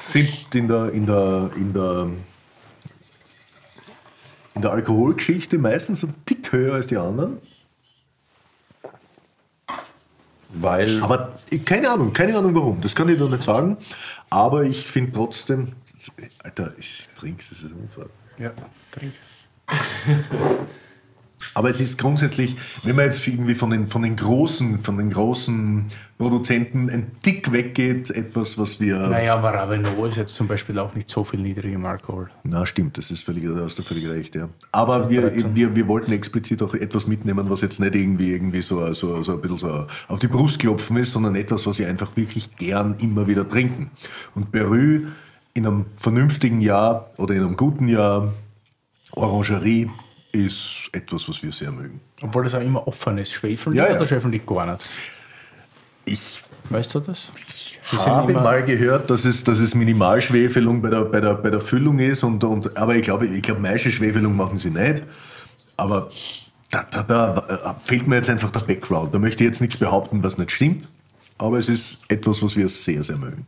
[0.00, 2.08] Sind in der, in der, in der
[4.54, 7.38] in der Alkoholgeschichte meistens ein Tick höher als die anderen.
[10.52, 11.02] Weil.
[11.02, 12.80] Aber keine Ahnung, keine Ahnung warum.
[12.80, 13.76] Das kann ich noch nicht sagen.
[14.30, 15.72] Aber ich finde trotzdem,
[16.42, 18.06] Alter, ich trinke es, ist unfair.
[18.38, 18.52] Ja,
[18.90, 19.14] trink.
[21.54, 25.10] Aber es ist grundsätzlich, wenn man jetzt irgendwie von den, von den großen, von den
[25.10, 25.86] großen
[26.18, 28.96] Produzenten ein Tick weggeht, etwas, was wir.
[28.96, 32.30] Naja, aber Ravenot ist jetzt zum Beispiel auch nicht so viel niedriger im Alkohol.
[32.44, 34.48] Na, stimmt, das ist völlig, da hast du völlig recht, ja.
[34.72, 38.92] Aber wir, wir, wir wollten explizit auch etwas mitnehmen, was jetzt nicht irgendwie, irgendwie so,
[38.92, 42.16] so, so ein bisschen so auf die Brust klopfen ist, sondern etwas, was wir einfach
[42.16, 43.90] wirklich gern immer wieder trinken.
[44.34, 45.06] Und Berü
[45.54, 48.32] in einem vernünftigen Jahr oder in einem guten Jahr,
[49.12, 49.90] Orangerie,
[50.32, 52.00] ist etwas, was wir sehr mögen.
[52.22, 53.32] Obwohl das auch immer offen ist.
[53.32, 53.96] Schwefel Ja, ja.
[53.96, 54.88] oder Schwefel liegt gar nicht?
[56.04, 57.32] Ich Weißt du das?
[57.90, 61.50] Die sind habe mal gehört, dass es, dass es Minimalschwefelung bei der, bei der, bei
[61.50, 65.02] der Füllung ist, und, und, aber ich glaube, ich glaube, meiste Schwefelung machen sie nicht.
[65.76, 66.10] Aber
[66.70, 69.12] da, da, da äh, fehlt mir jetzt einfach der Background.
[69.12, 70.86] Da möchte ich jetzt nichts behaupten, was nicht stimmt.
[71.38, 73.46] aber es ist etwas, was wir sehr, sehr mögen.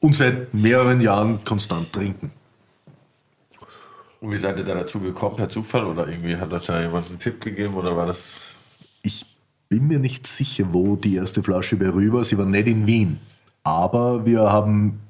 [0.00, 2.30] Und seit mehreren Jahren konstant trinken.
[4.20, 5.36] Und wie seid ihr da dazu gekommen?
[5.36, 8.40] Per Zufall oder irgendwie hat euch da jemand einen Tipp gegeben oder war das.
[9.02, 9.24] Ich
[9.68, 12.24] bin mir nicht sicher, wo die erste Flasche Berü war.
[12.24, 13.20] Sie war nicht in Wien.
[13.62, 15.00] Aber wir haben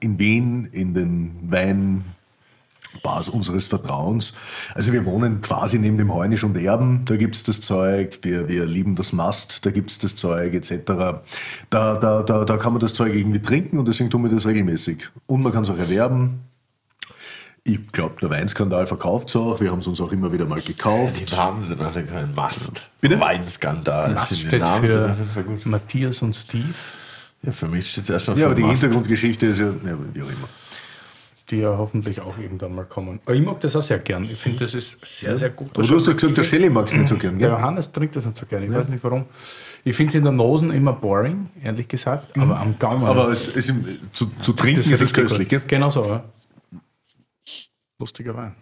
[0.00, 4.32] in Wien in den Weinbars unseres Vertrauens,
[4.74, 8.48] also wir wohnen quasi neben dem Heunisch und Erben, da gibt es das Zeug, wir,
[8.48, 10.82] wir lieben das Mast, da gibt es das Zeug etc.
[10.86, 11.22] Da,
[11.70, 15.10] da, da, da kann man das Zeug irgendwie trinken und deswegen tun wir das regelmäßig.
[15.26, 16.40] Und man kann es auch erwerben.
[17.68, 19.60] Ich glaube, der Weinskandal verkauft es auch.
[19.60, 21.28] Wir haben es uns auch immer wieder mal gekauft.
[21.30, 22.88] Die Namen sind alle kein Mast.
[23.00, 23.18] Bitte?
[23.18, 24.14] Weinskandal.
[24.14, 25.70] Was Die steht Namen auf für jeden.
[25.70, 26.64] Matthias und Steve,
[27.42, 28.74] Ja, für mich steht es ja schon Ja, aber die Mast.
[28.82, 30.48] Hintergrundgeschichte ist ja, ja, wie auch immer.
[31.50, 33.20] die ja hoffentlich auch irgendwann mal kommen.
[33.24, 34.24] Aber ich mag das auch sehr gern.
[34.24, 35.70] Ich finde, das ist sehr, sehr gut.
[35.74, 37.58] Aber du hast ja gesagt, der Shelley mag es nicht so gern, Der gell?
[37.58, 38.66] Johannes trinkt das nicht so gerne.
[38.66, 39.24] Ich weiß nicht warum.
[39.84, 43.04] Ich finde es in der Nosen immer boring, ehrlich gesagt, aber am Gaumen.
[43.04, 43.72] Aber es, es,
[44.12, 45.62] zu, zu trinken ist es köstlich, gell?
[45.66, 46.24] Genau so, ja.
[47.98, 48.54] Lustiger Wein.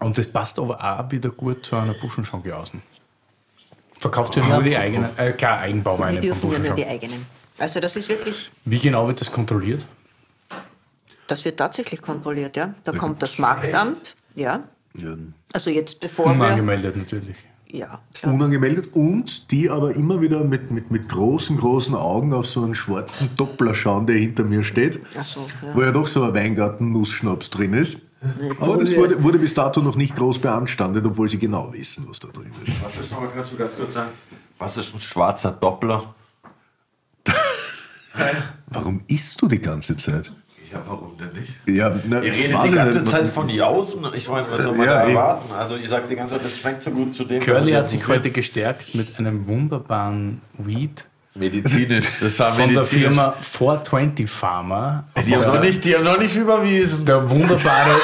[0.00, 2.82] Und das passt aber auch wieder gut zu einer Buschenschanke-Außen.
[3.98, 6.90] Verkauft ja nur die eigenen, äh, klar, Wir Eigenbauweine von dürfen ja nur die Buschenschanke.
[7.06, 7.26] eigenen.
[7.58, 9.84] Also das ist wirklich, Wie genau wird das kontrolliert?
[11.26, 12.74] das wird tatsächlich kontrolliert, ja.
[12.84, 14.62] Da kommt das Marktamt, ja.
[14.94, 15.14] Ja.
[15.52, 17.38] Also jetzt bevor wir, Unangemeldet natürlich.
[17.70, 18.34] Ja, klar.
[18.34, 22.74] Unangemeldet und die aber immer wieder mit, mit, mit großen, großen Augen auf so einen
[22.74, 25.74] schwarzen Doppler schauen, der hinter mir steht, Ach so, ja.
[25.74, 28.02] wo ja doch so ein Weingarten-Nussschnaps drin ist.
[28.60, 32.18] Aber das wurde, wurde bis dato noch nicht groß beanstandet, obwohl sie genau wissen, was
[32.18, 32.82] da drin ist.
[32.84, 34.10] Was ist nochmal, kannst du ganz kurz sagen?
[34.58, 36.14] Was ist ein schwarzer Doppler?
[38.68, 40.32] Warum isst du die ganze Zeit?
[40.76, 41.54] Ja, warum denn nicht?
[41.68, 43.10] Ja, na, Ihr redet die ganze nicht.
[43.10, 44.06] Zeit von Jausen.
[44.14, 45.16] Ich meine, was soll man Ja, da eben.
[45.16, 45.52] erwarten?
[45.58, 47.40] Also ihr sagt die ganze Zeit, das schmeckt so gut zu dem.
[47.42, 51.04] Curly hat sich heute gestärkt mit einem wunderbaren Weed
[51.34, 52.06] Medizinisch.
[52.20, 53.04] Das war von der medizinisch.
[53.08, 55.04] Firma 420 Pharma.
[55.26, 57.04] Die haben, noch nicht, die haben noch nicht überwiesen.
[57.04, 57.90] Der wunderbare.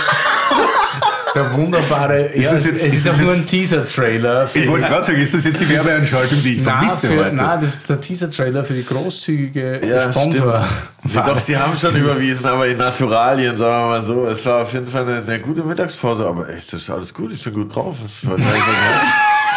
[1.34, 2.26] der wunderbare.
[2.26, 4.48] Ist ja, das jetzt- es ist ist das auch nur ein Teaser-Trailer.
[4.52, 7.34] Ich wollte gerade sagen, ist das jetzt die Werbeeinschaltung, die ich Nein, vermisse für, heute?
[7.36, 10.64] nein, das ist der Teaser-Trailer für die großzügige Ja, Sponsor.
[11.08, 11.26] stimmt.
[11.28, 14.26] Doch, sie haben schon überwiesen, aber in Naturalien, sagen wir mal so.
[14.26, 17.32] Es war auf jeden Fall eine, eine gute Mittagspause, aber echt, das ist alles gut.
[17.32, 17.96] Ich bin gut drauf.
[18.06, 18.42] Ich ihr habt.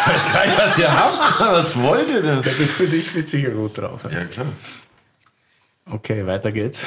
[0.08, 1.40] Ich weiß gar nicht, was ihr habt.
[1.40, 2.40] Was wollt ihr denn?
[2.40, 4.02] Das ist für dich bist sicher gut drauf.
[4.04, 4.46] Ja, klar.
[5.90, 6.80] Okay, weiter geht's.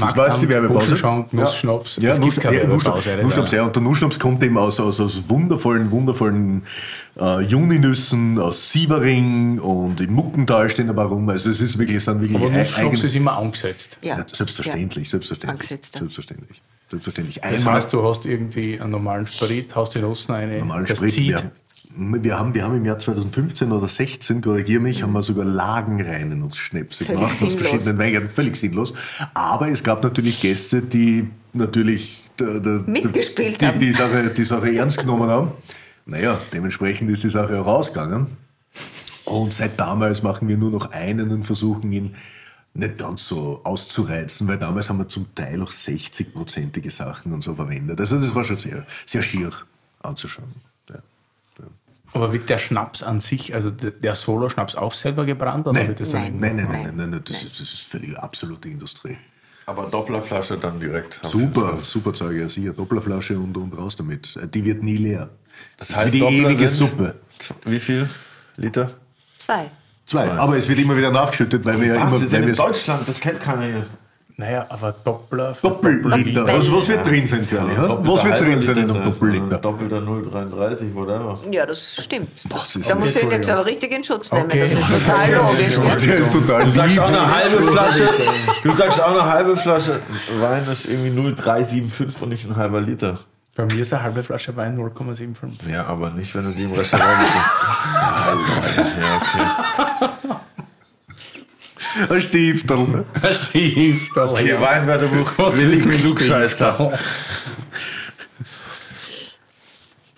[0.00, 0.94] Das war jetzt die Werbepause.
[1.32, 1.96] Nussschnaps.
[2.00, 3.62] Ja, gibt Nuss, ja, Nussschnaps, ja.
[3.64, 6.62] Und der Nussschnaps kommt eben aus, aus, aus wundervollen, wundervollen
[7.18, 11.28] äh, Juninüssen, aus Sievering und im Muckental stehen aber rum.
[11.28, 13.98] Also es ist wirklich, es sind wirklich Aber Nussschnaps ist immer angesetzt.
[14.02, 14.18] Ja.
[14.18, 15.60] Ja, selbstverständlich, selbstverständlich.
[15.60, 15.98] Angesetzt, ja.
[16.00, 16.62] Selbstverständlich.
[16.88, 17.40] Selbstverständlich.
[17.40, 20.98] Das Einmal heißt, du hast irgendwie einen normalen Sprit, haust die Nussen rein, normalen das
[20.98, 21.10] Sprit.
[21.12, 21.36] zieht.
[21.36, 21.50] Haben-
[21.96, 26.36] wir, haben, wir haben im Jahr 2015 oder 16, korrigiere mich, haben wir sogar lagenreine
[26.36, 28.30] Nussschnäpse Völlig gemacht aus verschiedenen Weingärten.
[28.30, 28.94] Völlig sinnlos.
[29.34, 32.24] Aber es gab natürlich Gäste, die natürlich
[32.86, 33.80] Mitgespielt die, haben.
[33.80, 35.52] die, Sache, die Sache ernst genommen haben.
[36.06, 38.26] Naja, dementsprechend ist die Sache auch rausgegangen.
[39.24, 42.14] Und seit damals machen wir nur noch einen und versuchen ihn
[42.72, 47.54] nicht ganz so auszureizen, weil damals haben wir zum Teil auch 60-prozentige Sachen und so
[47.54, 48.00] verwendet.
[48.00, 49.50] Also das war schon sehr, sehr schier
[50.02, 50.54] anzuschauen.
[52.12, 55.66] Aber wird der Schnaps an sich, also der, Solo-Schnaps auch selber gebrannt?
[55.66, 55.88] Oder Nein.
[55.88, 56.38] wird das Nein.
[56.40, 59.16] Nein, nein, nein, nein, nein, nein, das, ist, das ist völlig absolute Industrie.
[59.66, 61.20] Aber Dopplerflasche dann direkt.
[61.24, 62.72] Super, super Zeug, ja sicher.
[62.72, 64.36] Dopplerflasche und, und raus damit.
[64.54, 65.28] Die wird nie leer.
[65.76, 67.14] Das ist heißt, wie die Doppler ewige sind- Suppe.
[67.64, 68.08] Wie viel
[68.56, 68.90] Liter?
[69.38, 69.70] Zwei.
[70.06, 70.28] Zwei.
[70.32, 72.18] Aber es wird immer wieder nachgeschüttet, weil wir ja immer.
[72.18, 73.86] Sind Weil in Deutschland, das kennt keiner hier.
[74.40, 75.54] Naja, aber Doppler.
[75.60, 76.46] Doppelliter.
[76.46, 77.76] Also was wird drin sein, Curly?
[77.76, 77.86] ha?
[77.88, 79.58] Doppelter Was wird drin sein in einem Doppelliter?
[79.58, 81.38] Doppelter 0,33, whatever.
[81.50, 82.30] Ja, das stimmt.
[82.48, 84.46] Das, das da muss ich jetzt aber richtig in Schutz nehmen.
[84.46, 84.60] Okay.
[84.62, 85.76] Das ist total logisch.
[85.76, 85.96] Ja.
[86.06, 88.08] der ist total Du sagst auch eine halbe Flasche.
[88.62, 90.00] Du sagst auch eine halbe Flasche
[90.40, 93.18] Wein ist irgendwie 0,375 und nicht ein halber Liter.
[93.56, 95.70] Bei mir ist eine halbe Flasche Wein 0,75.
[95.70, 97.34] Ja, aber nicht, wenn du die im Restaurant bist.
[99.00, 100.36] Ja, okay.
[102.08, 103.04] Ein Stifterl.
[103.42, 104.28] Stifterl.
[104.30, 105.32] Okay, Weinwertebuch.
[105.36, 106.74] Was Willi ist mit Klugscheißer.
[106.74, 106.98] Stifterl?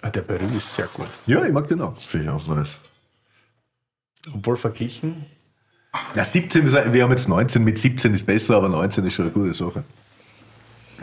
[0.03, 1.07] Ah, Der Peru ist sehr gut.
[1.27, 1.97] Ja, ich mag den auch.
[2.01, 2.79] Finde ich auch nice.
[4.35, 5.25] Obwohl verglichen.
[6.15, 9.27] Ja, 17 ist, wir haben jetzt 19, mit 17 ist besser, aber 19 ist schon
[9.27, 9.85] eine gute Sache.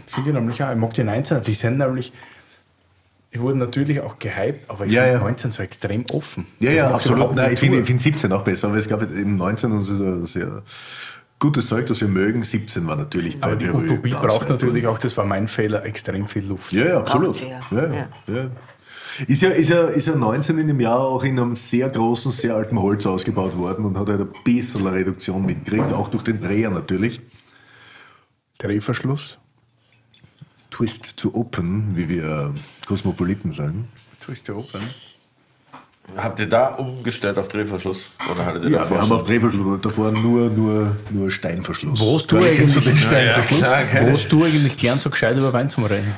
[0.07, 0.71] Finde ich nämlich auch.
[0.71, 1.39] Ich mag die 19er.
[1.39, 2.11] Die sind nämlich.
[3.33, 5.23] Die wurden natürlich auch gehypt, aber ich Ja, finde ja.
[5.23, 6.47] 19 so extrem offen.
[6.59, 7.35] Ja, Das ja, absolut.
[7.35, 10.25] Nein, ich finde ich find 17 auch besser, aber es gab eben 19 und ein
[10.25, 10.63] sehr
[11.37, 12.43] gutes Zeug, das wir mögen.
[12.43, 16.27] 17 war natürlich bei Aber die Utopie braucht natürlich auch, das war mein Fehler, extrem
[16.27, 16.71] viel Luft.
[16.73, 17.35] Ja, ja, absolut.
[17.35, 17.61] sie ja.
[17.71, 18.07] Ja, ja.
[18.27, 18.47] Ja.
[19.27, 22.31] Ist, ja, ist, ja, ist ja 19 in dem Jahr auch in einem sehr großen,
[22.31, 26.23] sehr alten Holz ausgebaut worden und hat halt ein bisschen eine Reduktion mitgekriegt, auch durch
[26.23, 27.21] den Dreher natürlich.
[28.59, 29.38] Drehverschluss.
[30.79, 32.53] Twist to open, wie wir
[32.87, 33.89] Kosmopoliten sagen.
[34.23, 34.79] Twist open.
[36.15, 38.13] Habt ihr da umgestellt auf Drehverschluss?
[38.31, 41.99] Oder hattet ihr Ja, davor wir haben auf Drehverschluss davor nur, nur, nur Steinverschluss.
[41.99, 43.59] Wo hast du kennst du den eigentlich, Steinverschluss?
[43.59, 44.13] Ja, kenn wo ich.
[44.13, 46.13] hast du eigentlich gern so gescheit über Wein zum Reden?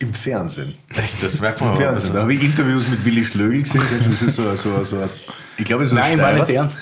[0.00, 0.74] Im Fernsehen.
[1.22, 2.12] Das merkt man Im Fernsehen.
[2.12, 3.80] Da habe ich Interviews mit Willi Schlögl gesehen.
[3.96, 5.08] Das ist so, so, so,
[5.56, 6.80] ich glaube, es ist ein Nein, ich meine jetzt ernst.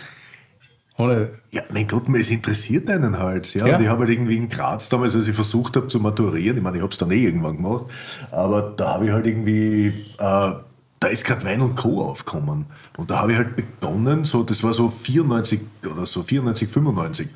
[0.98, 3.54] Ohne, Ja, mein Gott, es interessiert einen halt.
[3.54, 3.66] Ja?
[3.66, 3.76] Ja.
[3.76, 6.62] Und ich habe halt irgendwie in Graz damals, als ich versucht habe zu maturieren, ich
[6.62, 7.84] meine, ich habe es dann eh irgendwann gemacht,
[8.32, 9.86] aber da habe ich halt irgendwie,
[10.18, 10.52] äh,
[11.00, 12.02] da ist gerade Wein und Co.
[12.02, 12.66] aufgekommen.
[12.96, 17.28] Und da habe ich halt begonnen, so, das war so 94 oder so, 94, 95.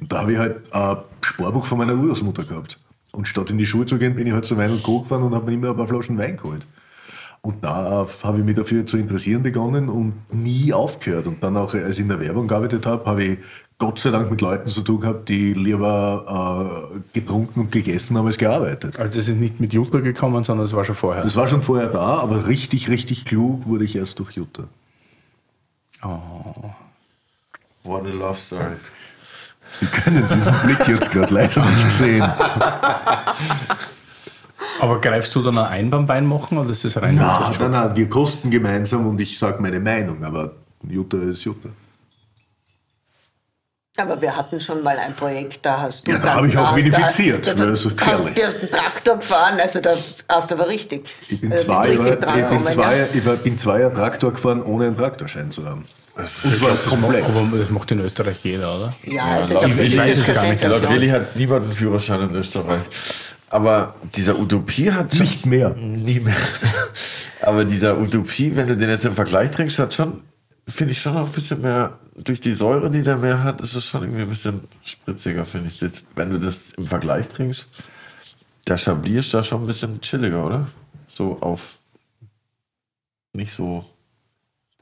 [0.00, 2.78] Und da habe ich halt ein Sparbuch von meiner Urgroßmutter gehabt.
[3.10, 5.00] Und statt in die Schule zu gehen, bin ich halt zu Wein und Co.
[5.00, 6.64] gefahren und habe mir immer ein paar Flaschen Wein geholt.
[7.40, 11.26] Und da habe ich mich dafür zu interessieren begonnen und nie aufgehört.
[11.26, 13.38] Und dann auch, als ich in der Werbung gearbeitet habe, habe ich
[13.78, 18.26] Gott sei Dank mit Leuten zu tun gehabt, die lieber äh, getrunken und gegessen haben
[18.26, 18.98] als gearbeitet.
[18.98, 21.22] also das ist nicht mit Jutta gekommen, sondern es war schon vorher.
[21.22, 24.64] Das war schon vorher da, aber richtig, richtig klug wurde ich erst durch Jutta.
[26.02, 26.70] oh.
[27.84, 28.76] What a love story.
[29.70, 32.30] Sie können diesen Blick jetzt gerade leider nicht sehen.
[34.80, 37.14] Aber greifst du dann ein beim Wein machen oder ist das rein?
[37.16, 40.52] Na, nein, nein, wir kosten gemeinsam und ich sage meine Meinung, aber
[40.88, 41.68] Jutta ist Jutta.
[43.96, 46.12] Aber wir hatten schon mal ein Projekt, da hast du.
[46.12, 48.34] Ja, da habe ich auch vinifiziert, Da, da, weil das so hast gefährlich.
[48.34, 49.94] du einen Traktor gefahren, also da
[50.28, 51.04] hast du aber richtig.
[51.28, 53.06] Ich bin äh, zwei Jahre, ich bin zwei, ja.
[53.12, 55.84] Ich war- bin zwei Jahre Traktor gefahren, ohne einen Traktorschein zu haben.
[56.14, 57.24] Und war komplett.
[57.24, 58.94] Aber das macht in Österreich jeder, oder?
[59.04, 60.62] Ja, also laut ich glaube, Willi das weiß es gar nicht.
[60.62, 60.90] Laut.
[60.90, 62.82] Willi hat niemand einen Führerschein in Österreich.
[63.50, 65.70] Aber dieser Utopie hat schon- Nicht mehr.
[65.74, 66.36] Nie mehr.
[67.40, 70.20] Aber dieser Utopie, wenn du den jetzt im Vergleich trinkst, hat schon,
[70.66, 73.74] finde ich schon noch ein bisschen mehr, durch die Säure, die der mehr hat, ist
[73.74, 75.78] es schon irgendwie ein bisschen spritziger, finde ich.
[75.78, 77.68] Das, wenn du das im Vergleich trinkst,
[78.66, 80.66] der Chablis ist da schon ein bisschen chilliger, oder?
[81.06, 81.78] So auf
[83.32, 83.84] nicht so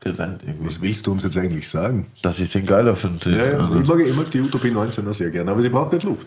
[0.00, 0.66] präsent irgendwie.
[0.66, 2.06] Was willst du uns jetzt eigentlich sagen?
[2.22, 3.30] Dass ich den geiler finde.
[3.30, 6.26] Ja, ja, ich, mag, mag die Utopie 19er sehr gerne, aber sie braucht nicht Luft.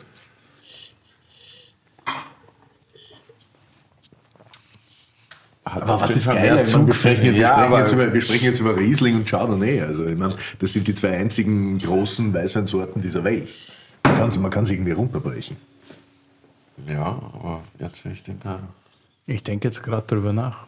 [5.74, 6.56] Hat Aber was ist Fall geil?
[6.56, 9.16] mehr Ich meine, wir, sprechen, wir, Ja, sprechen jetzt über, wir sprechen jetzt über Riesling
[9.16, 9.82] und Chardonnay.
[9.82, 13.54] Also, ich meine, das sind die zwei einzigen großen Weißweinsorten dieser Welt.
[14.04, 15.58] Man kann man kann sie irgendwie runterbrechen.
[16.88, 18.70] ja, aber jetzt will ich den gar nicht.
[19.28, 20.66] Ich denke jetzt gerade darüber nach.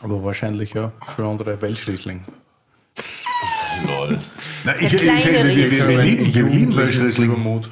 [0.00, 2.20] Aber wahrscheinlich ja für andere Weltschließling.
[3.84, 4.18] Lol.
[4.64, 6.72] Na, ich, kleine wir, wir, wir, lieben, wir lieben.
[6.72, 7.70] Übermut.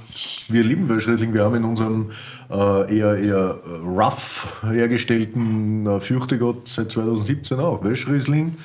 [0.49, 1.33] Wir lieben Welschriesling.
[1.33, 2.11] Wir haben in unserem
[2.51, 8.57] äh, eher, eher äh, rough hergestellten äh, Fürchtegott seit 2017 auch Welschriesling,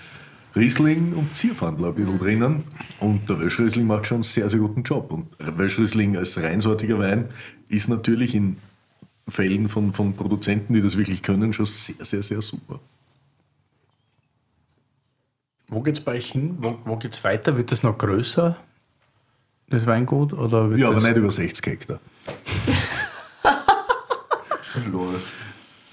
[0.56, 2.64] Riesling und Zierfandler ein bisschen drinnen.
[3.00, 5.12] Und der Welschriesling macht schon einen sehr, sehr guten Job.
[5.12, 7.26] Und Welschriesling als reinsortiger Wein
[7.70, 8.58] ist natürlich in
[9.28, 12.80] Fällen von, von Produzenten, die das wirklich können, schon sehr, sehr, sehr super.
[15.70, 16.58] Wo geht es bei euch hin?
[16.60, 17.56] Wo, wo geht es weiter?
[17.58, 18.56] Wird das noch größer,
[19.70, 20.34] das Weingut?
[20.34, 22.00] Oder wird Ja, aber nicht über 60 Hektar.
[24.92, 25.16] Lol.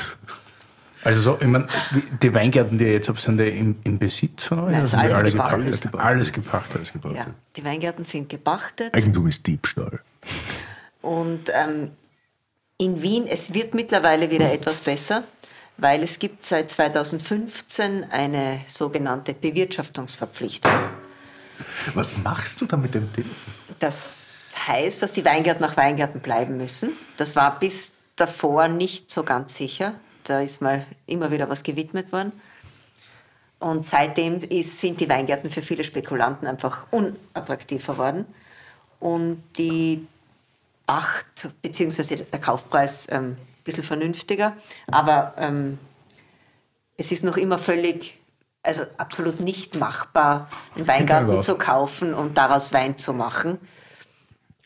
[1.05, 3.98] Also so, ich mein, wie- die Weingärten, die ihr jetzt habt, sind die im, im
[4.01, 4.72] Besitz von euch?
[4.72, 5.80] Nein, ist sind die alles alle gepachtet.
[5.82, 6.01] gepachtet?
[6.06, 6.76] Alles gepachtet.
[6.76, 7.16] Alles gebaut.
[7.16, 7.26] Ja,
[7.56, 8.93] die Weingärten sind gepachtet.
[8.94, 10.01] Eigentum ist Diebstahl.
[11.01, 11.93] Und ähm,
[12.78, 15.22] in Wien, es wird mittlerweile wieder etwas besser,
[15.78, 20.72] weil es gibt seit 2015 eine sogenannte Bewirtschaftungsverpflichtung.
[21.94, 23.55] Was machst du da mit dem Telefon?
[23.78, 26.90] Das heißt, dass die Weingärten nach Weingärten bleiben müssen.
[27.16, 29.94] Das war bis davor nicht so ganz sicher.
[30.24, 32.32] Da ist mal immer wieder was gewidmet worden.
[33.60, 38.26] Und seitdem ist, sind die Weingärten für viele Spekulanten einfach unattraktiver worden.
[39.00, 40.06] Und die
[40.86, 42.16] Pacht bzw.
[42.16, 43.36] der Kaufpreis ähm,
[43.69, 44.55] bisschen vernünftiger.
[44.90, 45.78] Aber ähm,
[46.97, 48.19] es ist noch immer völlig,
[48.62, 53.59] also absolut nicht machbar, einen Weingarten zu kaufen und daraus Wein zu machen,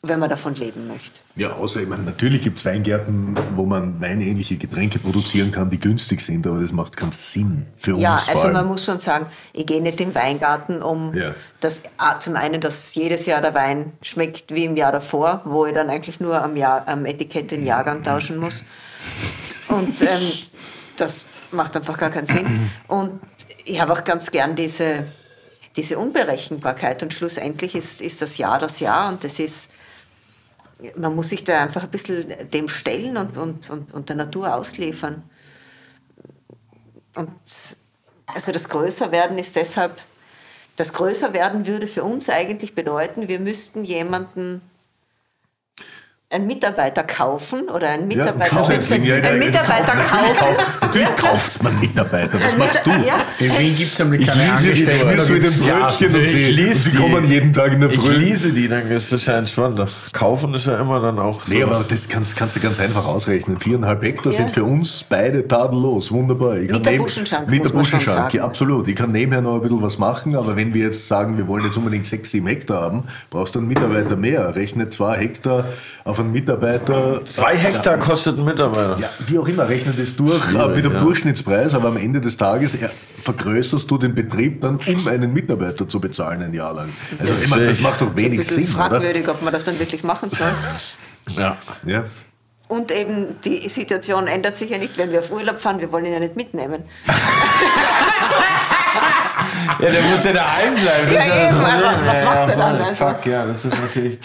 [0.05, 1.21] wenn man davon leben möchte.
[1.37, 5.79] Ja, außer, ich meine, natürlich gibt es Weingärten, wo man weinähnliche Getränke produzieren kann, die
[5.79, 8.53] günstig sind, aber das macht keinen Sinn für Ja, uns vor also allem.
[8.55, 11.35] man muss schon sagen, ich gehe nicht im Weingarten, um Ja.
[11.61, 15.67] das, ah, zum einen, dass jedes Jahr der Wein schmeckt wie im Jahr davor, wo
[15.67, 18.65] ich dann eigentlich nur am, Jahr, am Etikett den Jahrgang tauschen muss.
[19.69, 20.33] Und ähm,
[20.97, 22.71] das macht einfach gar keinen Sinn.
[22.89, 23.21] Und
[23.65, 25.07] ich habe auch ganz gern diese,
[25.77, 27.03] diese Unberechenbarkeit.
[27.03, 29.71] Und schlussendlich ist, ist das Jahr das Jahr und das ist,
[30.97, 34.55] man muss sich da einfach ein bisschen dem stellen und, und, und, und der Natur
[34.55, 35.23] ausliefern.
[37.15, 37.31] Und
[38.27, 40.01] also das Größerwerden ist deshalb,
[40.77, 44.63] das Größerwerden würde für uns eigentlich bedeuten, wir müssten jemanden
[46.33, 48.73] einen Mitarbeiter kaufen oder einen Mitarbeiter, kaufen.
[48.93, 50.35] einen Ja, ja, Mitarbeiter kaufen.
[50.37, 50.65] kaufen.
[50.81, 52.39] Natürlich kauft man Mitarbeiter.
[52.43, 52.91] Was machst du?
[52.91, 55.17] Ja, In Wien gibt es nämlich Ich keine lese die Angestellten.
[55.17, 55.81] Brüste da mit dem.
[55.83, 56.97] Brötchen und Ich sie, lese und sie die.
[56.97, 58.13] kommen jeden Tag in der Ich Früh.
[58.15, 59.87] lese die, dann ist das ja entspannter.
[60.13, 61.53] Kaufen ist ja immer dann auch so.
[61.55, 63.61] Nee, aber das kannst, kannst du ganz einfach ausrechnen.
[63.61, 64.39] Viereinhalb Hektar Ja.
[64.39, 66.11] sind für uns beide tadellos.
[66.11, 66.57] Wunderbar.
[66.57, 68.89] Ich kann Mit der Buschenschank, Mit der Buschenschank, ja, absolut.
[68.89, 71.65] Ich kann nebenher noch ein bisschen was machen, aber wenn wir jetzt sagen, wir wollen
[71.65, 74.55] jetzt unbedingt sechs, sieben Hektar haben, brauchst du einen Mitarbeiter mehr.
[74.57, 75.67] Rechne zwei Hektar
[76.05, 77.25] auf einen Mitarbeiter.
[77.25, 78.99] Zwei Hektar kostet ein Mitarbeiter.
[78.99, 81.01] Ja, wie auch immer, rechne das durch äh, mit dem ja.
[81.01, 82.89] Durchschnittspreis, aber am Ende des Tages äh,
[83.23, 86.89] vergrößerst du den Betrieb dann, um einen Mitarbeiter zu bezahlen ein Jahr lang.
[87.19, 88.89] Also ich meine, das macht doch ein wenig bisschen Sinn, oder?
[88.91, 90.53] fragwürdig, ob man das dann wirklich machen soll.
[91.37, 91.57] Ja.
[91.87, 92.05] Ja.
[92.69, 96.07] Und eben die Situation ändert sich ja nicht, wenn wir auf Urlaub fahren, wir wollen
[96.07, 96.85] ihn ja nicht mitnehmen.
[99.79, 101.13] ja, der muss ja daheim bleiben.
[101.13, 101.61] Ja, eben,
[102.07, 102.81] was macht er dann?
[102.81, 104.19] Also- Fuck, ja, das ist natürlich.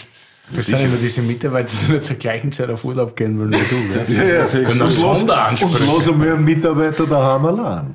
[0.54, 3.56] Das sind immer diese Mitarbeiter, die nicht zur gleichen Zeit auf Urlaub gehen wollen wie
[3.58, 3.88] du.
[3.92, 4.06] gell?
[4.28, 4.68] Ja, ja.
[4.70, 5.82] Und los- Sonderansprüche.
[5.84, 7.94] Und los einmal einen Mitarbeiter daheim allein.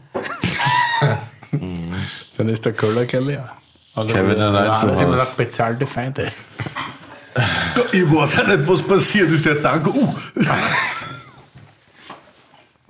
[2.38, 3.52] Dann ist der Köller gleich leer.
[3.96, 5.06] Also, Kevin allein ja, zu Hause.
[5.06, 6.32] noch bezahlte Feinde.
[7.92, 9.46] Ich weiß auch nicht, was passiert ist.
[9.46, 10.14] Der Tank, uh,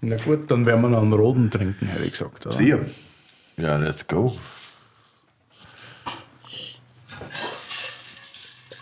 [0.01, 2.45] Na gut, dann werden wir noch einen roten trinken, hätte ich gesagt.
[2.45, 2.55] Oder?
[2.55, 2.79] sehr.
[3.57, 4.37] Ja, let's go.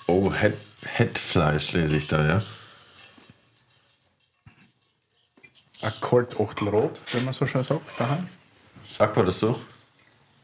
[0.08, 0.54] Oh, Head,
[1.02, 2.42] Headfleisch lese ich da, ja.
[5.82, 5.94] Ein
[7.12, 7.82] wenn man so schön sagt.
[7.98, 8.28] Daheim.
[8.96, 9.60] Sagt man das so?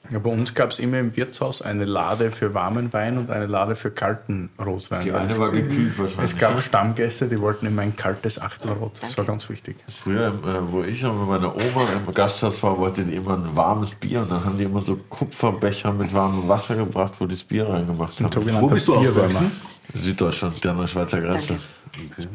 [0.10, 3.46] Ja, bei uns gab es immer im Wirtshaus eine Lade für warmen Wein und eine
[3.46, 5.02] Lade für kalten Rotwein.
[5.02, 6.32] Die eine es, war gekühlt wahrscheinlich.
[6.34, 6.60] es gab?
[6.60, 8.94] Stammgäste, die wollten immer ein kaltes Achtelrot.
[9.00, 9.76] Das war ganz wichtig.
[9.88, 13.56] Früher, äh, wo ich und mit meiner Oma im Gasthaus war, wollte die immer ein
[13.56, 17.36] warmes Bier und dann haben die immer so Kupferbecher mit warmem Wasser gebracht, wo die
[17.36, 18.62] das Bier reingemacht Ein haben.
[18.62, 19.52] Wo bist du aufgewachsen?
[19.94, 21.60] Süddeutschland, der der Schweizer Grenze.
[21.96, 22.30] Danke.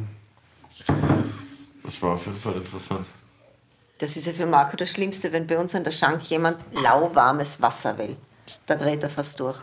[1.85, 3.07] Das war auf jeden Fall interessant.
[3.99, 7.61] Das ist ja für Marco das Schlimmste, wenn bei uns an der Schank jemand lauwarmes
[7.61, 8.17] Wasser will.
[8.67, 9.57] Da dreht er fast durch.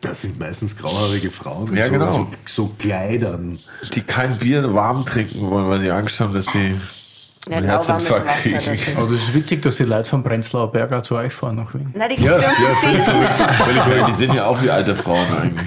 [0.00, 1.74] Das sind meistens grauhaarige Frauen.
[1.76, 2.12] Ja, so, genau.
[2.12, 3.58] So, so Kleidern.
[3.92, 6.76] Die kein Bier warm trinken wollen, weil sie Angst haben, dass die
[7.48, 8.60] Ja, Herzinfarkt Wasser, kriegen.
[8.64, 8.96] das ist.
[8.98, 11.72] Aber das ist witzig, dass die Leute von Prenzlauer Berg auch zu euch fahren nach
[11.72, 11.90] Wien.
[11.94, 13.04] Nein, die gibt für uns im Sinn.
[13.04, 14.08] Völlig verrückt.
[14.08, 15.66] Die sind ja auch wie alte Frauen eigentlich.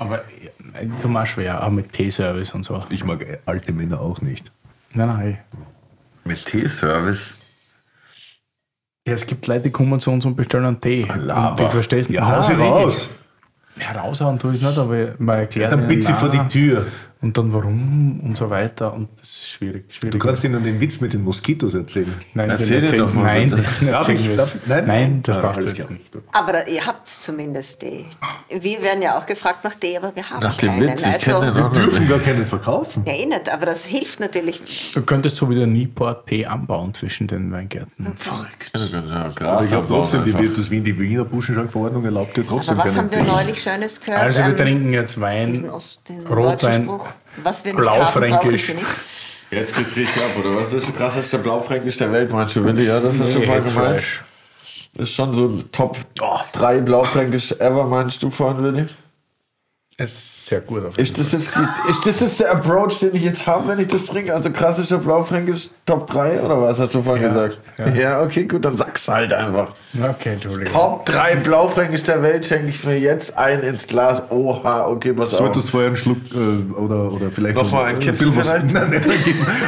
[0.00, 2.82] Aber äh, du machst schwer, auch mit Teeservice und so.
[2.90, 4.50] Ich mag alte Männer auch nicht.
[4.94, 5.38] Nein, nein.
[6.24, 7.34] Mit Teeservice.
[9.06, 11.06] Ja, es gibt Leute, die kommen zu uns und bestellen einen Tee.
[11.16, 11.50] Laber.
[11.50, 13.10] Und ich verstehe es Ja, hau sie raus.
[13.76, 16.86] Ja, raushauen tue ich nicht, aber man erklärt Dann ihnen, bitte sie vor die Tür.
[17.22, 18.94] Und dann warum und so weiter.
[18.94, 19.84] Und das ist schwierig.
[19.90, 20.12] schwierig.
[20.12, 22.14] Du kannst ihnen den Witz mit den Moskitos erzählen.
[22.32, 23.50] Nein, Erzähl den doch mal, Nein,
[23.90, 24.34] Darf ich?
[24.34, 24.60] Darf ich?
[24.66, 24.86] Nein?
[24.86, 25.90] Nein, das Ah, jetzt klar.
[25.90, 26.16] nicht.
[26.32, 28.06] Aber ihr habt zumindest Tee.
[28.48, 30.88] Wir werden ja auch gefragt nach Tee, aber wir haben Nach dem keinen.
[30.92, 33.02] Witz, ich also, Wir dürfen gar keinen verkaufen.
[33.06, 34.90] ja, eh nicht, aber das hilft natürlich.
[34.94, 38.14] Du könntest so wieder Nieport Tee anbauen zwischen den Weingärten.
[38.16, 42.44] Ja, Aber Gras ich glaube trotzdem, die wird das Wien, die Wiener Buschenschank-Verordnung erlaubt ja
[42.48, 44.22] trotzdem Aber was haben wir neulich Schönes gehört?
[44.22, 45.68] Also wir Ähm, trinken jetzt Wein,
[46.30, 46.88] Rotwein.
[47.42, 48.66] Was wir nicht haben, brauchen Blaufränkisch.
[48.66, 48.86] sie nicht.
[49.50, 50.70] Jetzt geht's richtig ab, oder was?
[50.70, 52.86] Das ist der krasseste Blaufränkisch der Welt, meinst du, Willi?
[52.86, 54.02] Ja, das hast du Nee, vorhin gemeint.
[54.96, 55.98] Ist schon so Top
[56.52, 58.86] 3 Blaufränkisch ever, meinst du vorhin, Willi?
[60.02, 60.82] Es ist sehr gut.
[60.86, 63.68] Auf jeden Ist das, jetzt die, ist das jetzt der Approach, den ich jetzt habe,
[63.68, 64.34] wenn ich das trinke?
[64.34, 67.58] Also klassischer Blaufränkisch Top 3 oder was hast du vorhin Ja, gesagt?
[67.76, 67.88] ja.
[67.88, 68.22] Ja.
[68.22, 69.74] okay, gut, dann sag's halt einfach.
[70.02, 70.72] Okay, Entschuldigung.
[70.72, 74.22] Top 3 Blaufränkisch der Welt schenke ich mir jetzt ein ins Glas.
[74.30, 75.38] Oha, okay, pass auf.
[75.40, 78.72] Solltest vorher einen Schluck äh, oder, oder vielleicht Noch mal einen ein Kippen was, vielleicht?
[78.72, 79.06] Nein, nicht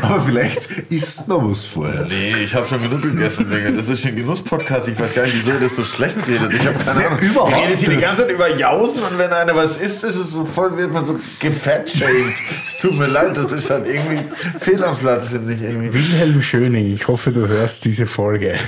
[0.00, 2.06] aber vielleicht isst noch was vorher.
[2.06, 3.70] Nee, ich habe schon genug gegessen, Digga.
[3.70, 4.88] Das ist ein Genusspodcast.
[4.88, 6.54] Ich weiß gar nicht, wieso ihr das so schlecht redet.
[6.54, 7.18] Ich habe keine Ahnung.
[7.18, 10.16] überhaupt Ihr redet hier die ganze Zeit über Jausen und wenn einer was isst, ist
[10.16, 12.34] es so voll, wird man so gefettshamed.
[12.68, 14.22] Es tut mir leid, das ist halt irgendwie
[14.58, 15.92] fehl am Platz, finde ich irgendwie.
[15.92, 18.58] Wilhelm Schöning, ich hoffe, du hörst diese Folge.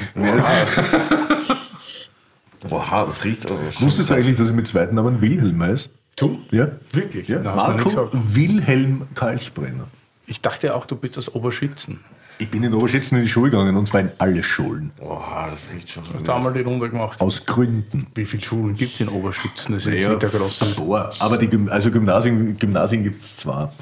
[2.68, 3.86] Boah, das riecht aber schon.
[3.86, 5.90] Wusstest du eigentlich, dass ich mit zweiten Namen Wilhelm heiße?
[6.16, 6.38] Du?
[6.50, 6.68] Ja.
[6.92, 7.28] Wirklich?
[7.28, 7.40] Ja.
[7.42, 8.08] Na, Marco.
[8.12, 9.86] Wilhelm Kalchbrenner.
[10.26, 12.00] Ich dachte auch, du bist aus Oberschützen.
[12.38, 14.90] Ich bin in Oberschätzen in die Schule gegangen und zwar in alle Schulen.
[14.96, 16.02] Boah, das riecht schon.
[16.12, 17.20] Hast du einmal die Runde gemacht?
[17.20, 18.08] Aus Gründen.
[18.14, 19.74] Wie viele Schulen gibt es in Oberschützen?
[19.74, 20.66] Das ist Ja, nicht der große.
[20.76, 23.72] Boah, aber die Gym also Gymnasien, Gymnasien gibt es zwar.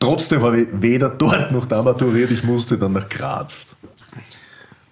[0.00, 3.66] Trotzdem habe ich weder dort noch da maturiert, ich musste dann nach Graz.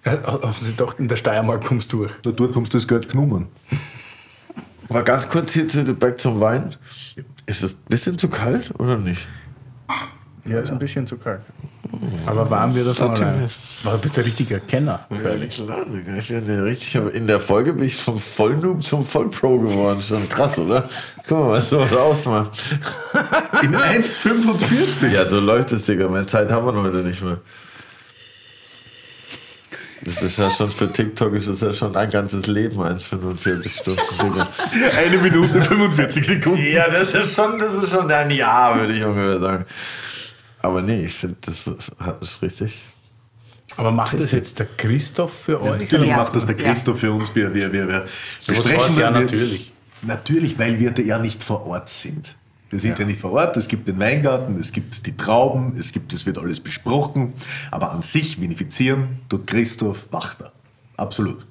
[0.05, 2.11] Haben sie doch in der Steiermark kommst du durch.
[2.21, 3.47] Da dort haben sie das Geld genommen.
[4.87, 6.75] Aber ganz kurz hier zu back zum Wein.
[7.45, 9.27] Ist es ein bisschen zu kalt oder nicht?
[10.49, 11.41] Ja, ist ein bisschen zu kalt.
[12.25, 13.27] Aber warm wird er von Natürlich.
[13.27, 13.49] alleine.
[13.83, 15.07] War ein bisschen richtiger Kenner.
[15.09, 20.01] Ja richtig, aber in der Folge bin ich vom Vollnoob zum Vollpro geworden.
[20.01, 20.89] Schon krass, oder?
[21.27, 22.59] Guck mal, was sowas ausmacht.
[23.63, 25.09] In 1,45?
[25.09, 26.07] Ja, so läuft es, Digga.
[26.09, 27.37] Mehr Zeit haben wir heute nicht mehr.
[30.01, 34.01] Das ist ja schon für TikTok ist das ja schon ein ganzes Leben, 1,45 Stunden,
[34.21, 34.47] Digga.
[34.97, 36.65] Eine Minute 45 Sekunden.
[36.71, 39.65] Ja, das ist schon, das ist schon ein Jahr, würde ich ungefähr sagen.
[40.61, 41.91] Aber nee, ich finde, das ist,
[42.21, 42.87] ist richtig.
[43.77, 45.81] Aber macht das jetzt der Christoph für euch?
[45.81, 46.17] Natürlich Ja.
[46.17, 47.33] macht das der Christoph für uns.
[47.35, 48.05] Wir, wir, wir, wir
[48.47, 49.73] besprechen ja wir- natürlich.
[50.01, 52.35] Natürlich, weil wir da ja nicht vor Ort sind.
[52.69, 53.05] Wir sind ja.
[53.05, 56.37] nicht vor Ort, es gibt den Weingarten, es gibt die Trauben, es gibt, es wird
[56.37, 57.33] alles besprochen.
[57.71, 60.51] Aber an sich vinifizieren tut Christoph Wachter.
[60.97, 61.45] Absolut.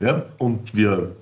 [0.00, 1.16] Ja, und wir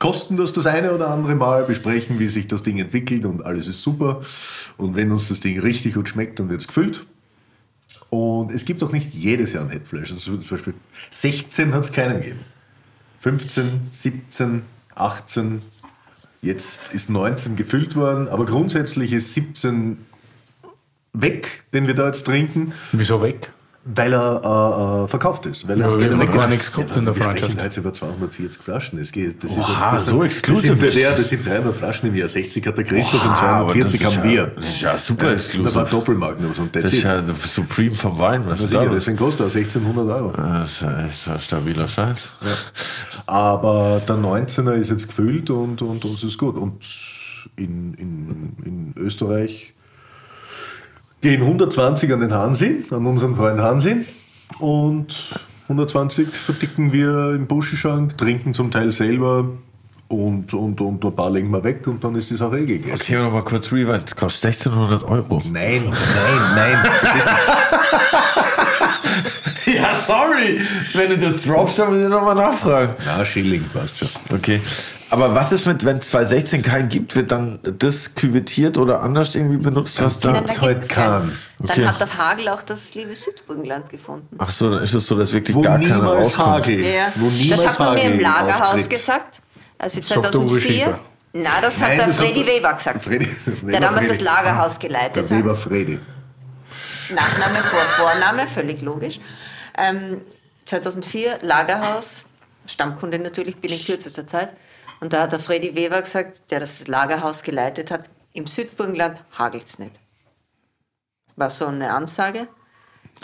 [0.00, 3.68] kosten das das eine oder andere Mal, besprechen, wie sich das Ding entwickelt und alles
[3.68, 4.22] ist super.
[4.76, 7.06] Und wenn uns das Ding richtig gut schmeckt, dann wird es gefüllt.
[8.08, 10.10] Und es gibt auch nicht jedes Jahr ein Headflash.
[10.10, 10.74] Also zum Beispiel
[11.10, 12.40] 16 hat es keinen gegeben.
[13.20, 14.62] 15, 17,
[14.94, 15.62] 18,
[16.42, 19.98] jetzt ist 19 gefüllt worden, aber grundsätzlich ist 17
[21.12, 23.52] weg, den wir da jetzt trinken, Wieso weg?
[23.82, 24.40] Weil er
[25.00, 25.66] äh, äh, verkauft ist.
[25.66, 26.50] Weil Ja, das haben weg gar ist.
[26.50, 28.98] nichts gehabt in der wir sprechen jetzt über 240 Flaschen.
[28.98, 31.16] Es geht, das Oha, das so das ist ja, das.
[31.18, 32.28] das sind 300 Flaschen im Jahr.
[32.28, 34.46] 60 hat der Christoph und Oha, aber 240 das ist haben ja- wir.
[34.48, 35.74] das ist ja super Da exclusive.
[35.74, 38.42] war Doppelmagnus und Das ist ja das Supreme vom Wein.
[38.46, 38.86] Was ist das?
[38.92, 40.32] deswegen kostet er 1600 Euro.
[40.36, 40.88] Das ist ja
[41.34, 42.28] ein stabiler Scheiß.
[43.26, 46.56] Aber der 19er ist jetzt gefüllt und, und uns ist gut.
[46.56, 46.84] Und
[47.56, 49.74] in, in, in Österreich
[51.20, 54.04] gehen 120 an den Hansi, an unseren Freund Hansi.
[54.58, 55.34] Und
[55.64, 59.46] 120 verdicken wir im Buschenschank, trinken zum Teil selber
[60.08, 63.00] und, und, und ein paar legen wir weg und dann ist die Sache eh gegessen.
[63.00, 64.02] Okay, noch mal kurz Rewind.
[64.06, 65.40] Das kostet 1600 Euro.
[65.48, 65.92] Nein, nein,
[66.56, 66.78] nein.
[70.10, 70.60] Sorry.
[70.94, 72.94] Wenn du das droppst, dann will ich nochmal nachfragen.
[73.04, 74.08] na, Schilling passt schon.
[74.34, 74.60] Okay.
[75.12, 79.34] Aber was ist mit, wenn es 2016 keinen gibt, wird dann das küvettiert oder anders
[79.34, 80.34] irgendwie benutzt, was da.
[80.60, 80.88] Heute keinen.
[80.88, 81.38] keinen.
[81.62, 81.72] Okay.
[81.82, 84.36] Dann hat der Hagel auch das liebe Südburgenland gefunden.
[84.38, 86.48] Ach so, dann ist es so, dass wirklich Wo gar keiner niemals rauskommt.
[86.48, 86.80] Hagel.
[86.80, 88.90] Ja, Wo niemals das hat man mir im Lagerhaus auftritt.
[88.90, 89.42] gesagt,
[89.78, 90.72] als sie Sagt der Uwe 2004.
[90.72, 90.98] Schäfer.
[91.32, 93.94] Na, das hat Nein, der das hat Freddy der- Weber gesagt, Freddy- der Weber damals
[94.06, 94.08] Freddy.
[94.08, 95.30] das Lagerhaus geleitet Der hat.
[95.44, 95.98] Weber Freddy.
[97.14, 99.18] Nachname vor Vorname, völlig logisch.
[99.80, 100.20] Ähm,
[100.66, 102.26] 2004 Lagerhaus,
[102.66, 104.54] Stammkunde natürlich binnen kürzester Zeit.
[105.00, 109.66] Und da hat der Freddy Weber gesagt, der das Lagerhaus geleitet hat, im Südburgenland hagelt
[109.66, 109.92] es nicht.
[111.36, 112.48] War so eine Ansage,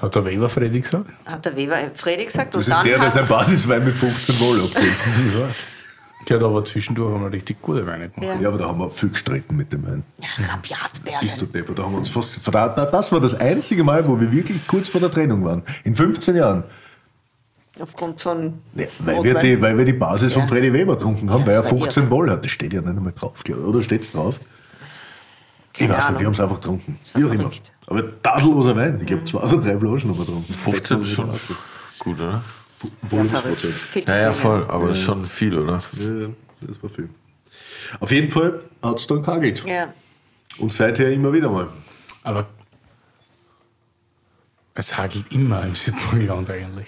[0.01, 1.11] Hat der Weber Freddy gesagt?
[1.24, 2.55] hat der Weber äh, Freddy gesagt.
[2.55, 5.55] Das und ist der, der sein Basiswein mit 15 Wohl abfüllt.
[6.27, 6.28] Ich.
[6.28, 8.35] Der hat aber zwischendurch einmal richtig gute Weine gemacht.
[8.36, 8.40] Ja.
[8.40, 10.03] Ja, aber da haben wir viel gestritten mit dem Wein.
[10.48, 11.20] Rabiatbergen.
[11.20, 12.85] Bist du Depper, da haben wir uns fast verraten.
[12.90, 15.62] Das war das einzige Mal, wo wir wirklich kurz vor der Trennung waren.
[15.85, 16.65] In 15 Jahren.
[17.78, 18.55] Aufgrund von.
[18.74, 20.40] Ja, weil, wir die, weil wir die Basis Ja.
[20.40, 22.11] von Freddy Weber getrunken haben, Ja, weil er das war 15 irre.
[22.11, 22.44] Wohl hat.
[22.44, 23.66] Das steht ja nicht einmal drauf, glaube ich.
[23.69, 24.40] Oder steht es drauf?
[25.74, 26.98] Ich Keine weiß nicht, wir haben es einfach getrunken.
[27.15, 27.51] Wie auch immer.
[27.86, 28.98] Aber tadelloser Wein.
[29.01, 30.53] Ich glaube, zwei oder drei Flaschen haben wir getrunken.
[30.55, 31.31] 15 ist schon
[32.01, 32.43] gut, oder?
[32.78, 32.90] Zu
[34.07, 34.66] Ja, ja, viel, voll.
[34.69, 35.82] Aber das ist schon viel, oder?
[35.97, 36.28] Ja, ja,
[36.61, 37.09] das war viel.
[38.01, 39.65] Auf jeden Fall hat es dann kagelt.
[39.66, 39.93] Ja.
[40.59, 41.69] Und seither immer wieder mal.
[42.23, 42.47] Aber
[44.78, 46.86] es hagelt immer im Südburgenland eigentlich.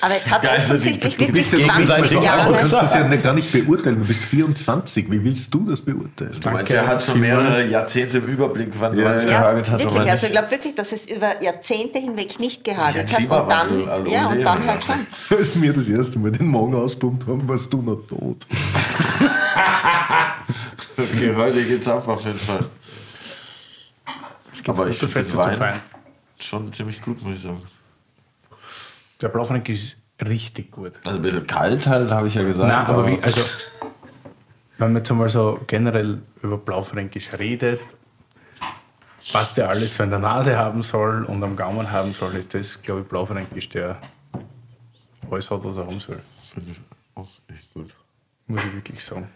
[0.00, 2.52] Aber es hat Geil, offensichtlich du wirklich bist jetzt 20 gegenseitig Du Jahre.
[2.54, 4.00] kannst das ja nicht, gar nicht beurteilen.
[4.00, 5.10] Du bist 24.
[5.10, 6.36] Wie willst du das beurteilen?
[6.40, 9.30] Du meinst, er hat schon mehrere Jahrzehnte im Überblick, wann Ja, es ja.
[9.30, 9.78] Ja, gehagelt hat.
[9.78, 10.00] wirklich.
[10.00, 13.42] aber Also ich glaube wirklich, dass es über Jahrzehnte hinweg nicht gehagelt Ja, hat.
[13.42, 14.72] Und dann, hallo, ja, und dann ja.
[14.72, 14.94] halt schon.
[15.38, 18.46] Als wir das erste Mal den Morgen auspumpt haben, warst du noch tot.
[20.98, 22.66] Okay, heute geht's ab auf jeden Fall.
[24.66, 25.80] Aber ich finde Fetze zu Wein fein.
[26.40, 27.62] Schon ziemlich gut, muss ich sagen.
[29.20, 30.92] Der Blaufrank ist richtig gut.
[31.04, 32.68] Also ein bisschen kalt halt, habe ich ja gesagt.
[32.68, 33.40] Nein, aber wie, also,
[34.78, 37.80] wenn man jetzt einmal so generell über Blaufränkisch redet,
[39.32, 42.54] was der alles so in der Nase haben soll und am Gaumen haben soll, ist
[42.54, 44.00] das, glaube ich, Blaufränkisch, der
[45.30, 46.20] alles hat, was er haben soll.
[46.52, 46.80] Finde ich
[47.14, 47.94] auch echt gut.
[48.46, 49.28] Muss ich wirklich sagen.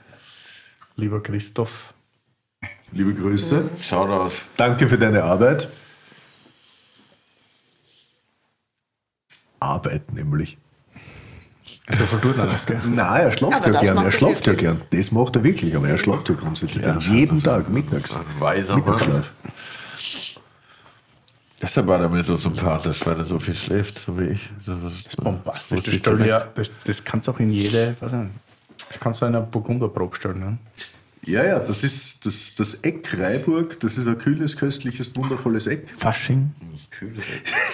[0.97, 1.94] Lieber Christoph,
[2.93, 3.70] Liebe Grüße.
[3.81, 4.36] Shoutout.
[4.56, 5.68] Danke für deine Arbeit.
[9.65, 10.59] Arbeit nämlich.
[11.89, 12.81] so viel tut er nicht, gell?
[12.86, 13.97] Nein, er schlaft ja das gern.
[13.99, 14.82] Er er schlaft ja gern.
[14.91, 17.01] Das macht er wirklich, aber er schlaft ja grundsätzlich gern.
[17.01, 18.16] Jeden Tag, mittags.
[18.16, 18.77] Ein weiser.
[18.77, 19.32] Mittagsschlaf.
[21.61, 24.51] Das ist der Badamel so sympathisch, weil er so viel schläft, so wie ich.
[24.66, 25.82] Das ist Bombastisch.
[25.82, 26.27] Das, direkt.
[26.27, 28.32] ja, das, das kannst du auch in jede, was nicht,
[28.89, 30.41] das kannst du in einer Burgunderprobe stellen.
[30.41, 30.59] Ne?
[31.27, 35.93] Ja, ja, das ist das, das Eck Reiburg, das ist ein kühles, köstliches, wundervolles Eck.
[35.97, 36.53] Fasching.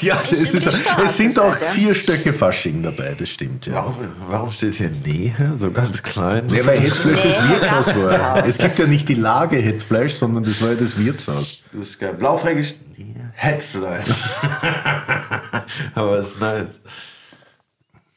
[0.00, 1.68] Ja, es, ist, die Straße es sind auch ja.
[1.68, 3.74] vier Stöcke Fasching dabei, das stimmt, ja.
[3.74, 3.96] Warum,
[4.28, 6.48] warum steht hier Nähe, so ganz klein?
[6.48, 8.46] Ja, weil Headflash das Wirtshaus war.
[8.46, 11.58] Es gibt ja nicht die Lage Headflash, sondern das war ja das Wirtshaus.
[11.70, 12.14] Du bist geil.
[12.14, 14.08] Blaufränkisch, Nähe, Headfleisch.
[15.94, 16.80] Aber es ist nice.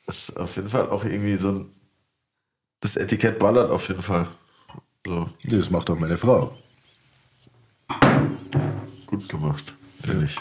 [0.06, 1.66] Das ist auf jeden Fall auch irgendwie so ein.
[2.80, 4.28] Das Etikett ballert auf jeden Fall.
[5.06, 6.58] So, Das macht auch meine Frau.
[9.06, 10.36] gut gemacht, finde ich.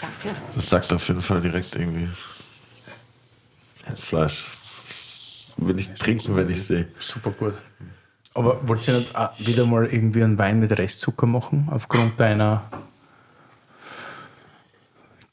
[0.00, 0.40] Danke.
[0.54, 2.08] Das sagt auf jeden Fall direkt irgendwie.
[3.84, 4.46] Headfleisch.
[5.56, 6.88] Will ich trinken, wenn ich sehe.
[6.98, 7.54] Super gut.
[8.32, 12.62] Aber wollt ihr nicht auch wieder mal irgendwie einen Wein mit Restzucker machen, aufgrund deiner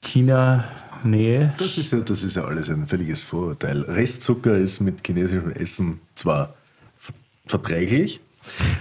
[0.01, 1.53] China-Nähe?
[1.57, 3.81] Das ist, ja, das ist ja alles ein völliges Vorurteil.
[3.81, 6.53] Restzucker ist mit chinesischem Essen zwar
[6.97, 7.13] ver-
[7.47, 8.19] verträglich,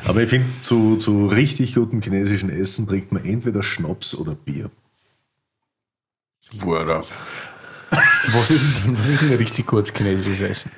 [0.07, 4.71] aber ich finde, zu, zu richtig gutem chinesischen Essen trinkt man entweder Schnaps oder Bier.
[6.59, 7.07] Word up.
[8.33, 10.71] Was ist, was ist denn richtig gutes chinesisches Essen?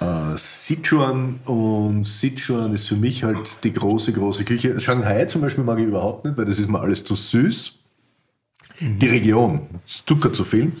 [0.00, 4.78] Äh, Sichuan und Sichuan ist für mich halt die große, große Küche.
[4.80, 7.80] Shanghai zum Beispiel mag ich überhaupt nicht, weil das ist mir alles zu süß.
[8.80, 10.72] Die Region, ist Zucker zu viel.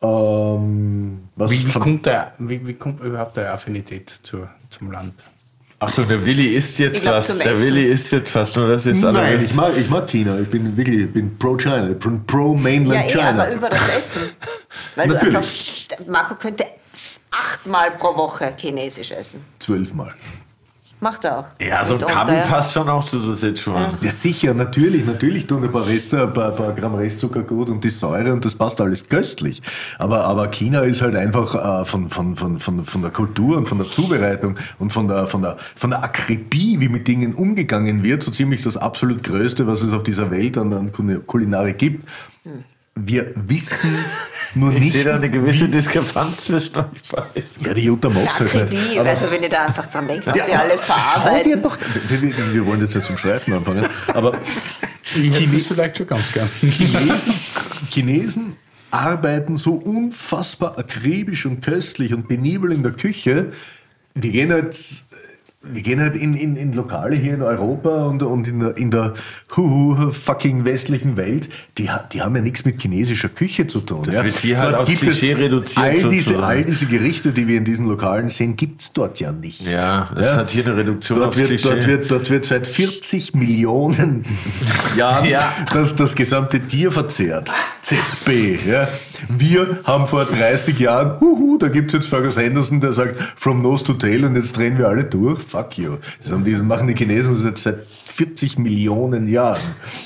[0.00, 5.24] Ähm, was Wie, wie, kommt der, wie, wie kommt überhaupt der Affinität zur, zum Land?
[5.84, 7.38] Achtung, der Willi isst jetzt Ich glaub, was.
[7.38, 7.60] Der.
[7.60, 9.50] Willi isst jetzt was, nur dass ihr es alle Nein, wisst.
[9.50, 10.38] ich mag, ich mag China.
[10.40, 13.42] Ich bin wirklich ich bin pro China, ich bin pro Mainland Ja, eh, China.
[13.42, 14.22] aber über das Essen.
[14.96, 15.36] Weil du Natürlich.
[15.36, 16.64] einfach, Marco könnte
[17.30, 19.40] achtmal pro Woche Chinesisch essen.
[19.58, 20.14] Zwölfmal.
[21.04, 21.44] Macht er auch.
[21.60, 22.46] Ja, so ein Kabi ja.
[22.46, 23.98] passt schon auch zu so Sichuan.
[24.00, 27.68] Ja, sicher, natürlich, natürlich tun ein paar, Rest, ein paar, ein paar Gramm Restzucker gut
[27.68, 29.60] und die Säure und das passt alles köstlich.
[29.98, 33.68] Aber, aber China ist halt einfach äh, von, von, von, von, von der Kultur und
[33.68, 38.02] von der Zubereitung und von der, von, der, von der Akribie, wie mit Dingen umgegangen
[38.02, 41.76] wird, so ziemlich das absolut Größte, was es auf dieser Welt an, an Kul- Kulinarik
[41.76, 42.08] gibt.
[42.96, 43.92] Wir wissen
[44.54, 44.92] nur Ich nicht.
[44.92, 47.42] sehe da eine gewisse Diskrepanz zwischen euch beiden.
[47.60, 48.98] ja, die Jutta mag's halt nicht.
[48.98, 51.60] Also wenn ich da einfach dran denke, was Ja, wir alles verarbeiten.
[51.62, 51.76] doch,
[52.08, 54.38] wir, wir, wir wollen jetzt nicht zum Streiten anfangen, aber
[55.14, 56.48] Ich hätte das vielleicht schon ganz gern.
[56.60, 57.34] Chinesen,
[57.90, 58.56] Chinesen
[58.92, 63.50] arbeiten so unfassbar akribisch und köstlich und penibel in der Küche.
[64.14, 64.78] Wir gehen halt,
[65.72, 68.90] wir gehen halt in, in, in Lokale hier in Europa und, und in der, in
[68.90, 69.14] der
[69.56, 74.02] huhu, fucking westlichen Welt, die, die haben ja nichts mit chinesischer Küche zu tun.
[74.04, 74.24] Das ja.
[74.24, 77.64] wird hier halt Dort aufs Klischee reduziert All diese, all diese Gerichte, die wir in
[77.64, 79.66] diesen Lokalen sehen, gibt es dort ja nicht.
[79.66, 81.68] Ja, es hat hier eine Reduktion Dort aufs wird, Klischee.
[81.68, 84.24] dort, wird, dort wird seit 40 Millionen
[84.96, 85.52] Jahren Ja.
[85.72, 87.52] das, das gesamte Tier verzehrt.
[87.82, 88.58] ZB.
[88.66, 88.88] Ja.
[89.28, 93.62] Wir haben vor 30 Jahren, huhu, da gibt es jetzt Fergus Henderson, der sagt, from
[93.62, 95.40] nose to tail und jetzt drehen wir alle durch.
[95.40, 95.96] Fuck you.
[96.20, 99.60] Das, haben die, das machen die Chinesen seit, seit 40 Millionen Jahren.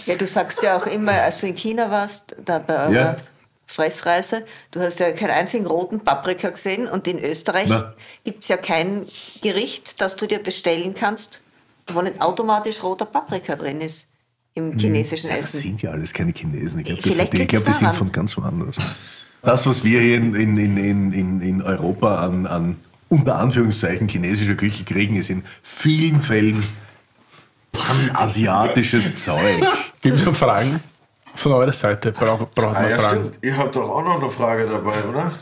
[0.07, 3.16] Ja, du sagst ja auch immer, als du in China warst, da bei eurer Ja.
[3.66, 7.93] Fressreise, du hast ja keinen einzigen roten Paprika gesehen und in Österreich Na.
[8.24, 9.07] gibt es ja kein
[9.43, 11.43] Gericht, das du dir bestellen kannst,
[11.86, 14.09] wo nicht automatisch roter Paprika drin ist
[14.59, 15.60] im chinesischen Das Essen.
[15.60, 16.80] sind ja alles keine Chinesen.
[16.80, 18.76] Ich glaube, Vielleicht die, ich glaub, die sind von ganz woanders.
[19.43, 22.76] Das, was wir hier in, in, in, in, Europa an, an
[23.09, 26.62] unter Anführungszeichen chinesischer Küche kriegen, ist in vielen Fällen
[27.72, 29.64] panasiatisches Zeug.
[30.01, 30.80] Gibt es noch Fragen?
[31.35, 33.20] Von eurer Seite braucht braucht Ah, man ja, Fragen.
[33.30, 33.39] stimmt.
[33.44, 35.32] Ihr habt doch auch noch eine Frage dabei, oder?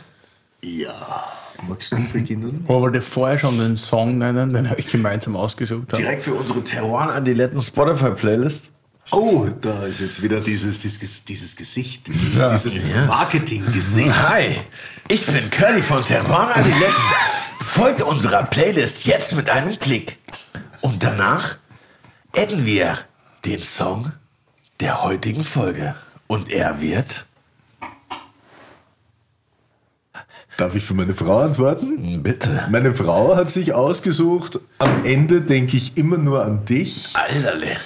[0.63, 1.25] Ja.
[1.67, 2.65] Magst du beginnen?
[2.69, 5.97] Aber wollt ihr vorher schon den Song nennen, den wir gemeinsam ausgesucht?
[5.97, 8.73] Direkt für unsere Terroir-Adiletten Spotify-Playlist.
[9.13, 12.51] Oh, da ist jetzt wieder dieses, dieses, dieses Gesicht, dieses, Ja.
[12.53, 14.29] dieses Marketing-Gesicht.
[14.29, 14.45] Hi,
[15.09, 16.95] ich bin Curly von Terroir Adiletten.
[17.61, 20.19] Folgt unserer Playlist jetzt mit einem Klick.
[20.81, 21.57] Und danach
[22.37, 22.99] adden wir
[23.45, 24.13] den Song
[24.81, 25.95] der heutigen Folge.
[26.27, 27.27] Und er wird...
[30.57, 32.23] Darf ich für meine Frau antworten?
[32.23, 32.67] Bitte.
[32.71, 37.11] Meine Frau hat sich ausgesucht, am Ende denke ich immer nur an dich.
[37.15, 37.77] Alterle.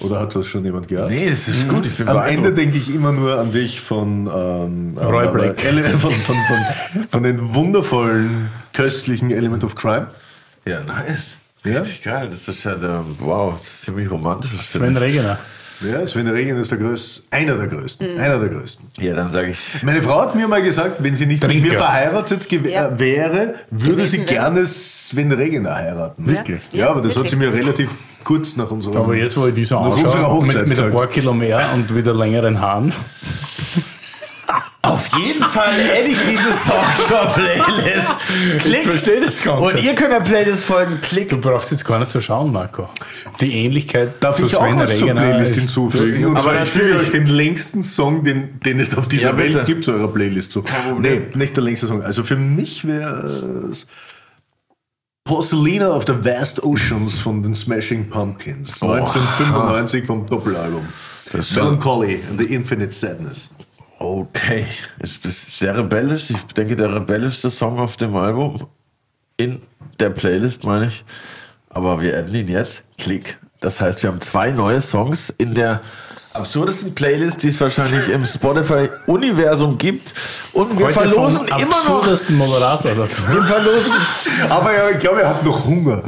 [0.00, 1.10] Oder hat das schon jemand gehört?
[1.10, 1.84] Nee, das ist gut.
[1.84, 2.22] Ich bin Am.
[2.22, 5.64] Ende denke ich immer nur an dich von, ähm, Roy äh, Black.
[5.64, 10.08] Ele von, von, von, von den wundervollen, köstlichen Element of Crime.
[10.66, 11.38] Ja, nice.
[11.64, 11.80] Ja?
[11.80, 12.28] Richtig geil.
[12.30, 14.52] Das ist ja der, wow, das ist ziemlich romantisch.
[14.62, 15.38] Sven Regener.
[15.80, 18.18] Ja, Sven Regen ist der größte, einer der größten.
[18.18, 18.86] Einer der größten.
[19.00, 19.82] Ja, dann sage ich.
[19.82, 21.70] Meine Frau hat mir mal gesagt, wenn sie nicht mit Trinker.
[21.72, 22.88] mir verheiratet Ja.
[22.88, 26.26] äh, wäre, würde sie Gewesen gerne Sven Regner heiraten.
[26.26, 26.60] Wirklich?
[26.72, 27.52] Ja, Ja, aber das hat sie wirklich.
[27.60, 27.90] mir relativ
[28.24, 30.80] kurz nach unserer Aber jetzt, wo ich die so Nach unserer anschaue, Hochzeit mit, mit
[30.80, 32.92] ein paar Kilo mehr und wieder längeren Haaren,
[34.90, 38.08] Auf jeden Fall hätte ich dieses Song zur Playlist.
[38.66, 39.62] ich verstehe das Ganze.
[39.76, 40.98] Und ihr könnt der Playlist folgen.
[41.02, 41.28] Klick.
[41.28, 42.88] Du brauchst jetzt gar nicht zu schauen, Marco.
[43.40, 46.24] Die Ähnlichkeit Darf zu ich auch Sven was zur Playlist ist- hinzufügen?
[46.26, 47.06] Und Aber zwar, ich füge natürlich.
[47.08, 49.38] euch den längsten Song, den, den es auf dieser Ja.
[49.38, 50.64] Welt gibt, zu eurer Playlist zu.
[50.98, 52.02] Nee, nicht der längste Song.
[52.02, 53.86] Also für mich wäre es
[55.24, 58.82] Porcelina of the Vast Oceans von den Smashing Pumpkins.
[58.82, 60.88] 1995 vom Doppelalbum.
[61.54, 63.50] Melancholy and the Infinite Sadness.
[64.02, 64.66] Okay,
[64.98, 66.30] es ist sehr rebellisch.
[66.30, 68.66] Ich denke, der rebellischste Song auf dem Album.
[69.36, 69.60] In
[69.98, 71.04] der Playlist, meine ich.
[71.68, 72.84] Aber wir adden ihn jetzt.
[72.96, 73.38] Klick.
[73.60, 75.82] Das heißt, wir haben zwei neue Songs in der
[76.32, 80.14] absurdesten Playlist, die es wahrscheinlich im Spotify-Universum gibt.
[80.52, 81.76] Und wir Heute verlosen vom immer noch.
[82.02, 83.16] absurdesten Moderator dazu.
[83.32, 83.92] Wir verlosen
[84.48, 86.02] Aber ja, ich glaube, er hat noch Hunger.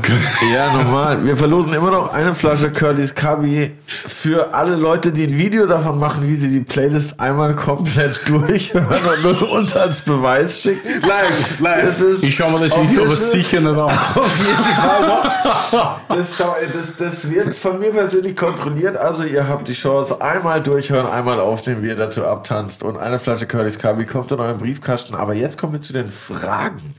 [0.52, 1.24] Ja, normal.
[1.24, 5.98] Wir verlosen immer noch eine Flasche Curly's Cubby für alle Leute, die ein Video davon
[5.98, 11.00] machen, wie sie die Playlist einmal komplett durchhören und uns als Beweis schicken.
[11.02, 11.84] Live, live.
[11.86, 13.80] Das ist Ich schaue mir das Video aber sicher nicht an.
[13.80, 15.96] Auf jeden Fall noch.
[16.08, 18.96] Das, schau- das, das wird von mir persönlich kontrolliert.
[18.96, 22.82] Also ihr habt die Chance, einmal durchhören, einmal aufnehmen, wie ihr dazu abtanzt.
[22.82, 25.14] Und eine Flasche Curly's Cubby kommt in euren Briefkasten.
[25.14, 26.94] Aber jetzt kommen wir zu den Fragen.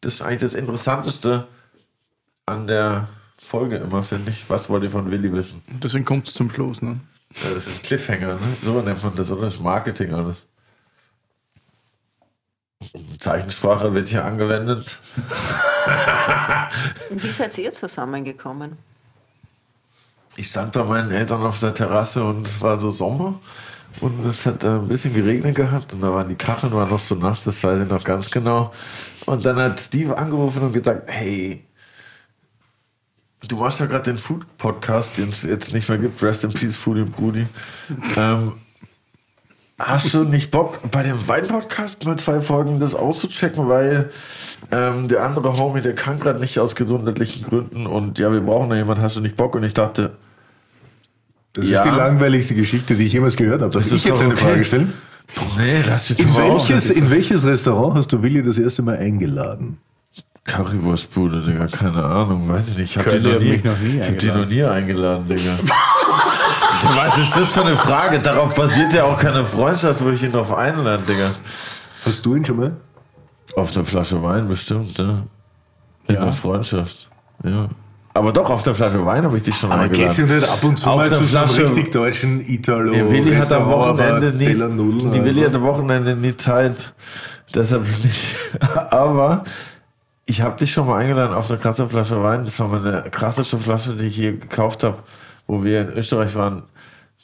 [0.00, 1.46] Das ist eigentlich das Interessanteste
[2.46, 3.08] an der
[3.38, 4.48] Folge immer, finde ich.
[4.48, 5.62] Was wollt ihr von Willi wissen?
[5.82, 6.82] Deswegen kommt es zum Schluss.
[6.82, 7.00] Ne?
[7.34, 8.40] Ja, das ist ein Cliffhanger, ne?
[8.62, 9.42] So nennt man das, oder?
[9.42, 10.46] Das ist Marketing alles.
[13.18, 14.98] Zeichensprache wird hier angewendet.
[17.10, 18.78] Und wie seid ihr zusammengekommen?
[20.36, 23.40] Ich stand bei meinen Eltern auf der Terrasse und es war so Sommer
[24.00, 27.14] und es hat ein bisschen geregnet gehabt und da waren die Kacheln waren noch so
[27.14, 28.72] nass, das weiß ich noch ganz genau.
[29.26, 31.64] Und dann hat Steve angerufen und gesagt, hey,
[33.46, 36.76] du machst ja gerade den Food-Podcast, den es jetzt nicht mehr gibt, Rest in Peace,
[36.76, 37.46] Foodie Brudi.
[38.16, 38.52] Ähm,
[39.82, 44.10] Hast du nicht Bock, bei dem Wein-Podcast mal zwei Folgen das auszuchecken, weil
[44.70, 48.68] ähm, der andere Homie, der kann gerade nicht aus gesundheitlichen Gründen und ja, wir brauchen
[48.68, 49.54] da jemanden, hast du nicht Bock?
[49.54, 50.12] Und ich dachte,
[51.54, 51.80] Das Ja.
[51.82, 53.72] ist die langweiligste Geschichte, die ich jemals gehört habe.
[53.72, 54.44] Darf Das ich ist jetzt eine okay.
[54.44, 54.92] Frage stellen?
[55.56, 59.78] nee, lass mich In welches, in welches Restaurant hast du Willi das erste Mal eingeladen?
[60.44, 62.96] Currywurstbude, Digga, keine Ahnung, weiß ich nicht.
[62.96, 64.40] Ich hab die noch nie, mich noch nie ich hab die eingeladen.
[64.42, 65.50] noch nie eingeladen, Digga.
[66.82, 68.18] Was ist das für eine Frage?
[68.20, 71.30] Darauf basiert ja auch keine Freundschaft, wo ich ihn drauf einlade, Digga.
[72.06, 72.72] Hast du ihn schon mal?
[73.56, 75.22] Auf der Flasche Wein bestimmt, ja.
[76.08, 76.24] In Ja.
[76.24, 77.10] der Freundschaft.
[77.44, 77.68] Ja.
[78.14, 80.04] Aber doch, auf der Flasche Wein habe ich dich schon Aber eingeladen.
[80.16, 82.90] geht's ja nicht ab und zu Auf mal zu so einem Flasche- richtig deutschen Italo
[82.92, 85.46] Der Willi hat am Wochenende nie, Null, die Willi also.
[85.48, 86.92] hat am Wochenende nie Zeit.
[87.54, 88.36] Deshalb nicht.
[88.90, 89.44] Aber
[90.26, 92.44] ich habe dich schon mal eingeladen auf eine krasse Flasche Wein.
[92.44, 94.98] Das war meine krasseste Flasche, die ich je gekauft habe,
[95.46, 96.64] wo wir in Österreich waren.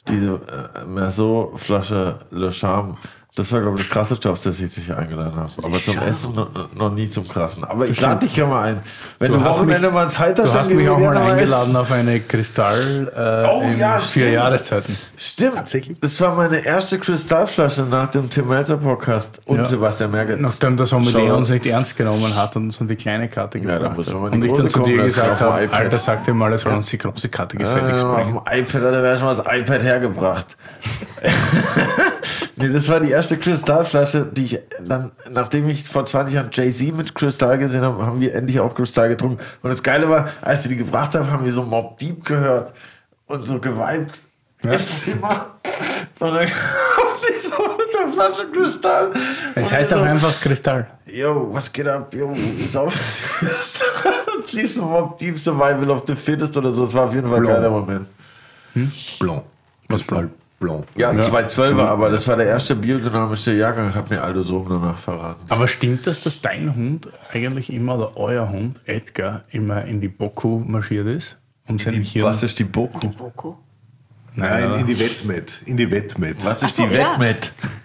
[0.07, 0.39] Diese
[0.75, 2.97] äh, Merceau-Flasche Le Charme.
[3.37, 5.51] Das war, glaube ich, das krasseste, auf das ich dich eingeladen habe.
[5.63, 7.63] Aber zum Essen noch, noch nie zum krassen.
[7.63, 8.79] Aber ich lade dich ja mal ein.
[9.19, 11.75] Wenn du, Du hast Wochenende mich- mal Zeit hast, Du hast mich auch mal eingeladen
[11.75, 14.33] auf eine Kristall äh, Oh in ja, vier stimmt.
[14.33, 14.97] Jahreszeiten.
[15.15, 15.63] Stimmt.
[16.01, 19.65] Das war meine erste Kristallflasche nach dem Tim Melzer Podcast und Ja.
[19.65, 20.41] Sebastian Merget.
[20.41, 23.65] Nachdem der Sommelier uns nicht ernst genommen hat und uns an die kleine Karte Ja,
[23.69, 24.15] da gebracht muss hat.
[24.15, 25.79] Und die ich dann zu dir gesagt auf dem habe, iPad.
[25.79, 28.37] Alter, sag dir mal, er soll uns die große Karte gefälligst Ja, bringen.
[28.39, 30.57] auf dem iPad er wäre schon mal das iPad hergebracht.
[32.57, 36.95] nee, das war die erste Kristallflasche, die ich dann, nachdem ich vor 20 Jahren Jay-Z
[36.95, 39.39] mit Kristall gesehen habe, haben wir endlich auch Kristall getrunken.
[39.61, 42.73] Und das Geile war, als sie die gebracht haben, haben wir so Mob Deep gehört
[43.27, 44.19] und so geweibt
[44.63, 45.53] im Zimmer.
[46.19, 49.11] Und dann so mit der Flasche Kristall.
[49.53, 50.87] Es heißt so, auch einfach Kristall.
[51.05, 52.11] Yo, was geht ab?
[52.11, 52.33] Yo,
[52.71, 52.95] sauf
[54.35, 56.85] Und lief so Mob Deep Survival of the Fittest oder so.
[56.85, 58.07] Das war auf jeden Fall ein geiler Moment.
[59.19, 59.43] Blanc.
[59.89, 60.85] Was Kristall Blanc.
[60.95, 61.21] Ja, Ja.
[61.21, 65.45] 212 aber das war der erste biodynamische Jahrgang, hat mir Aldo Sohn danach verraten.
[65.49, 70.07] Aber stimmt das, dass dein Hund eigentlich immer, oder euer Hund, Edgar, immer in die
[70.07, 71.37] Boku marschiert ist?
[71.67, 72.25] Um sein Hirn...
[72.25, 73.09] Was ist die Boku?
[73.09, 73.57] Boko.
[74.37, 75.61] Nein, in die Wettmet.
[75.65, 76.45] In die Wettmet.
[76.45, 77.19] Was ist Ach so, die ja.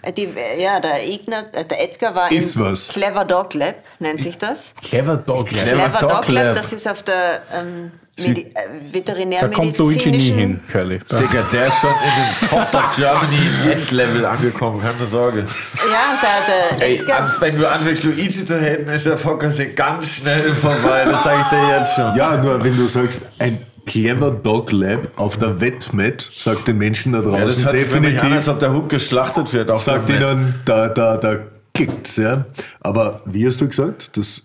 [0.03, 0.29] Äh, Die,
[0.59, 2.89] ja, der, Ignar, äh, der Edgar war Ist im was.
[2.89, 4.73] Clever Dog Lab, nennt sich das.
[4.81, 5.47] Clever Dog.
[5.47, 6.55] Clever Clever Dog Dog Lab, Lab.
[6.55, 9.01] das ist auf der ähm, Medi äh,
[9.41, 10.37] Da kommt Luigi nie veterinärmedizinischen...
[10.37, 10.99] hin, Curly.
[11.11, 15.45] Digga, der ist schon in den Top of Germany Endlevel angekommen, keine Sorge.
[15.91, 17.21] Ja, der, der Ey, Edgar...
[17.21, 21.23] an, wenn du anfängst, Luigi zu haten, ist der Podcast hier ganz schnell vorbei, das
[21.23, 22.15] sage ich dir jetzt schon.
[22.15, 27.13] Ja, nur wenn du sagst, ein Clever Dog Lab auf der Wettmet sagt den Menschen
[27.13, 29.53] da Ja, das draußen hört sich für mich an, als definitiv, ob der Hund geschlachtet
[29.53, 29.71] wird.
[29.71, 31.37] Auf sagt ihnen, da, da, da
[31.73, 32.45] kickt's, ja.
[32.79, 34.15] Aber wie hast du gesagt?
[34.17, 34.43] Das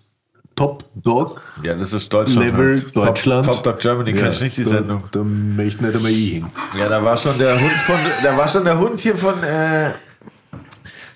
[0.59, 2.45] Top Dog Ja, das ist Deutschland.
[2.47, 2.95] Level halt.
[2.95, 3.45] Deutschland.
[3.45, 5.03] Top, Top Dog Germany, Ja, kennst du nicht die da, Sendung?
[5.11, 6.45] Da möchte nicht einmal ich hin.
[6.77, 9.91] Ja, da war schon der Hund von, da war schon der Hund hier von äh,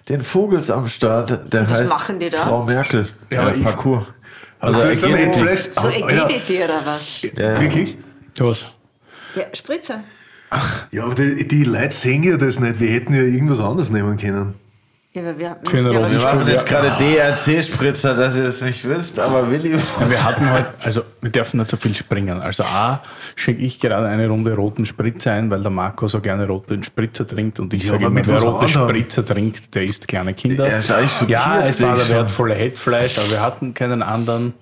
[0.07, 1.53] den Vogels am Start.
[1.53, 2.37] Der Was heißt machen die da?
[2.37, 3.07] Frau Merkel.
[3.29, 4.05] Ja, Ja, Parcours.
[4.61, 5.39] Hast du jetzt am Agility.
[5.39, 5.69] Headflash?
[5.73, 6.23] So Ah, ja.
[6.25, 7.21] Agility oder was?
[7.21, 7.61] Ja.
[7.61, 7.97] Wirklich?
[8.39, 8.65] Was?
[9.35, 10.03] Ja, Spritzer.
[10.91, 12.79] Ja, aber die, die Leute sehen ja das nicht.
[12.79, 14.53] Wir hätten ja irgendwas anderes nehmen können.
[15.15, 19.73] Ja, wir Runde Wir machen jetzt gerade DRC-Spritzer, dass ihr es nicht wisst, aber Willi.
[19.73, 22.41] Ja, wir hatten halt, also wir dürfen nicht so viel springen.
[22.41, 22.99] Also A,
[23.35, 27.27] schenke ich gerade eine Runde roten Spritzer ein, weil der Marco so gerne roten Spritzer
[27.27, 28.67] trinkt und ich Ja, sage immer, wer rote?
[28.67, 30.67] Spritzer trinkt, der isst kleine Kinder.
[30.67, 30.89] Er ist
[31.27, 34.55] ja, es war der wertvolle Headfleisch, aber wir hatten keinen anderen.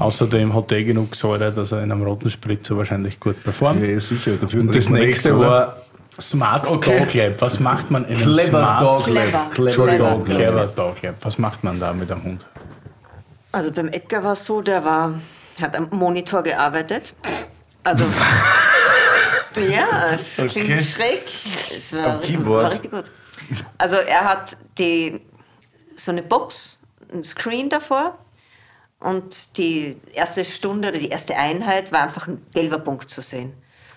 [0.00, 3.82] Außerdem hat er genug Säure, dass er in einem roten Spritzer wahrscheinlich gut performt.
[3.82, 4.32] Ja, ja, sicher.
[4.40, 5.76] Dafür und das nächste war
[6.20, 6.98] Smart Okay.
[7.00, 7.40] Dog Lab.
[7.40, 9.30] Was macht man in einem Clever Smart Dog Clever.
[9.32, 9.50] Lab.
[9.52, 10.24] Clever Dog Lab.
[10.26, 11.14] Clever Dog Lab?
[11.22, 12.46] Was macht man da mit einem Hund?
[13.52, 15.14] Also beim Edgar war es so, der war,
[15.60, 17.14] hat am Monitor gearbeitet.
[17.84, 18.04] Also.
[19.70, 20.64] ja, es Okay.
[20.64, 21.22] klingt schräg.
[21.76, 22.64] Es war, Am Keyboard.
[22.64, 23.04] war richtig gut.
[23.78, 25.20] Also er hat die,
[25.96, 26.78] so eine Box,
[27.12, 28.16] ein Screen davor
[29.00, 33.52] und die erste Stunde oder die erste Einheit war einfach ein gelber Punkt zu sehen.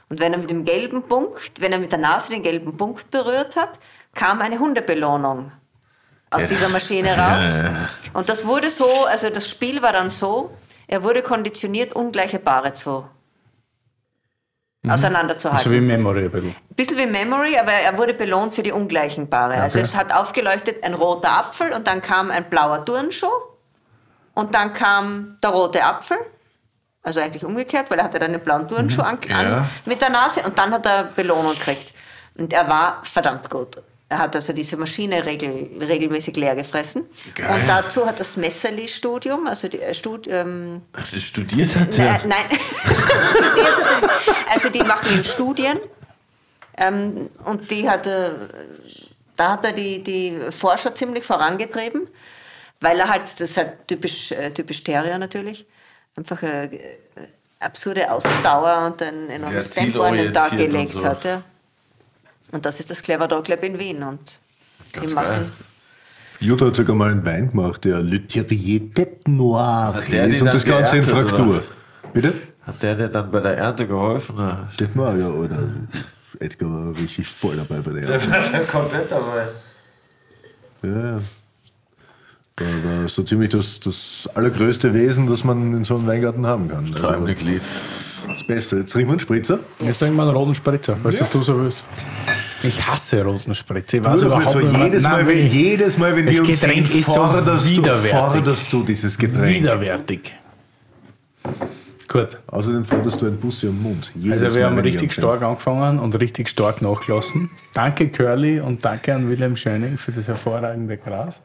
[0.10, 3.10] Und wenn er mit dem gelben Punkt, wenn er mit der Nase den gelben Punkt
[3.12, 3.80] berührt hat,
[4.14, 5.52] kam eine Hundebelohnung
[6.30, 7.62] aus dieser Maschine raus.
[8.14, 10.52] Und das wurde so, also das Spiel war dann so,
[10.88, 13.06] er wurde konditioniert, ungleiche Paare zu
[14.88, 15.58] auseinanderzuhalten.
[15.58, 16.56] Also wie Memory ein bisschen.
[16.76, 19.56] Bisschen wie Memory, aber er wurde belohnt für die ungleichen Paare.
[19.56, 23.28] Also es hat aufgeleuchtet ein roter Apfel und dann kam ein blauer Turnschuh
[24.34, 26.18] und dann kam der rote Apfel.
[27.06, 29.70] Also eigentlich umgekehrt, weil er hatte dann den blauen Turnschuh an, Ja.
[29.86, 31.94] mit der Nase und dann hat er Belohnung gekriegt.
[32.38, 33.78] Und er war verdammt gut.
[34.10, 37.04] Er hat also diese Maschine regel, regelmäßig leer gefressen.
[37.36, 37.50] Geil.
[37.54, 42.20] Und dazu hat das Messerli-Studium, also die äh, Stud, ähm, Ach, das studiert hat Nein,
[42.22, 42.28] der.
[42.28, 42.60] nein.
[44.52, 45.80] also die machen eben Studien
[46.78, 48.32] ähm, und die hat, äh,
[49.36, 52.08] da hat er die, die Forscher ziemlich vorangetrieben,
[52.82, 55.66] weil er halt, das ist halt typisch, äh, typisch Terrier natürlich,
[56.16, 56.80] einfach eine äh,
[57.60, 61.06] absurde Ausdauer und ein enormes Ja, Tempo an den Tag gelegt so.
[61.06, 61.24] hat.
[61.26, 61.42] Ja.
[62.52, 64.40] Und das ist das Clever Dog Lab in Wien und
[64.94, 65.26] Ganz die geil.
[65.42, 65.52] machen
[66.40, 70.42] Jutta hat sogar mal einen Wein gemacht, der Le Terrier Tête Noire Hat der ist
[70.42, 71.48] und dann das Ganze in Fraktur.
[71.48, 71.64] oder?
[72.14, 72.34] Bitte?
[72.64, 74.36] Hat der dir dann bei der Ernte geholfen?
[74.36, 74.70] Oder?
[74.78, 75.58] Tête Noire, ja, oder?
[76.40, 78.30] Edgar war richtig voll dabei bei der Ernte.
[78.32, 79.48] war dann komplett dabei.
[80.84, 81.20] Ja, ja.
[82.58, 86.70] Da war so ziemlich das, das allergrößte Wesen, das man in so einem Weingarten haben
[86.70, 86.86] kann.
[86.86, 87.62] Also Treibende Glied.
[88.30, 88.78] das Beste.
[88.78, 89.60] Jetzt trinken wir einen Spritzer.
[89.84, 91.84] Jetzt trinken wir einen roten Spritzer, falls das du so willst.
[92.64, 93.98] Ich hasse roten Spritzer.
[93.98, 95.54] Ich weiß doch überhaupt nicht so, jedes, Nein, Mal, wenn, wirklich.
[95.54, 99.18] jedes Mal, wenn Das wir uns Getränk sehen, ist so forderst, du, forderst du dieses
[99.18, 99.48] Getränk.
[99.50, 100.34] Widerwärtig.
[102.08, 102.38] Gut.
[102.48, 104.14] Außerdem forderst du ein Bussi am Mund.
[104.16, 107.50] Jedes Also wir Mal, haben wenn richtig stark angefangen und richtig stark nachgelassen.
[107.74, 111.42] Danke Curly und danke an Wilhelm Schöning für das hervorragende Gras.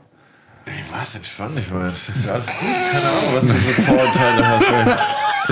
[0.71, 1.15] Ey, was?
[1.17, 1.91] Entspann dich mal.
[1.91, 2.55] Das ist alles gut.
[2.93, 4.71] Keine Ahnung, was du für Vorurteile hast.
[4.71, 4.97] Ey.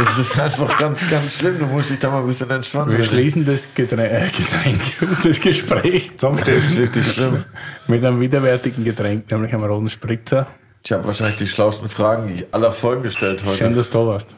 [0.05, 1.59] Das ist einfach ganz, ganz schlimm.
[1.59, 2.97] Du musst dich da mal ein bisschen entspannen.
[2.97, 4.81] Wir schließen das Getränk, äh, Getränk
[5.25, 7.45] das Gespräch Das ist wirklich schlimm.
[7.89, 10.47] mit einem widerwärtigen Getränk, nämlich einem roten Spritzer.
[10.85, 13.71] Ich habe wahrscheinlich die schlauesten Fragen aller Folgen gestellt Schön, heute.
[13.75, 14.37] dass du da warst.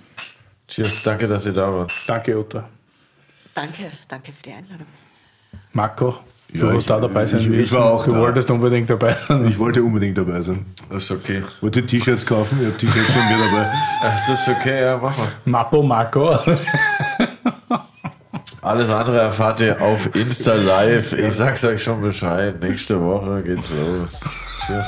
[0.68, 1.92] Cheers, danke, dass ihr da wart.
[2.06, 2.68] Danke, Uta.
[3.52, 4.86] Danke, danke für die Einladung.
[5.72, 6.20] Marco,
[6.52, 7.76] Ja, du ich- hast da dabei sein ich- ich müssen.
[7.76, 8.18] war auch Du da.
[8.20, 9.46] wolltest unbedingt dabei sein.
[9.46, 10.66] Ich wollte unbedingt dabei sein.
[10.90, 11.42] Das ist okay.
[11.60, 13.72] Wollte T-Shirts kaufen, ich habe T-Shirts von mir dabei.
[14.02, 15.28] Das ist okay, ja, mach mal.
[15.44, 16.36] Mappo Marco.
[18.62, 21.12] Alles andere erfahrt ihr auf Insta Live.
[21.14, 22.60] Ich sag's euch schon Bescheid.
[22.62, 24.20] Nächste Woche geht's los.
[24.66, 24.86] Cheers.